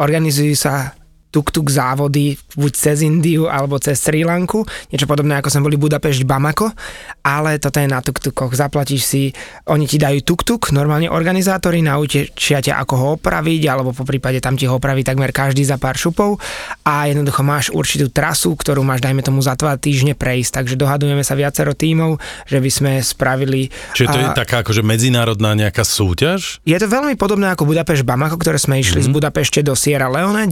organizujú 0.00 0.54
sa 0.56 0.99
tuk-tuk 1.30 1.66
závody 1.66 2.34
buď 2.52 2.72
cez 2.72 3.00
Indiu 3.00 3.46
alebo 3.46 3.78
cez 3.78 3.96
Sri 3.96 4.22
Lanku, 4.22 4.62
niečo 4.88 5.06
podobné 5.06 5.34
ako 5.34 5.48
sme 5.48 5.64
boli 5.64 5.76
Budapešť 5.76 6.22
Bamako, 6.22 6.74
ale 7.20 7.56
toto 7.56 7.78
je 7.78 7.86
na 7.86 7.98
tuk-tukoch, 7.98 8.50
zaplatíš 8.50 9.02
si, 9.02 9.22
oni 9.64 9.84
ti 9.84 9.94
dajú 9.94 10.20
tuk-tuk, 10.20 10.70
normálne 10.70 11.06
organizátori 11.06 11.80
naučia 11.80 12.26
ťa 12.58 12.76
ako 12.78 12.94
ho 12.94 13.06
opraviť, 13.14 13.62
alebo 13.64 13.90
po 13.90 14.02
prípade 14.02 14.38
tam 14.38 14.54
ti 14.54 14.64
ho 14.64 14.74
opraví 14.74 15.00
takmer 15.00 15.30
každý 15.30 15.62
za 15.62 15.76
pár 15.76 15.94
šupov 15.94 16.42
a 16.82 17.06
jednoducho 17.06 17.40
máš 17.40 17.70
určitú 17.70 18.08
trasu, 18.08 18.52
ktorú 18.52 18.82
máš 18.82 18.98
dajme 19.00 19.22
tomu 19.22 19.38
za 19.38 19.54
dva 19.54 19.76
týždne 19.76 20.12
prejsť, 20.12 20.50
takže 20.56 20.74
dohadujeme 20.74 21.22
sa 21.22 21.32
viacero 21.32 21.70
tímov, 21.70 22.18
že 22.44 22.58
by 22.58 22.70
sme 22.70 22.92
spravili 23.00 23.70
Čiže 23.94 24.08
to 24.08 24.18
je 24.18 24.26
a- 24.26 24.36
taká 24.36 24.60
akože 24.60 24.82
medzinárodná 24.82 25.54
nejaká 25.54 25.82
súťaž? 25.82 26.58
je 26.62 26.74
to 26.74 26.86
veľmi 26.86 27.14
podobné 27.14 27.46
ako 27.48 27.64
Budapešť 27.64 28.02
Bamako, 28.02 28.34
ktoré 28.36 28.58
sme 28.58 28.76
išli 28.76 28.90
Mhm. 28.90 28.98
mm-hmm. 29.00 29.06
z 29.06 29.14
Budapešte 29.14 29.60
do 29.60 29.72
Sierra 29.72 30.08
Leone, 30.08 30.44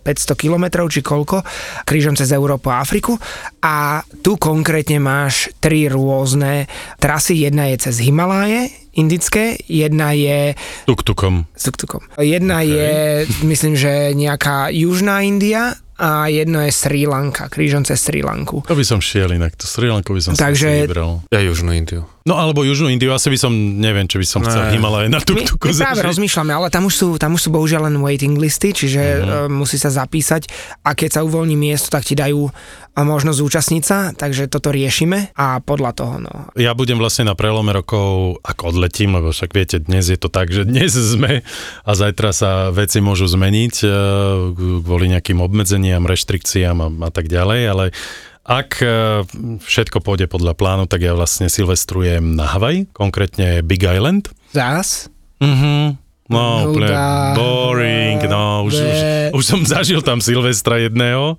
9500 0.00 0.40
km 0.40 0.64
či 0.88 1.00
koľko, 1.04 1.44
krížom 1.84 2.16
cez 2.16 2.32
Európu 2.32 2.72
a 2.72 2.80
Afriku. 2.80 3.18
A 3.60 4.00
tu 4.24 4.40
konkrétne 4.40 5.02
máš 5.02 5.52
tri 5.60 5.90
rôzne 5.90 6.70
trasy. 6.96 7.44
Jedna 7.44 7.68
je 7.68 7.76
cez 7.88 8.00
Himaláje, 8.00 8.72
indické, 8.96 9.56
jedna 9.68 10.12
je 10.12 10.54
Tuk-tukom. 10.88 11.48
s 11.52 11.62
tuk-tukom. 11.68 12.00
Jedna 12.20 12.60
okay. 12.64 12.72
je, 12.72 12.92
myslím, 13.44 13.74
že 13.76 14.12
nejaká 14.12 14.72
južná 14.72 15.24
India 15.24 15.76
a 15.96 16.26
jedno 16.28 16.60
je 16.64 16.72
Sri 16.74 17.06
Lanka, 17.06 17.46
krížom 17.48 17.86
cez 17.86 18.00
Sri 18.00 18.20
Lanku. 18.24 18.64
To 18.66 18.74
by 18.76 18.84
som 18.84 18.98
šiel 18.98 19.32
inak, 19.32 19.54
to 19.56 19.70
Sri 19.70 19.88
Lanku 19.88 20.12
by 20.12 20.22
som 20.22 20.32
Takže- 20.34 20.82
si 20.82 20.88
vybral. 20.88 21.22
ja 21.30 21.40
Južnú 21.40 21.72
Indiu. 21.72 22.08
No 22.22 22.34
alebo 22.34 22.62
Južnú 22.62 22.86
Indiu, 22.86 23.10
asi 23.10 23.26
by 23.26 23.38
som, 23.38 23.50
neviem, 23.76 24.06
či 24.06 24.16
by 24.16 24.26
som 24.26 24.40
chcel. 24.42 24.70
Himalaje 24.70 25.08
na 25.08 25.18
My, 25.18 25.24
tuk-tuku 25.24 25.66
my 25.66 25.74
práve 25.74 25.98
zažiť. 25.98 26.08
rozmýšľame, 26.08 26.52
ale 26.52 26.66
tam 26.68 26.86
už 26.86 26.94
sú, 26.94 27.08
tam 27.16 27.34
už 27.34 27.40
sú 27.40 27.50
bohužiaľ 27.50 27.86
len 27.86 27.98
waiting 27.98 28.34
listy, 28.34 28.70
čiže 28.70 29.02
Mhm. 29.02 29.18
mm-hmm. 29.18 29.44
uh, 29.44 29.50
musí 29.50 29.76
sa 29.76 29.88
zapísať 29.88 30.46
a 30.80 30.92
keď 30.92 31.10
sa 31.10 31.20
uvoľní 31.22 31.54
miesto, 31.54 31.88
tak 31.88 32.02
ti 32.02 32.14
dajú 32.14 32.46
uh, 32.46 32.52
možnosť 32.94 33.38
zúčastniť 33.38 33.82
sa, 33.82 33.98
takže 34.12 34.46
toto 34.46 34.68
riešime 34.68 35.34
a 35.34 35.58
podľa 35.58 35.90
toho, 35.92 36.14
no. 36.18 36.46
Ja 36.54 36.72
budem 36.72 36.96
vlastne 36.96 37.24
na 37.24 37.34
prelome 37.34 37.72
rokov, 37.72 38.38
ako 38.40 38.62
odletím, 38.70 39.12
lebo 39.12 39.30
však 39.30 39.50
viete, 39.50 39.76
dnes 39.78 40.06
je 40.06 40.16
to 40.16 40.28
tak, 40.28 40.48
že 40.48 40.62
dnes 40.62 40.92
sme 40.92 41.42
a 41.82 41.90
zajtra 41.90 42.30
sa 42.30 42.50
veci 42.68 43.00
môžu 43.00 43.26
zmeniť 43.26 43.74
e, 43.80 43.88
kvôli 44.80 45.10
nejakým 45.10 45.38
obmedzeniam, 45.38 46.04
reštrikciám 46.04 46.76
a, 46.78 46.88
a 46.88 47.10
tak 47.10 47.26
ďalej, 47.26 47.60
ale 47.66 47.84
ak 48.42 48.82
e, 48.82 48.86
všetko 49.62 50.02
pôjde 50.02 50.26
podľa 50.26 50.58
plánu, 50.58 50.84
tak 50.90 51.06
ja 51.06 51.14
vlastne 51.14 51.46
silvestrujem 51.46 52.34
na 52.34 52.50
Havaj, 52.50 52.90
konkrétne 52.90 53.62
Big 53.62 53.86
Island. 53.86 54.34
Zás? 54.50 55.06
Mhm. 55.38 55.98
No, 56.32 56.72
úplne 56.72 56.88
boring, 57.36 58.24
no, 58.24 58.64
už, 58.64 58.72
už, 58.72 58.98
už 59.36 59.44
som 59.44 59.60
zažil 59.68 60.00
tam 60.00 60.16
Silvestra 60.16 60.80
jedného, 60.80 61.36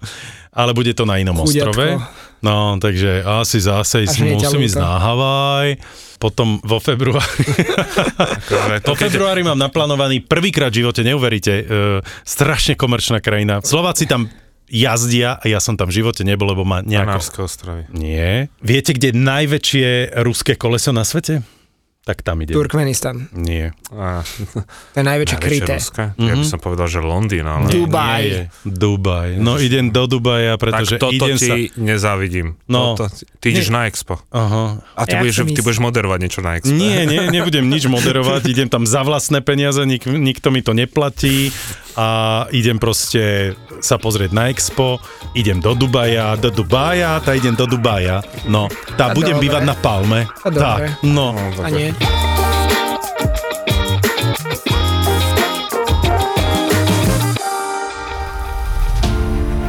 ale 0.54 0.70
bude 0.78 0.94
to 0.94 1.08
na 1.10 1.18
inom 1.18 1.34
Chudiatko. 1.42 1.74
ostrove. 1.74 1.98
No, 2.44 2.76
takže 2.78 3.24
asi 3.24 3.64
zase 3.64 4.04
ťa 4.04 4.36
musím 4.38 4.68
ísť 4.68 4.78
na 4.78 5.00
Havaj, 5.00 5.80
potom 6.20 6.60
vo 6.62 6.78
februári. 6.78 7.48
Akože 8.38 8.84
to, 8.84 8.94
vo 8.94 8.96
februári 9.00 9.42
mám 9.48 9.56
naplánovaný 9.58 10.22
prvýkrát 10.28 10.70
v 10.70 10.84
živote, 10.84 11.02
neuveríte, 11.08 11.54
e, 11.56 11.66
strašne 12.28 12.76
komerčná 12.76 13.24
krajina. 13.24 13.64
Slováci 13.64 14.06
tam 14.06 14.28
jazdia 14.74 15.38
a 15.38 15.46
ja 15.46 15.62
som 15.62 15.78
tam 15.78 15.94
v 15.94 16.02
živote 16.02 16.26
nebol, 16.26 16.50
lebo 16.50 16.66
ma 16.66 16.82
nejako... 16.82 17.06
Kanárske 17.14 17.40
ostrovy. 17.46 17.82
Nie. 17.94 18.50
Viete, 18.66 18.98
kde 18.98 19.14
je 19.14 19.16
najväčšie 19.22 19.88
ruské 20.26 20.58
koleso 20.58 20.90
na 20.90 21.06
svete? 21.06 21.46
Tak 22.04 22.20
tam 22.20 22.44
ide. 22.44 22.52
Turkmenistan. 22.52 23.32
Nie. 23.32 23.72
A, 23.90 24.28
To 24.92 24.96
je 24.96 25.06
najväčšie 25.06 25.38
kryté. 25.40 25.74
Ruské? 25.74 26.04
Ja 26.14 26.36
by 26.36 26.44
som 26.44 26.60
povedal, 26.60 26.84
že 26.86 27.00
Londýn, 27.00 27.48
ale... 27.48 27.64
Nie, 27.66 27.80
Dubaj. 27.80 28.22
nie. 28.22 28.44
Dubaj. 28.62 29.30
No 29.40 29.56
idem 29.56 29.88
do 29.88 30.04
Dubaja, 30.04 30.60
pretože 30.60 31.00
tak 31.00 31.08
toto 31.08 31.16
idem 31.26 31.38
ti 31.38 31.48
sa... 31.48 31.56
nezávidím. 31.80 32.60
No. 32.68 33.00
Toto, 33.00 33.08
ty 33.40 33.46
ideš 33.50 33.72
Nie. 33.72 33.74
na 33.74 33.82
Expo. 33.88 34.20
Aha. 34.30 34.84
A 34.84 35.02
ty, 35.04 35.16
Ja 35.16 35.24
budeš, 35.24 35.48
ty 35.48 35.62
budeš 35.62 35.80
moderovať 35.80 36.20
niečo 36.20 36.42
na 36.42 36.60
Expo. 36.60 36.76
Nie, 36.76 37.08
nie, 37.08 37.24
nebudem 37.30 37.64
nič 37.66 37.88
moderovať, 37.88 38.52
idem 38.52 38.68
tam 38.68 38.84
za 38.84 39.00
vlastné 39.00 39.40
peniaze, 39.40 39.80
nik, 39.82 40.04
nikto 40.04 40.52
mi 40.52 40.60
to 40.60 40.76
neplatí 40.76 41.56
a 41.94 42.08
idem 42.50 42.76
proste 42.78 43.54
sa 43.80 43.96
pozrieť 43.96 44.34
na 44.34 44.50
Expo, 44.50 45.00
idem 45.32 45.60
do 45.60 45.72
Dubaja, 45.72 46.36
do 46.36 46.50
Dubaja, 46.50 47.22
tá 47.22 47.32
idem 47.32 47.54
do 47.54 47.64
Dubaja, 47.64 48.20
no, 48.44 48.66
tá 48.98 49.12
A 49.12 49.14
budem 49.14 49.38
dobre. 49.38 49.46
bývať 49.46 49.64
na 49.64 49.76
Palme, 49.78 50.26
A 50.26 50.48
dobre. 50.48 50.60
tak, 50.60 50.82
no. 51.06 51.32
No, 51.32 51.54
A 51.56 51.70
tak- 51.70 51.93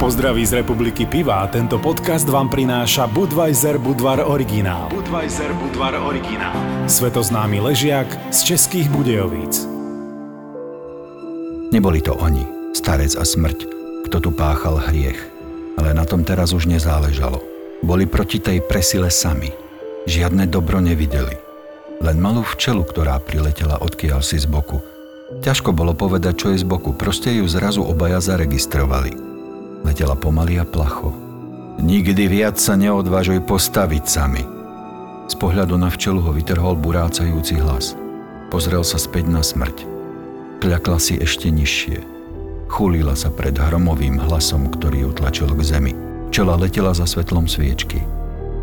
Pozdraví 0.05 0.45
z 0.47 0.61
republiky 0.61 1.09
piva 1.09 1.41
a 1.41 1.49
tento 1.49 1.81
podcast 1.81 2.29
vám 2.29 2.53
prináša 2.53 3.09
Budweiser 3.09 3.81
Budvar 3.81 4.21
Originál. 4.21 4.93
Budweiser 4.93 5.53
Budvar 5.57 5.97
Originál. 5.97 6.53
Svetoznámy 6.85 7.61
ležiak 7.61 8.09
z 8.29 8.53
českých 8.53 8.93
Budejovíc. 8.93 9.65
Neboli 11.73 12.05
to 12.05 12.17
oni, 12.21 12.45
starec 12.77 13.17
a 13.17 13.25
smrť, 13.25 13.59
kto 14.05 14.17
tu 14.25 14.31
páchal 14.33 14.77
hriech. 14.93 15.19
Ale 15.81 15.97
na 15.97 16.05
tom 16.05 16.21
teraz 16.21 16.53
už 16.53 16.69
nezáležalo. 16.69 17.41
Boli 17.81 18.05
proti 18.05 18.41
tej 18.41 18.61
presile 18.61 19.09
sami. 19.09 19.53
Žiadne 20.05 20.49
dobro 20.49 20.85
nevideli. 20.85 21.44
Len 22.03 22.17
malú 22.19 22.43
včelu, 22.43 22.83
ktorá 22.83 23.21
priletela 23.23 23.79
odkiaľ 23.79 24.25
si 24.25 24.41
z 24.41 24.49
boku. 24.51 24.83
Ťažko 25.43 25.75
bolo 25.75 25.95
povedať, 25.97 26.35
čo 26.37 26.47
je 26.55 26.63
z 26.63 26.67
boku, 26.67 26.95
proste 26.95 27.33
ju 27.35 27.47
zrazu 27.47 27.83
obaja 27.83 28.23
zaregistrovali. 28.23 29.15
Letela 29.85 30.17
pomaly 30.17 30.59
a 30.61 30.67
placho. 30.67 31.13
Nikdy 31.81 32.31
viac 32.31 32.57
sa 32.57 32.79
neodvážuj 32.79 33.43
postaviť 33.45 34.05
sami. 34.07 34.45
Z 35.27 35.35
pohľadu 35.41 35.75
na 35.81 35.89
včelu 35.89 36.21
ho 36.21 36.31
vytrhol 36.31 36.77
burácajúci 36.79 37.59
hlas. 37.59 37.97
Pozrel 38.53 38.85
sa 38.87 39.01
späť 39.01 39.27
na 39.27 39.43
smrť. 39.43 39.83
Kľakla 40.63 40.99
si 41.03 41.19
ešte 41.19 41.51
nižšie. 41.51 41.99
Chulila 42.71 43.19
sa 43.19 43.29
pred 43.29 43.57
hromovým 43.57 44.21
hlasom, 44.21 44.71
ktorý 44.71 45.09
ju 45.09 45.11
tlačil 45.17 45.51
k 45.53 45.63
zemi. 45.65 45.93
Čela 46.31 46.55
letela 46.55 46.95
za 46.95 47.07
svetlom 47.09 47.51
sviečky. 47.51 48.14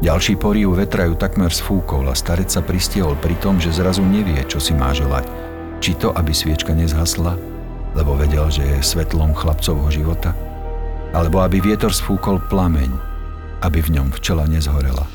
Ďalší 0.02 0.42
porív 0.42 0.82
vetra 0.82 1.06
ju 1.06 1.14
takmer 1.14 1.54
sfúkol 1.54 2.10
a 2.10 2.18
starec 2.18 2.50
sa 2.50 2.66
pristiehol 2.66 3.14
pri 3.22 3.38
tom, 3.38 3.62
že 3.62 3.70
zrazu 3.70 4.02
nevie, 4.02 4.42
čo 4.50 4.58
si 4.58 4.74
má 4.74 4.90
želať. 4.98 5.30
Či 5.78 5.94
to, 6.02 6.10
aby 6.18 6.34
sviečka 6.34 6.74
nezhasla, 6.74 7.38
lebo 7.94 8.18
vedel, 8.18 8.50
že 8.50 8.66
je 8.66 8.82
svetlom 8.82 9.38
chlapcovho 9.38 9.94
života, 9.94 10.34
alebo 11.14 11.46
aby 11.46 11.62
vietor 11.62 11.94
sfúkol 11.94 12.42
plameň, 12.50 12.90
aby 13.62 13.78
v 13.78 14.02
ňom 14.02 14.10
včela 14.18 14.50
nezhorela. 14.50 15.06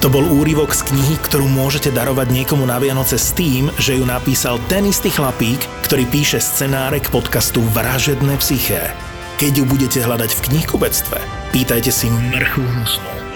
To 0.00 0.08
bol 0.08 0.24
úryvok 0.24 0.72
z 0.72 0.80
knihy, 0.88 1.20
ktorú 1.20 1.44
môžete 1.52 1.92
darovať 1.92 2.32
niekomu 2.32 2.64
na 2.64 2.80
Vianoce 2.80 3.20
s 3.20 3.36
tým, 3.36 3.68
že 3.76 4.00
ju 4.00 4.08
napísal 4.08 4.56
ten 4.64 4.88
istý 4.88 5.12
chlapík, 5.12 5.60
ktorý 5.84 6.08
píše 6.08 6.40
scenáre 6.40 7.04
k 7.04 7.12
podcastu 7.12 7.60
Vražedné 7.76 8.32
psyché. 8.40 8.96
Keď 9.36 9.60
ju 9.60 9.64
budete 9.68 10.00
hľadať 10.00 10.32
v 10.32 10.40
knihkubectve, 10.48 11.20
pýtajte 11.52 11.92
si 11.92 12.08
mrchu 12.08 12.64
hnusnú. 12.64 13.29